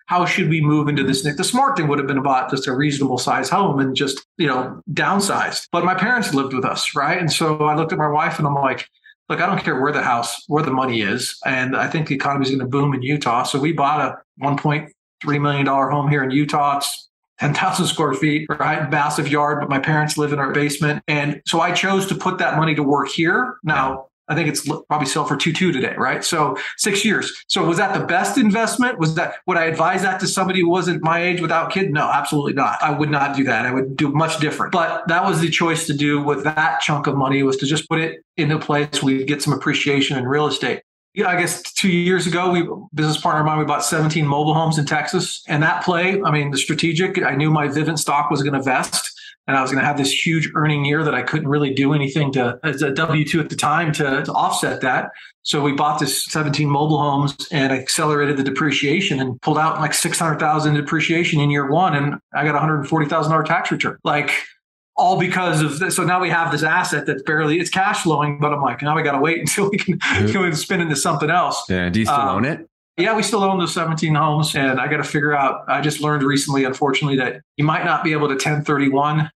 how 0.08 0.26
should 0.26 0.50
we 0.50 0.62
move 0.62 0.88
into 0.88 1.04
this? 1.04 1.24
The 1.24 1.44
smart 1.44 1.78
thing 1.78 1.88
would 1.88 1.98
have 1.98 2.08
been 2.08 2.18
about 2.18 2.50
just 2.50 2.68
a 2.68 2.76
reasonable 2.76 3.18
size 3.18 3.50
home 3.50 3.80
and 3.80 3.96
just, 3.96 4.26
you 4.38 4.48
know, 4.48 4.82
downsized. 4.92 5.70
But 5.72 5.86
my 5.86 5.96
parents 5.96 6.34
lived 6.34 6.54
with 6.54 6.66
us, 6.66 6.96
right? 6.96 7.18
And 7.18 7.32
so 7.32 7.62
I 7.62 7.76
looked 7.76 7.94
at 7.94 7.98
my 7.98 8.10
wife 8.10 8.38
and 8.38 8.48
I'm 8.48 8.56
like, 8.56 8.90
look, 9.34 9.41
I 9.41 9.48
don't 9.48 9.63
care 9.63 9.82
where 9.82 9.91
the 9.91 10.04
house, 10.04 10.43
where 10.48 10.63
the 10.63 10.72
money 10.72 11.02
is. 11.02 11.39
And 11.46 11.76
I 11.76 11.88
think 11.88 12.08
the 12.08 12.15
economy 12.15 12.43
is 12.43 12.52
going 12.52 12.60
to 12.60 12.67
boom 12.67 12.93
in 12.93 13.02
Utah. 13.02 13.43
So 13.43 13.60
we 13.60 13.74
bought 13.74 14.00
a 14.00 14.43
$1.3 14.43 15.41
million 15.41 15.65
home 15.65 16.10
here 16.10 16.24
in 16.24 16.30
Utah. 16.30 16.78
It's 16.78 17.10
10,000 17.39 17.88
square 17.88 18.13
feet, 18.13 18.46
right? 18.48 18.89
Massive 18.91 19.28
yard, 19.28 19.60
but 19.60 19.69
my 19.69 19.80
parents 19.80 20.17
live 20.17 20.34
in 20.34 20.39
our 20.39 20.52
basement. 20.52 21.04
And 21.08 21.41
so 21.48 21.62
I 21.62 21.72
chose 21.72 22.06
to 22.08 22.15
put 22.15 22.38
that 22.38 22.58
money 22.58 22.76
to 22.76 22.84
work 22.84 23.10
here. 23.10 23.56
Now, 23.63 24.08
I 24.28 24.36
think 24.36 24.48
it's 24.48 24.68
probably 24.88 25.08
sell 25.08 25.26
for 25.26 25.36
two 25.36 25.52
two 25.52 25.72
today, 25.72 25.96
right? 25.98 26.24
So 26.24 26.58
six 26.78 27.04
years. 27.04 27.44
So 27.48 27.66
was 27.66 27.78
that 27.78 27.98
the 27.98 28.06
best 28.06 28.38
investment? 28.38 29.00
Was 29.00 29.16
that 29.16 29.36
would 29.48 29.58
I 29.58 29.66
advise 29.66 30.02
that 30.04 30.20
to 30.22 30.28
somebody 30.28 30.62
who 30.62 30.70
wasn't 30.70 31.04
my 31.04 31.22
age 31.22 31.42
without 31.42 31.72
kid? 31.72 31.92
No, 31.92 32.10
absolutely 32.10 32.54
not. 32.54 32.82
I 32.82 32.92
would 32.92 33.10
not 33.10 33.36
do 33.36 33.44
that. 33.44 33.66
I 33.66 33.72
would 33.72 33.98
do 33.98 34.10
much 34.12 34.40
different. 34.40 34.72
But 34.72 35.08
that 35.08 35.26
was 35.26 35.42
the 35.42 35.50
choice 35.50 35.86
to 35.88 35.94
do 35.94 36.22
with 36.22 36.44
that 36.46 36.80
chunk 36.82 37.08
of 37.08 37.16
money 37.16 37.44
was 37.44 37.58
to 37.58 37.66
just 37.66 37.90
put 37.90 38.00
it 38.00 38.24
in 38.38 38.52
a 38.52 38.60
place 38.60 39.04
we 39.04 39.26
get 39.26 39.42
some 39.42 39.54
appreciation 39.54 40.18
in 40.18 40.26
real 40.26 40.48
estate. 40.48 40.82
Yeah, 41.14 41.28
I 41.28 41.40
guess 41.40 41.62
two 41.62 41.92
years 41.92 42.26
ago, 42.26 42.50
we 42.50 42.68
business 42.96 43.18
partner 43.18 43.42
of 43.42 43.46
mine, 43.46 43.60
we 43.60 43.66
bought 43.66 43.86
17 43.86 44.26
mobile 44.26 44.56
homes 44.56 44.80
in 44.80 44.86
Texas. 44.86 45.44
And 45.48 45.62
that 45.62 45.84
play, 45.84 46.20
I 46.24 46.32
mean, 46.32 46.50
the 46.50 46.58
strategic, 46.58 47.22
I 47.22 47.36
knew 47.36 47.52
my 47.52 47.68
Vivint 47.68 48.00
stock 48.00 48.32
was 48.32 48.42
going 48.42 48.56
to 48.56 48.62
vest 48.64 49.12
and 49.48 49.58
I 49.58 49.62
was 49.62 49.72
going 49.72 49.82
to 49.82 49.86
have 49.86 49.98
this 49.98 50.26
huge 50.26 50.50
earning 50.56 50.86
year 50.86 51.04
that 51.04 51.14
I 51.14 51.22
couldn't 51.22 51.48
really 51.48 51.74
do 51.74 51.94
anything 51.94 52.32
to 52.34 52.60
as 52.64 52.82
a 52.82 52.92
W 52.92 53.26
two 53.26 53.40
at 53.40 53.50
the 53.50 53.56
time 53.56 53.92
to, 53.94 54.24
to 54.24 54.32
offset 54.32 54.82
that. 54.82 55.12
So 55.42 55.62
we 55.62 55.74
bought 55.74 56.00
this 56.00 56.26
17 56.26 56.70
mobile 56.70 57.00
homes 57.00 57.36
and 57.52 57.74
accelerated 57.74 58.38
the 58.38 58.44
depreciation 58.44 59.20
and 59.20 59.42
pulled 59.42 59.58
out 59.58 59.82
like 59.82 59.94
600,000 59.94 60.74
depreciation 60.74 61.42
in 61.42 61.50
year 61.50 61.70
one, 61.70 61.96
and 61.96 62.16
I 62.34 62.46
got 62.46 62.54
140,000 62.54 63.32
dollar 63.32 63.44
tax 63.44 63.72
return. 63.72 63.98
Like 64.04 64.32
all 64.96 65.20
because 65.20 65.62
of 65.62 65.80
this. 65.80 65.96
So 65.96 66.04
now 66.04 66.22
we 66.22 66.30
have 66.30 66.52
this 66.52 66.64
asset 66.64 67.06
that's 67.06 67.24
barely 67.24 67.60
it's 67.60 67.70
cash 67.70 68.04
flowing, 68.04 68.40
but 68.40 68.54
I'm 68.54 68.62
like, 68.62 68.82
now 68.82 68.96
we 68.96 69.04
got 69.04 69.14
to 69.14 69.20
wait 69.20 69.40
until 69.40 69.70
we 69.70 69.78
can, 69.78 70.00
we 70.22 70.54
spin 70.54 70.82
into 70.82 70.96
something 70.96 71.30
else. 71.30 71.64
Yeah. 71.70 71.90
Do 71.90 72.00
you 72.00 72.06
still 72.06 72.16
um, 72.16 72.38
own 72.38 72.46
it? 72.46 72.68
Yeah, 72.98 73.16
we 73.16 73.24
still 73.24 73.44
own 73.44 73.60
those 73.60 73.74
17 73.74 74.14
homes. 74.14 74.56
And 74.56 74.80
I 74.80 74.88
got 74.88 74.98
to 74.98 75.04
figure 75.04 75.36
out, 75.36 75.64
I 75.68 75.82
just 75.82 76.00
learned 76.00 76.24
recently, 76.24 76.64
unfortunately, 76.64 77.18
that 77.18 77.42
you 77.58 77.66
might 77.66 77.86
not 77.86 78.04
be 78.04 78.12
able 78.12 78.28
to 78.28 78.36
1031 78.36 79.32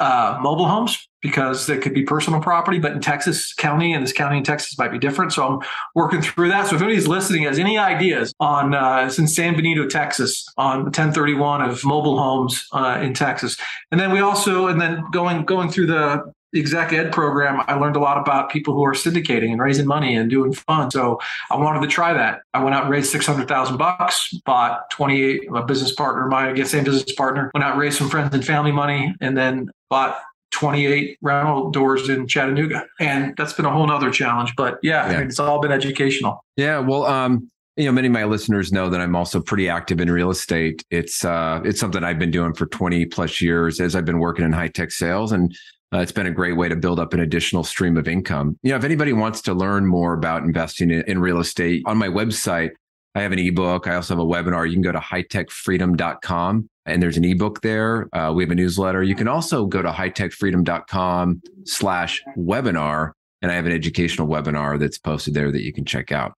uh, 0.00 0.38
mobile 0.40 0.68
homes 0.68 1.08
because 1.20 1.66
they 1.66 1.76
could 1.76 1.92
be 1.92 2.04
personal 2.04 2.40
property, 2.40 2.78
but 2.78 2.92
in 2.92 3.00
Texas 3.00 3.52
County 3.52 3.92
and 3.92 4.04
this 4.04 4.12
county 4.12 4.38
in 4.38 4.44
Texas 4.44 4.78
might 4.78 4.92
be 4.92 4.98
different. 4.98 5.32
So 5.32 5.44
I'm 5.44 5.68
working 5.96 6.22
through 6.22 6.48
that. 6.50 6.68
So 6.68 6.76
if 6.76 6.82
anybody's 6.82 7.08
listening 7.08 7.42
has 7.42 7.58
any 7.58 7.76
ideas 7.76 8.32
on, 8.38 8.74
uh, 8.74 9.06
it's 9.06 9.18
in 9.18 9.26
San 9.26 9.56
Benito, 9.56 9.88
Texas, 9.88 10.46
on 10.56 10.82
1031 10.84 11.62
of 11.62 11.84
mobile 11.84 12.16
homes 12.16 12.64
uh, 12.72 13.00
in 13.02 13.14
Texas, 13.14 13.56
and 13.90 14.00
then 14.00 14.12
we 14.12 14.20
also, 14.20 14.68
and 14.68 14.80
then 14.80 15.02
going 15.10 15.44
going 15.44 15.68
through 15.68 15.86
the 15.86 16.32
the 16.52 16.60
exec 16.60 16.92
ed 16.92 17.12
program, 17.12 17.62
I 17.66 17.74
learned 17.74 17.96
a 17.96 18.00
lot 18.00 18.18
about 18.18 18.50
people 18.50 18.74
who 18.74 18.84
are 18.84 18.92
syndicating 18.92 19.52
and 19.52 19.60
raising 19.60 19.86
money 19.86 20.16
and 20.16 20.30
doing 20.30 20.52
fun. 20.52 20.90
So 20.90 21.20
I 21.50 21.56
wanted 21.56 21.80
to 21.82 21.88
try 21.88 22.12
that. 22.14 22.40
I 22.54 22.62
went 22.62 22.74
out 22.74 22.84
and 22.84 22.90
raised 22.90 23.10
600,000 23.10 23.76
bucks, 23.76 24.32
bought 24.44 24.90
28, 24.90 25.50
my 25.50 25.62
business 25.62 25.92
partner, 25.92 26.26
my 26.26 26.52
guess, 26.52 26.70
same 26.70 26.84
business 26.84 27.12
partner, 27.14 27.50
went 27.54 27.64
out 27.64 27.72
and 27.72 27.80
raised 27.80 27.98
some 27.98 28.08
friends 28.08 28.34
and 28.34 28.44
family 28.44 28.72
money, 28.72 29.14
and 29.20 29.36
then 29.36 29.68
bought 29.90 30.18
28 30.52 31.18
rental 31.20 31.70
doors 31.70 32.08
in 32.08 32.26
Chattanooga. 32.26 32.86
And 32.98 33.34
that's 33.36 33.52
been 33.52 33.66
a 33.66 33.70
whole 33.70 33.86
nother 33.86 34.10
challenge. 34.10 34.54
But 34.56 34.78
yeah, 34.82 35.06
yeah. 35.06 35.16
I 35.16 35.20
mean, 35.20 35.28
it's 35.28 35.38
all 35.38 35.60
been 35.60 35.72
educational. 35.72 36.44
Yeah. 36.56 36.78
Well, 36.78 37.04
um, 37.04 37.50
you 37.76 37.84
know, 37.84 37.92
many 37.92 38.08
of 38.08 38.12
my 38.12 38.24
listeners 38.24 38.72
know 38.72 38.90
that 38.90 39.00
I'm 39.00 39.14
also 39.14 39.40
pretty 39.40 39.68
active 39.68 40.00
in 40.00 40.10
real 40.10 40.30
estate. 40.30 40.84
It's 40.90 41.24
uh, 41.24 41.60
it's 41.64 41.78
something 41.78 42.02
I've 42.02 42.18
been 42.18 42.32
doing 42.32 42.52
for 42.52 42.66
20 42.66 43.04
plus 43.06 43.40
years 43.40 43.80
as 43.80 43.94
I've 43.94 44.04
been 44.04 44.18
working 44.18 44.44
in 44.44 44.52
high 44.52 44.66
tech 44.66 44.90
sales, 44.90 45.30
and 45.30 45.56
uh, 45.92 45.98
it's 45.98 46.12
been 46.12 46.26
a 46.26 46.30
great 46.30 46.56
way 46.56 46.68
to 46.68 46.76
build 46.76 47.00
up 47.00 47.14
an 47.14 47.20
additional 47.20 47.64
stream 47.64 47.96
of 47.96 48.06
income. 48.06 48.58
You 48.62 48.70
know, 48.70 48.76
if 48.76 48.84
anybody 48.84 49.12
wants 49.12 49.40
to 49.42 49.54
learn 49.54 49.86
more 49.86 50.12
about 50.12 50.42
investing 50.42 50.90
in, 50.90 51.02
in 51.02 51.18
real 51.18 51.38
estate, 51.38 51.82
on 51.86 51.96
my 51.96 52.08
website, 52.08 52.70
I 53.14 53.22
have 53.22 53.32
an 53.32 53.38
ebook. 53.38 53.86
I 53.86 53.94
also 53.94 54.14
have 54.14 54.22
a 54.22 54.26
webinar. 54.26 54.66
You 54.66 54.74
can 54.74 54.82
go 54.82 54.92
to 54.92 54.98
hightechfreedom.com 54.98 56.68
and 56.86 57.02
there's 57.02 57.16
an 57.16 57.24
ebook 57.24 57.62
there. 57.62 58.08
Uh, 58.14 58.32
we 58.32 58.44
have 58.44 58.50
a 58.50 58.54
newsletter. 58.54 59.02
You 59.02 59.14
can 59.14 59.28
also 59.28 59.66
go 59.66 59.82
to 59.82 59.90
hightechfreedom.com 59.90 61.42
slash 61.64 62.22
webinar. 62.36 63.12
And 63.40 63.50
I 63.50 63.54
have 63.54 63.66
an 63.66 63.72
educational 63.72 64.28
webinar 64.28 64.78
that's 64.78 64.98
posted 64.98 65.34
there 65.34 65.50
that 65.50 65.62
you 65.62 65.72
can 65.72 65.84
check 65.84 66.12
out. 66.12 66.34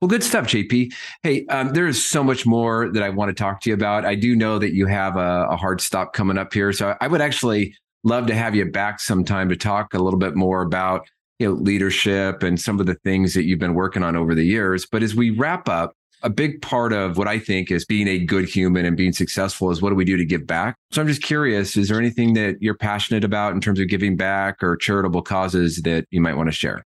Well, 0.00 0.08
good 0.08 0.22
stuff, 0.22 0.46
JP. 0.46 0.92
Hey, 1.22 1.44
um, 1.46 1.70
there 1.70 1.86
is 1.86 2.04
so 2.04 2.22
much 2.22 2.46
more 2.46 2.90
that 2.92 3.02
I 3.02 3.10
want 3.10 3.30
to 3.30 3.34
talk 3.34 3.60
to 3.62 3.70
you 3.70 3.74
about. 3.74 4.04
I 4.04 4.14
do 4.14 4.36
know 4.36 4.58
that 4.58 4.72
you 4.72 4.86
have 4.86 5.16
a, 5.16 5.48
a 5.50 5.56
hard 5.56 5.80
stop 5.80 6.12
coming 6.12 6.38
up 6.38 6.52
here. 6.52 6.72
So 6.72 6.94
I 7.00 7.08
would 7.08 7.20
actually 7.20 7.74
love 8.04 8.26
to 8.26 8.34
have 8.34 8.54
you 8.54 8.64
back 8.64 9.00
sometime 9.00 9.48
to 9.48 9.56
talk 9.56 9.94
a 9.94 9.98
little 9.98 10.18
bit 10.18 10.36
more 10.36 10.62
about 10.62 11.06
you 11.38 11.48
know 11.48 11.54
leadership 11.54 12.42
and 12.42 12.60
some 12.60 12.80
of 12.80 12.86
the 12.86 12.94
things 12.94 13.34
that 13.34 13.44
you've 13.44 13.58
been 13.58 13.74
working 13.74 14.02
on 14.02 14.16
over 14.16 14.34
the 14.34 14.44
years. 14.44 14.86
But 14.86 15.02
as 15.02 15.14
we 15.14 15.30
wrap 15.30 15.68
up, 15.68 15.94
a 16.22 16.30
big 16.30 16.60
part 16.62 16.92
of 16.92 17.16
what 17.16 17.28
I 17.28 17.38
think 17.38 17.70
is 17.70 17.84
being 17.84 18.08
a 18.08 18.18
good 18.18 18.48
human 18.48 18.84
and 18.84 18.96
being 18.96 19.12
successful 19.12 19.70
is 19.70 19.80
what 19.80 19.90
do 19.90 19.94
we 19.94 20.04
do 20.04 20.16
to 20.16 20.24
give 20.24 20.46
back? 20.46 20.76
So 20.90 21.00
I'm 21.00 21.06
just 21.06 21.22
curious, 21.22 21.76
is 21.76 21.88
there 21.88 21.98
anything 21.98 22.34
that 22.34 22.56
you're 22.60 22.76
passionate 22.76 23.24
about 23.24 23.52
in 23.52 23.60
terms 23.60 23.78
of 23.78 23.88
giving 23.88 24.16
back 24.16 24.62
or 24.62 24.76
charitable 24.76 25.22
causes 25.22 25.82
that 25.82 26.06
you 26.10 26.20
might 26.20 26.36
want 26.36 26.48
to 26.48 26.52
share? 26.52 26.82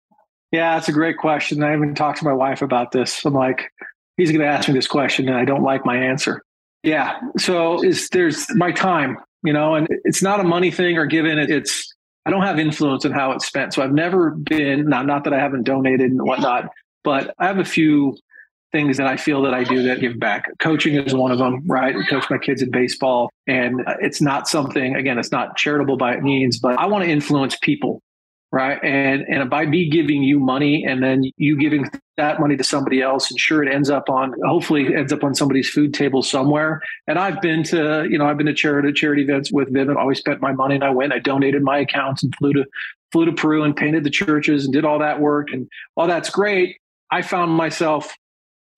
Yeah, 0.50 0.74
that's 0.74 0.88
a 0.88 0.92
great 0.92 1.16
question. 1.16 1.62
I 1.62 1.74
even 1.74 1.94
talked 1.94 2.18
to 2.18 2.26
my 2.26 2.32
wife 2.32 2.60
about 2.60 2.92
this. 2.92 3.24
I'm 3.24 3.32
like, 3.32 3.70
he's 4.18 4.30
going 4.30 4.42
to 4.42 4.46
ask 4.46 4.68
me 4.68 4.74
this 4.74 4.86
question 4.86 5.28
and 5.28 5.38
I 5.38 5.46
don't 5.46 5.62
like 5.62 5.86
my 5.86 5.96
answer. 5.96 6.42
Yeah. 6.82 7.18
So 7.38 7.82
is 7.82 8.08
there's 8.10 8.46
my 8.54 8.70
time, 8.70 9.16
you 9.42 9.52
know, 9.52 9.74
and 9.74 9.88
it's 10.04 10.22
not 10.22 10.40
a 10.40 10.44
money 10.44 10.70
thing 10.70 10.98
or 10.98 11.06
given. 11.06 11.38
It's, 11.38 11.92
I 12.24 12.30
don't 12.30 12.42
have 12.42 12.58
influence 12.58 13.04
on 13.04 13.12
how 13.12 13.32
it's 13.32 13.46
spent. 13.46 13.74
So 13.74 13.82
I've 13.82 13.92
never 13.92 14.30
been, 14.30 14.88
not, 14.88 15.06
not 15.06 15.24
that 15.24 15.32
I 15.32 15.38
haven't 15.38 15.64
donated 15.64 16.10
and 16.10 16.22
whatnot, 16.22 16.70
but 17.02 17.34
I 17.38 17.46
have 17.46 17.58
a 17.58 17.64
few 17.64 18.16
things 18.70 18.96
that 18.96 19.06
I 19.06 19.16
feel 19.16 19.42
that 19.42 19.52
I 19.52 19.64
do 19.64 19.82
that 19.82 20.00
give 20.00 20.18
back. 20.18 20.48
Coaching 20.58 20.94
is 20.94 21.12
one 21.14 21.30
of 21.30 21.38
them, 21.38 21.62
right? 21.66 21.94
I 21.94 22.08
coach 22.08 22.24
my 22.30 22.38
kids 22.38 22.62
in 22.62 22.70
baseball. 22.70 23.30
And 23.46 23.82
it's 24.00 24.22
not 24.22 24.48
something, 24.48 24.96
again, 24.96 25.18
it's 25.18 25.32
not 25.32 25.56
charitable 25.56 25.96
by 25.96 26.18
means, 26.20 26.58
but 26.58 26.78
I 26.78 26.86
want 26.86 27.04
to 27.04 27.10
influence 27.10 27.56
people, 27.60 28.00
right? 28.52 28.78
And 28.84 29.24
and 29.28 29.48
by 29.48 29.64
me 29.64 29.88
giving 29.88 30.22
you 30.22 30.38
money 30.38 30.84
and 30.84 31.02
then 31.02 31.24
you 31.36 31.56
giving 31.56 31.90
that 32.18 32.38
money 32.38 32.56
to 32.56 32.62
somebody 32.62 33.00
else, 33.00 33.30
and 33.30 33.40
sure 33.40 33.62
it 33.62 33.72
ends 33.72 33.90
up 33.90 34.10
on 34.10 34.34
hopefully 34.46 34.94
ends 34.94 35.12
up 35.12 35.24
on 35.24 35.34
somebody's 35.34 35.68
food 35.68 35.94
table 35.94 36.22
somewhere. 36.22 36.82
And 37.06 37.18
I've 37.18 37.40
been 37.40 37.64
to, 37.64 38.06
you 38.08 38.18
know, 38.18 38.26
I've 38.26 38.36
been 38.36 38.46
to 38.46 38.54
charity 38.54 38.92
charity 38.92 39.22
events 39.22 39.50
with 39.50 39.72
Vivint, 39.72 39.96
always 39.96 40.18
spent 40.18 40.40
my 40.40 40.52
money 40.52 40.74
and 40.74 40.84
I 40.84 40.90
went, 40.90 41.12
I 41.12 41.18
donated 41.18 41.62
my 41.62 41.78
accounts 41.78 42.22
and 42.22 42.34
flew 42.36 42.52
to 42.52 42.64
flew 43.10 43.24
to 43.24 43.32
Peru 43.32 43.62
and 43.62 43.74
painted 43.74 44.04
the 44.04 44.10
churches 44.10 44.64
and 44.64 44.72
did 44.72 44.84
all 44.84 44.98
that 44.98 45.20
work. 45.20 45.48
And 45.52 45.68
while 45.94 46.06
that's 46.06 46.30
great, 46.30 46.76
I 47.10 47.22
found 47.22 47.52
myself 47.52 48.14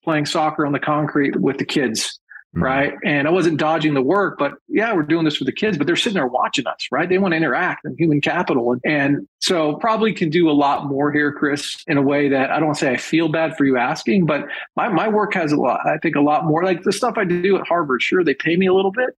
playing 0.03 0.25
soccer 0.25 0.65
on 0.65 0.71
the 0.71 0.79
concrete 0.79 1.35
with 1.35 1.57
the 1.57 1.65
kids. 1.65 2.19
Mm-hmm. 2.55 2.63
right? 2.63 2.93
And 3.03 3.27
i 3.27 3.31
wasn't 3.31 3.59
dodging 3.59 3.95
the 3.95 4.01
work 4.01 4.37
but 4.39 4.53
yeah 4.69 4.93
we're 4.93 5.03
doing 5.03 5.25
this 5.25 5.35
for 5.35 5.43
the 5.43 5.51
kids 5.51 5.77
but 5.77 5.87
they're 5.87 5.97
sitting 5.97 6.13
there 6.13 6.25
watching 6.27 6.65
us 6.67 6.87
right? 6.89 7.09
They 7.09 7.17
want 7.17 7.33
to 7.33 7.37
interact 7.37 7.83
in 7.85 7.95
human 7.97 8.21
capital. 8.21 8.71
And, 8.71 8.81
and 8.85 9.27
so 9.39 9.75
probably 9.75 10.13
can 10.13 10.29
do 10.29 10.49
a 10.49 10.53
lot 10.53 10.85
more 10.85 11.11
here 11.11 11.33
chris 11.33 11.83
in 11.87 11.97
a 11.97 12.01
way 12.01 12.29
that 12.29 12.51
i 12.51 12.59
don't 12.59 12.75
say 12.75 12.91
i 12.91 12.97
feel 12.97 13.27
bad 13.29 13.57
for 13.57 13.65
you 13.65 13.77
asking 13.77 14.25
but 14.25 14.45
my, 14.77 14.87
my 14.87 15.07
work 15.07 15.33
has 15.33 15.51
a 15.51 15.57
lot 15.57 15.85
i 15.85 15.97
think 15.97 16.15
a 16.15 16.21
lot 16.21 16.45
more. 16.45 16.63
Like 16.63 16.83
the 16.83 16.93
stuff 16.93 17.15
i 17.17 17.25
do 17.25 17.57
at 17.57 17.67
harvard 17.67 18.01
sure 18.01 18.23
they 18.23 18.33
pay 18.33 18.55
me 18.55 18.67
a 18.67 18.73
little 18.73 18.91
bit 18.91 19.17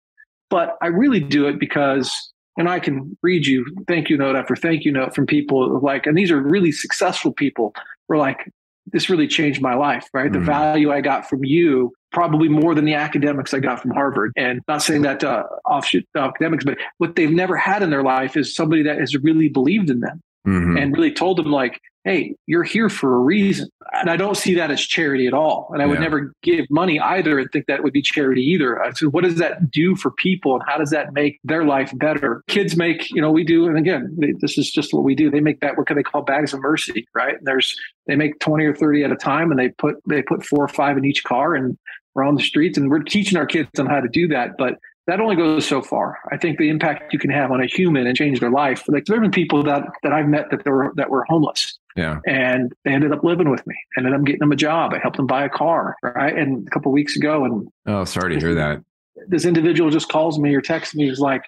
but 0.49 0.75
i 0.81 0.87
really 0.87 1.19
do 1.19 1.47
it 1.47 1.59
because 1.59 2.31
and 2.57 2.67
I 2.67 2.79
can 2.79 3.15
read 3.21 3.45
you 3.45 3.65
thank 3.87 4.09
you 4.09 4.17
note 4.17 4.35
after 4.35 4.55
thank 4.55 4.83
you 4.83 4.91
note 4.91 5.13
from 5.13 5.27
people 5.27 5.79
like, 5.79 6.07
and 6.07 6.17
these 6.17 6.31
are 6.31 6.41
really 6.41 6.71
successful 6.71 7.31
people. 7.31 7.73
We're 8.07 8.17
like, 8.17 8.51
this 8.91 9.09
really 9.09 9.27
changed 9.27 9.61
my 9.61 9.75
life, 9.75 10.07
right? 10.13 10.31
Mm-hmm. 10.31 10.39
The 10.39 10.45
value 10.45 10.91
I 10.91 11.01
got 11.01 11.29
from 11.29 11.43
you 11.43 11.93
probably 12.11 12.47
more 12.47 12.73
than 12.73 12.85
the 12.85 12.93
academics 12.93 13.53
I 13.53 13.59
got 13.59 13.81
from 13.81 13.91
Harvard. 13.91 14.31
And 14.35 14.61
not 14.67 14.81
saying 14.81 15.01
that 15.03 15.23
uh, 15.23 15.43
offshoot 15.65 16.05
academics, 16.15 16.63
but 16.63 16.77
what 16.97 17.15
they've 17.15 17.31
never 17.31 17.57
had 17.57 17.83
in 17.83 17.89
their 17.89 18.03
life 18.03 18.37
is 18.37 18.55
somebody 18.55 18.83
that 18.83 18.99
has 18.99 19.15
really 19.15 19.49
believed 19.49 19.89
in 19.89 19.99
them. 19.99 20.21
Mm-hmm. 20.45 20.77
and 20.77 20.93
really 20.93 21.11
told 21.11 21.37
them 21.37 21.51
like, 21.51 21.79
hey, 22.07 22.33
you're 22.45 22.63
here 22.63 22.87
for 22.87 23.15
a 23.15 23.19
reason. 23.19 23.69
And 23.91 24.09
I 24.09 24.15
don't 24.15 24.37
see 24.37 24.55
that 24.55 24.71
as 24.71 24.81
charity 24.81 25.27
at 25.27 25.33
all. 25.33 25.69
And 25.73 25.81
I 25.81 25.85
would 25.85 25.99
never 25.99 26.31
give 26.41 26.65
money 26.69 26.99
either 27.01 27.37
and 27.37 27.51
think 27.51 27.65
that 27.65 27.83
would 27.83 27.91
be 27.91 28.01
charity 28.01 28.41
either. 28.43 28.81
I 28.81 28.91
said, 28.91 29.09
what 29.09 29.25
does 29.25 29.35
that 29.35 29.69
do 29.69 29.93
for 29.97 30.11
people 30.11 30.53
and 30.53 30.63
how 30.65 30.77
does 30.77 30.89
that 30.91 31.11
make 31.11 31.37
their 31.43 31.65
life 31.65 31.91
better? 31.95 32.43
Kids 32.47 32.77
make, 32.77 33.09
you 33.11 33.21
know, 33.21 33.29
we 33.29 33.43
do, 33.43 33.67
and 33.67 33.77
again, 33.77 34.15
they, 34.17 34.33
this 34.39 34.57
is 34.57 34.71
just 34.71 34.93
what 34.93 35.03
we 35.03 35.15
do. 35.15 35.29
They 35.29 35.41
make 35.41 35.59
that 35.59 35.77
what 35.77 35.87
can 35.87 35.97
they 35.97 36.03
call 36.03 36.21
bags 36.21 36.53
of 36.53 36.61
mercy, 36.61 37.05
right? 37.13 37.37
And 37.37 37.45
there's 37.45 37.75
they 38.07 38.15
make 38.15 38.39
20 38.39 38.65
or 38.65 38.73
30 38.73 39.03
at 39.03 39.11
a 39.11 39.17
time 39.17 39.51
and 39.51 39.59
they 39.59 39.69
put 39.69 39.97
they 40.07 40.21
put 40.21 40.45
four 40.45 40.63
or 40.63 40.69
five 40.69 40.97
in 40.97 41.03
each 41.03 41.25
car 41.25 41.55
and 41.55 41.77
we're 42.15 42.23
on 42.23 42.35
the 42.35 42.43
streets 42.43 42.77
and 42.77 42.89
we're 42.89 43.03
teaching 43.03 43.37
our 43.37 43.45
kids 43.45 43.69
on 43.79 43.85
how 43.85 43.99
to 43.99 44.07
do 44.07 44.29
that. 44.29 44.51
But 44.57 44.75
that 45.07 45.21
only 45.21 45.37
goes 45.37 45.65
so 45.65 45.81
far. 45.81 46.19
I 46.31 46.37
think 46.37 46.57
the 46.57 46.67
impact 46.67 47.13
you 47.13 47.19
can 47.19 47.29
have 47.31 47.49
on 47.49 47.61
a 47.61 47.65
human 47.65 48.05
and 48.05 48.15
change 48.15 48.41
their 48.41 48.51
life. 48.51 48.83
Like 48.89 49.05
there 49.05 49.15
have 49.15 49.21
been 49.23 49.31
people 49.31 49.63
that 49.63 49.83
that 50.03 50.11
I've 50.11 50.27
met 50.27 50.51
that 50.51 50.65
were 50.65 50.93
that 50.95 51.09
were 51.09 51.23
homeless. 51.29 51.79
Yeah. 51.95 52.19
And 52.27 52.73
they 52.83 52.91
ended 52.91 53.13
up 53.13 53.23
living 53.23 53.49
with 53.49 53.65
me. 53.65 53.75
Ended 53.97 54.13
up 54.13 54.23
getting 54.25 54.39
them 54.39 54.51
a 54.51 54.57
job. 54.57 54.93
I 54.93 54.99
helped 54.99 55.17
them 55.17 55.25
buy 55.25 55.45
a 55.45 55.49
car. 55.49 55.95
Right. 56.03 56.37
And 56.37 56.67
a 56.67 56.69
couple 56.69 56.91
weeks 56.91 57.15
ago 57.15 57.45
and 57.45 57.69
Oh, 57.85 58.03
sorry 58.03 58.35
to 58.35 58.39
hear 58.39 58.53
that. 58.55 58.83
This 59.27 59.45
individual 59.45 59.89
just 59.89 60.09
calls 60.09 60.37
me 60.37 60.53
or 60.53 60.61
texts 60.61 60.93
me. 60.93 61.07
He's 61.07 61.19
like, 61.19 61.43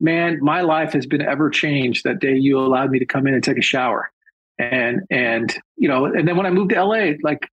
Man, 0.00 0.38
my 0.40 0.62
life 0.62 0.94
has 0.94 1.06
been 1.06 1.22
ever 1.22 1.50
changed 1.50 2.04
that 2.04 2.20
day 2.20 2.34
you 2.34 2.58
allowed 2.58 2.90
me 2.90 2.98
to 2.98 3.06
come 3.06 3.26
in 3.26 3.34
and 3.34 3.44
take 3.44 3.58
a 3.58 3.62
shower. 3.62 4.10
And 4.58 5.02
and 5.10 5.54
you 5.76 5.88
know, 5.88 6.06
and 6.06 6.26
then 6.26 6.36
when 6.38 6.46
I 6.46 6.50
moved 6.50 6.70
to 6.70 6.82
LA, 6.82 7.12
like 7.22 7.46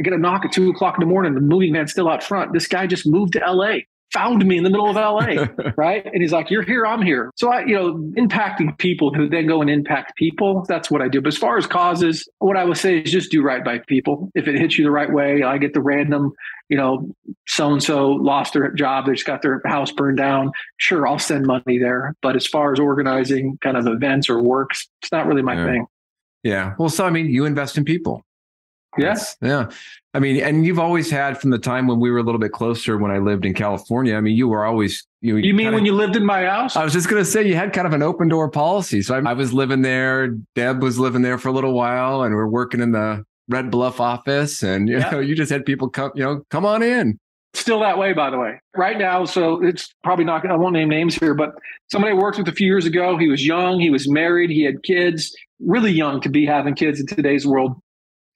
I 0.00 0.02
get 0.02 0.12
a 0.12 0.18
knock 0.18 0.44
at 0.44 0.52
two 0.52 0.68
o'clock 0.70 0.96
in 0.96 1.00
the 1.00 1.06
morning, 1.06 1.34
the 1.34 1.40
moving 1.40 1.72
man's 1.72 1.92
still 1.92 2.08
out 2.08 2.24
front. 2.24 2.52
This 2.52 2.66
guy 2.66 2.88
just 2.88 3.06
moved 3.06 3.34
to 3.34 3.38
LA 3.38 3.80
found 4.12 4.44
me 4.44 4.56
in 4.56 4.64
the 4.64 4.70
middle 4.70 4.88
of 4.88 4.96
LA, 4.96 5.46
right? 5.76 6.04
And 6.04 6.22
he's 6.22 6.32
like, 6.32 6.50
"You're 6.50 6.62
here, 6.62 6.86
I'm 6.86 7.02
here." 7.02 7.30
So 7.36 7.50
I, 7.50 7.64
you 7.64 7.74
know, 7.74 7.94
impacting 8.16 8.76
people 8.78 9.12
who 9.14 9.28
then 9.28 9.46
go 9.46 9.60
and 9.60 9.70
impact 9.70 10.16
people. 10.16 10.64
That's 10.68 10.90
what 10.90 11.02
I 11.02 11.08
do. 11.08 11.20
But 11.20 11.28
as 11.28 11.38
far 11.38 11.56
as 11.58 11.66
causes, 11.66 12.28
what 12.38 12.56
I 12.56 12.64
would 12.64 12.76
say 12.76 12.98
is 12.98 13.10
just 13.10 13.30
do 13.30 13.42
right 13.42 13.64
by 13.64 13.78
people. 13.78 14.30
If 14.34 14.48
it 14.48 14.58
hits 14.58 14.78
you 14.78 14.84
the 14.84 14.90
right 14.90 15.12
way, 15.12 15.42
I 15.42 15.58
get 15.58 15.74
the 15.74 15.80
random, 15.80 16.32
you 16.68 16.76
know, 16.76 17.08
so 17.46 17.72
and 17.72 17.82
so 17.82 18.10
lost 18.10 18.52
their 18.52 18.70
job, 18.72 19.06
they 19.06 19.12
just 19.12 19.26
got 19.26 19.42
their 19.42 19.62
house 19.66 19.92
burned 19.92 20.18
down. 20.18 20.52
Sure, 20.78 21.06
I'll 21.06 21.18
send 21.18 21.46
money 21.46 21.78
there. 21.78 22.14
But 22.22 22.36
as 22.36 22.46
far 22.46 22.72
as 22.72 22.80
organizing 22.80 23.58
kind 23.62 23.76
of 23.76 23.86
events 23.86 24.28
or 24.28 24.42
works, 24.42 24.88
it's 25.02 25.12
not 25.12 25.26
really 25.26 25.42
my 25.42 25.54
yeah. 25.54 25.64
thing. 25.66 25.86
Yeah. 26.42 26.74
Well, 26.78 26.88
so 26.88 27.04
I 27.04 27.10
mean, 27.10 27.26
you 27.26 27.44
invest 27.44 27.76
in 27.76 27.84
people. 27.84 28.24
Yes. 28.98 29.36
Yeah. 29.40 29.70
I 30.12 30.18
mean, 30.18 30.42
and 30.42 30.66
you've 30.66 30.80
always 30.80 31.10
had 31.10 31.40
from 31.40 31.50
the 31.50 31.58
time 31.58 31.86
when 31.86 32.00
we 32.00 32.10
were 32.10 32.18
a 32.18 32.22
little 32.22 32.40
bit 32.40 32.50
closer 32.52 32.98
when 32.98 33.12
I 33.12 33.18
lived 33.18 33.44
in 33.44 33.54
California. 33.54 34.16
I 34.16 34.20
mean, 34.20 34.36
you 34.36 34.48
were 34.48 34.64
always 34.64 35.06
you. 35.20 35.36
You 35.36 35.54
mean 35.54 35.66
kinda, 35.66 35.76
when 35.76 35.86
you 35.86 35.92
lived 35.92 36.16
in 36.16 36.26
my 36.26 36.44
house? 36.44 36.74
I 36.74 36.82
was 36.82 36.92
just 36.92 37.08
going 37.08 37.22
to 37.22 37.30
say 37.30 37.46
you 37.46 37.54
had 37.54 37.72
kind 37.72 37.86
of 37.86 37.92
an 37.92 38.02
open 38.02 38.28
door 38.28 38.50
policy. 38.50 39.02
So 39.02 39.14
I, 39.14 39.30
I, 39.30 39.32
was 39.34 39.52
living 39.52 39.82
there. 39.82 40.28
Deb 40.56 40.82
was 40.82 40.98
living 40.98 41.22
there 41.22 41.38
for 41.38 41.48
a 41.48 41.52
little 41.52 41.74
while, 41.74 42.22
and 42.22 42.34
we're 42.34 42.48
working 42.48 42.80
in 42.80 42.90
the 42.90 43.24
Red 43.48 43.70
Bluff 43.70 44.00
office. 44.00 44.64
And 44.64 44.88
you 44.88 44.98
yeah. 44.98 45.10
know, 45.10 45.20
you 45.20 45.36
just 45.36 45.52
had 45.52 45.64
people 45.64 45.88
come. 45.88 46.10
You 46.16 46.24
know, 46.24 46.42
come 46.50 46.66
on 46.66 46.82
in. 46.82 47.18
Still 47.54 47.80
that 47.80 47.98
way, 47.98 48.12
by 48.12 48.30
the 48.30 48.38
way. 48.38 48.60
Right 48.76 48.98
now, 48.98 49.24
so 49.24 49.64
it's 49.64 49.92
probably 50.02 50.24
not. 50.24 50.44
I 50.48 50.56
won't 50.56 50.72
name 50.72 50.88
names 50.88 51.14
here, 51.14 51.34
but 51.34 51.52
somebody 51.90 52.12
I 52.12 52.16
worked 52.16 52.38
with 52.38 52.48
a 52.48 52.52
few 52.52 52.66
years 52.66 52.86
ago. 52.86 53.16
He 53.16 53.28
was 53.28 53.46
young. 53.46 53.78
He 53.78 53.90
was 53.90 54.10
married. 54.10 54.50
He 54.50 54.62
had 54.62 54.82
kids. 54.82 55.32
Really 55.60 55.92
young 55.92 56.20
to 56.22 56.28
be 56.28 56.46
having 56.46 56.74
kids 56.74 57.00
in 57.00 57.06
today's 57.06 57.46
world 57.46 57.80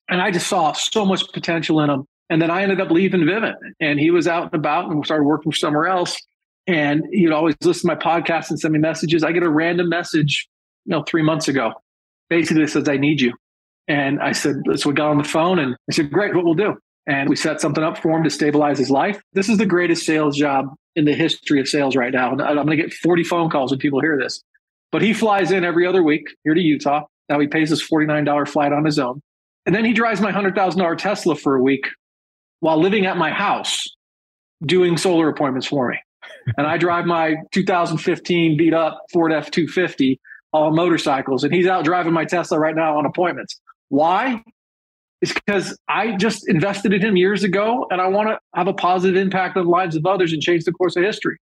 and 0.08 0.20
I 0.20 0.30
just 0.30 0.46
saw 0.46 0.72
so 0.72 1.04
much 1.04 1.30
potential 1.32 1.80
in 1.80 1.90
him. 1.90 2.06
And 2.30 2.40
then 2.40 2.50
I 2.50 2.62
ended 2.62 2.80
up 2.80 2.90
leaving 2.90 3.20
Vivint 3.20 3.54
and 3.80 4.00
he 4.00 4.10
was 4.10 4.26
out 4.26 4.44
and 4.44 4.54
about 4.54 4.90
and 4.90 5.04
started 5.04 5.24
working 5.24 5.52
somewhere 5.52 5.86
else. 5.86 6.16
And 6.66 7.04
he'd 7.12 7.32
always 7.32 7.54
listen 7.62 7.90
to 7.90 7.96
my 7.96 8.02
podcast 8.02 8.48
and 8.50 8.58
send 8.58 8.72
me 8.72 8.78
messages. 8.78 9.22
I 9.22 9.32
get 9.32 9.42
a 9.42 9.50
random 9.50 9.88
message, 9.88 10.48
you 10.86 10.90
know, 10.90 11.04
three 11.06 11.22
months 11.22 11.48
ago. 11.48 11.74
Basically 12.30 12.66
says, 12.66 12.88
I 12.88 12.96
need 12.96 13.20
you. 13.20 13.34
And 13.86 14.20
I 14.20 14.32
said, 14.32 14.56
so 14.76 14.88
we 14.88 14.94
got 14.94 15.10
on 15.10 15.18
the 15.18 15.24
phone 15.24 15.58
and 15.58 15.76
I 15.90 15.92
said, 15.92 16.10
great, 16.10 16.34
what 16.34 16.44
we'll 16.44 16.54
do. 16.54 16.74
And 17.06 17.28
we 17.28 17.36
set 17.36 17.60
something 17.60 17.84
up 17.84 17.98
for 17.98 18.16
him 18.16 18.24
to 18.24 18.30
stabilize 18.30 18.78
his 18.78 18.90
life. 18.90 19.20
This 19.34 19.50
is 19.50 19.58
the 19.58 19.66
greatest 19.66 20.06
sales 20.06 20.38
job 20.38 20.74
in 20.96 21.04
the 21.04 21.12
history 21.12 21.60
of 21.60 21.68
sales 21.68 21.94
right 21.94 22.12
now. 22.12 22.32
And 22.32 22.40
I'm 22.40 22.54
going 22.54 22.68
to 22.68 22.76
get 22.76 22.94
40 22.94 23.24
phone 23.24 23.50
calls 23.50 23.70
when 23.70 23.78
people 23.78 24.00
hear 24.00 24.18
this. 24.18 24.42
But 24.90 25.02
he 25.02 25.12
flies 25.12 25.50
in 25.50 25.64
every 25.64 25.86
other 25.86 26.02
week 26.02 26.28
here 26.44 26.54
to 26.54 26.60
Utah. 26.60 27.02
Now 27.28 27.40
he 27.40 27.46
pays 27.46 27.68
his 27.68 27.86
$49 27.86 28.48
flight 28.48 28.72
on 28.72 28.86
his 28.86 28.98
own. 28.98 29.20
And 29.66 29.74
then 29.74 29.84
he 29.84 29.92
drives 29.92 30.20
my 30.20 30.30
$100,000 30.30 30.98
Tesla 30.98 31.34
for 31.36 31.56
a 31.56 31.62
week 31.62 31.86
while 32.60 32.80
living 32.80 33.06
at 33.06 33.16
my 33.16 33.30
house 33.30 33.84
doing 34.64 34.96
solar 34.96 35.28
appointments 35.28 35.66
for 35.66 35.90
me. 35.90 35.98
and 36.56 36.66
I 36.66 36.76
drive 36.76 37.06
my 37.06 37.36
2015 37.52 38.56
beat 38.56 38.74
up 38.74 39.02
Ford 39.12 39.32
F 39.32 39.50
250 39.50 40.20
all 40.52 40.70
motorcycles, 40.70 41.42
and 41.42 41.52
he's 41.52 41.66
out 41.66 41.84
driving 41.84 42.12
my 42.12 42.24
Tesla 42.24 42.58
right 42.58 42.76
now 42.76 42.96
on 42.96 43.06
appointments. 43.06 43.60
Why? 43.88 44.42
It's 45.20 45.32
because 45.32 45.76
I 45.88 46.16
just 46.16 46.48
invested 46.48 46.92
in 46.92 47.00
him 47.00 47.16
years 47.16 47.44
ago 47.44 47.86
and 47.90 48.00
I 48.00 48.08
want 48.08 48.28
to 48.28 48.38
have 48.54 48.68
a 48.68 48.74
positive 48.74 49.16
impact 49.16 49.56
on 49.56 49.64
the 49.64 49.70
lives 49.70 49.96
of 49.96 50.04
others 50.06 50.32
and 50.32 50.42
change 50.42 50.64
the 50.64 50.72
course 50.72 50.96
of 50.96 51.02
history. 51.02 51.38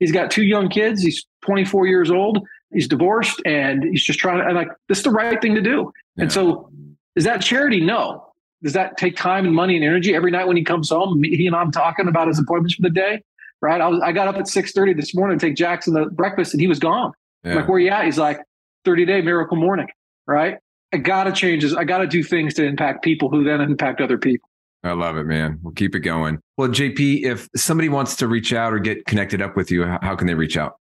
He's 0.00 0.10
got 0.10 0.30
two 0.30 0.44
young 0.44 0.68
kids. 0.68 1.02
He's 1.02 1.24
24 1.44 1.86
years 1.86 2.10
old. 2.10 2.38
He's 2.72 2.88
divorced 2.88 3.40
and 3.44 3.84
he's 3.84 4.02
just 4.02 4.18
trying 4.18 4.38
to, 4.38 4.46
and 4.46 4.56
like, 4.56 4.68
this 4.88 4.98
is 4.98 5.04
the 5.04 5.10
right 5.10 5.40
thing 5.40 5.54
to 5.54 5.60
do. 5.60 5.92
Yeah. 6.16 6.22
And 6.22 6.32
so 6.32 6.70
is 7.16 7.24
that 7.24 7.42
charity? 7.42 7.80
No. 7.80 8.22
Does 8.62 8.74
that 8.74 8.96
take 8.96 9.16
time 9.16 9.44
and 9.44 9.54
money 9.54 9.76
and 9.76 9.84
energy 9.84 10.14
every 10.14 10.30
night 10.30 10.46
when 10.46 10.56
he 10.56 10.64
comes 10.64 10.90
home? 10.90 11.22
He 11.22 11.46
and 11.46 11.56
I'm 11.56 11.72
talking 11.72 12.08
about 12.08 12.28
his 12.28 12.38
appointments 12.38 12.74
for 12.74 12.82
the 12.82 12.90
day, 12.90 13.22
right? 13.60 13.80
I 13.80 13.88
was 13.88 14.00
I 14.02 14.12
got 14.12 14.28
up 14.28 14.36
at 14.36 14.48
six 14.48 14.72
thirty 14.72 14.92
this 14.92 15.14
morning 15.14 15.38
to 15.38 15.46
take 15.46 15.56
Jackson 15.56 15.94
to 15.94 16.06
breakfast, 16.06 16.54
and 16.54 16.60
he 16.60 16.66
was 16.66 16.78
gone. 16.78 17.12
Yeah. 17.44 17.56
Like, 17.56 17.68
where 17.68 17.78
you 17.78 17.90
at? 17.90 18.04
He's 18.04 18.18
like, 18.18 18.40
thirty 18.84 19.04
day 19.04 19.20
miracle 19.20 19.56
morning, 19.56 19.88
right? 20.26 20.58
I 20.92 20.98
gotta 20.98 21.32
change 21.32 21.62
this. 21.62 21.74
I 21.74 21.84
gotta 21.84 22.06
do 22.06 22.22
things 22.22 22.54
to 22.54 22.64
impact 22.64 23.04
people 23.04 23.28
who 23.28 23.44
then 23.44 23.60
impact 23.60 24.00
other 24.00 24.18
people. 24.18 24.48
I 24.82 24.92
love 24.92 25.16
it, 25.16 25.24
man. 25.24 25.58
We'll 25.62 25.74
keep 25.74 25.94
it 25.94 26.00
going. 26.00 26.38
Well, 26.56 26.68
JP, 26.68 27.24
if 27.24 27.48
somebody 27.56 27.88
wants 27.88 28.16
to 28.16 28.28
reach 28.28 28.52
out 28.52 28.72
or 28.72 28.78
get 28.78 29.04
connected 29.04 29.42
up 29.42 29.56
with 29.56 29.70
you, 29.70 29.84
how 29.84 30.14
can 30.14 30.26
they 30.26 30.34
reach 30.34 30.56
out? 30.56 30.76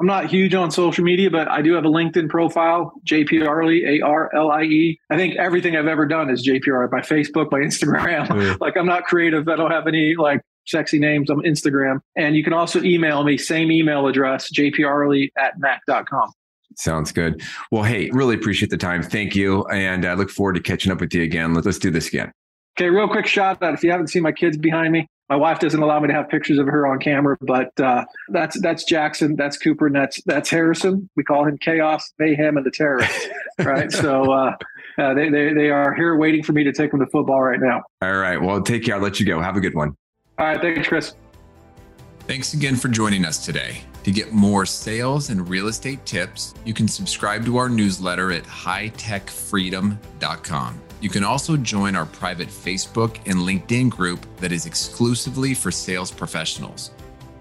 I'm 0.00 0.06
not 0.06 0.30
huge 0.30 0.54
on 0.54 0.70
social 0.70 1.04
media, 1.04 1.30
but 1.30 1.46
I 1.48 1.60
do 1.60 1.74
have 1.74 1.84
a 1.84 1.88
LinkedIn 1.88 2.30
profile, 2.30 2.94
JP 3.06 3.46
Arlie, 3.46 3.84
A 3.84 4.00
R 4.00 4.34
L 4.34 4.50
I 4.50 4.62
E. 4.62 4.98
I 5.10 5.16
think 5.16 5.36
everything 5.36 5.76
I've 5.76 5.86
ever 5.86 6.06
done 6.06 6.30
is 6.30 6.46
JP 6.46 6.68
Arlie, 6.72 6.88
my 6.90 7.02
Facebook, 7.02 7.52
my 7.52 7.58
Instagram. 7.58 8.58
Like 8.60 8.76
I'm 8.76 8.86
not 8.86 9.04
creative. 9.04 9.48
I 9.48 9.56
don't 9.56 9.70
have 9.70 9.86
any 9.86 10.14
like 10.16 10.40
sexy 10.66 10.98
names. 10.98 11.30
I'm 11.30 11.40
Instagram. 11.42 12.00
And 12.16 12.34
you 12.34 12.42
can 12.42 12.52
also 12.52 12.82
email 12.82 13.22
me, 13.24 13.36
same 13.36 13.70
email 13.70 14.06
address, 14.06 14.50
jparlie 14.52 15.30
at 15.36 15.58
mac.com. 15.58 16.32
Sounds 16.76 17.12
good. 17.12 17.42
Well, 17.70 17.82
hey, 17.82 18.10
really 18.10 18.34
appreciate 18.34 18.70
the 18.70 18.76
time. 18.76 19.02
Thank 19.02 19.34
you. 19.34 19.64
And 19.66 20.06
I 20.06 20.14
look 20.14 20.30
forward 20.30 20.54
to 20.54 20.60
catching 20.60 20.92
up 20.92 21.00
with 21.00 21.12
you 21.14 21.22
again. 21.22 21.54
Let's, 21.54 21.66
let's 21.66 21.78
do 21.78 21.90
this 21.90 22.08
again. 22.08 22.32
Okay, 22.78 22.88
real 22.88 23.08
quick 23.08 23.26
shout 23.26 23.62
out. 23.62 23.74
If 23.74 23.82
you 23.82 23.90
haven't 23.90 24.08
seen 24.08 24.22
my 24.22 24.32
kids 24.32 24.56
behind 24.56 24.92
me, 24.92 25.06
my 25.30 25.36
wife 25.36 25.60
doesn't 25.60 25.80
allow 25.80 26.00
me 26.00 26.08
to 26.08 26.12
have 26.12 26.28
pictures 26.28 26.58
of 26.58 26.66
her 26.66 26.88
on 26.88 26.98
camera, 26.98 27.36
but 27.40 27.78
uh, 27.80 28.04
that's 28.28 28.60
that's 28.60 28.82
Jackson, 28.82 29.36
that's 29.36 29.56
Cooper, 29.56 29.86
and 29.86 29.94
that's 29.94 30.20
that's 30.24 30.50
Harrison. 30.50 31.08
We 31.14 31.22
call 31.22 31.46
him 31.46 31.56
Chaos, 31.58 32.12
Mayhem, 32.18 32.56
and 32.56 32.66
the 32.66 32.72
Terrorist. 32.72 33.28
right. 33.60 33.92
So 33.92 34.32
uh, 34.32 34.56
uh, 34.98 35.14
they, 35.14 35.28
they 35.28 35.52
they 35.52 35.70
are 35.70 35.94
here 35.94 36.16
waiting 36.16 36.42
for 36.42 36.52
me 36.52 36.64
to 36.64 36.72
take 36.72 36.90
them 36.90 36.98
to 36.98 37.06
football 37.06 37.40
right 37.40 37.60
now. 37.60 37.84
All 38.02 38.18
right. 38.18 38.42
Well, 38.42 38.60
take 38.60 38.84
care. 38.84 38.96
I'll 38.96 39.00
let 39.00 39.20
you 39.20 39.26
go. 39.26 39.40
Have 39.40 39.56
a 39.56 39.60
good 39.60 39.76
one. 39.76 39.96
All 40.36 40.46
right. 40.46 40.60
Thanks, 40.60 40.88
Chris. 40.88 41.14
Thanks 42.26 42.54
again 42.54 42.74
for 42.74 42.88
joining 42.88 43.24
us 43.24 43.44
today. 43.44 43.82
To 44.02 44.10
get 44.10 44.32
more 44.32 44.66
sales 44.66 45.30
and 45.30 45.48
real 45.48 45.68
estate 45.68 46.04
tips, 46.06 46.54
you 46.64 46.74
can 46.74 46.88
subscribe 46.88 47.44
to 47.44 47.56
our 47.56 47.68
newsletter 47.68 48.32
at 48.32 48.42
hightechfreedom.com. 48.44 50.80
You 51.00 51.08
can 51.08 51.24
also 51.24 51.56
join 51.56 51.96
our 51.96 52.06
private 52.06 52.48
Facebook 52.48 53.16
and 53.26 53.40
LinkedIn 53.40 53.90
group 53.90 54.26
that 54.36 54.52
is 54.52 54.66
exclusively 54.66 55.54
for 55.54 55.70
sales 55.70 56.10
professionals. 56.10 56.90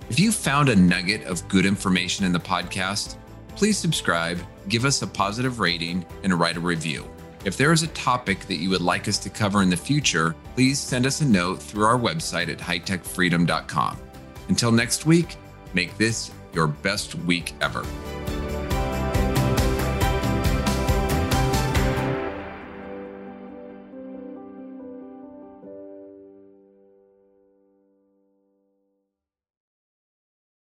If 0.09 0.19
you 0.19 0.31
found 0.31 0.69
a 0.69 0.75
nugget 0.75 1.23
of 1.25 1.47
good 1.47 1.65
information 1.65 2.25
in 2.25 2.31
the 2.31 2.39
podcast, 2.39 3.17
please 3.55 3.77
subscribe, 3.77 4.39
give 4.69 4.85
us 4.85 5.01
a 5.01 5.07
positive 5.07 5.59
rating, 5.59 6.05
and 6.23 6.39
write 6.39 6.57
a 6.57 6.61
review. 6.61 7.09
If 7.45 7.57
there 7.57 7.71
is 7.71 7.83
a 7.83 7.87
topic 7.87 8.47
that 8.47 8.57
you 8.57 8.69
would 8.69 8.81
like 8.81 9.07
us 9.07 9.17
to 9.19 9.29
cover 9.29 9.61
in 9.61 9.69
the 9.69 9.77
future, 9.77 10.35
please 10.55 10.79
send 10.79 11.05
us 11.05 11.21
a 11.21 11.25
note 11.25 11.61
through 11.61 11.85
our 11.85 11.97
website 11.97 12.49
at 12.49 12.59
hightechfreedom.com. 12.59 13.99
Until 14.47 14.71
next 14.71 15.05
week, 15.05 15.35
make 15.73 15.97
this 15.97 16.31
your 16.53 16.67
best 16.67 17.15
week 17.15 17.53
ever. 17.61 17.85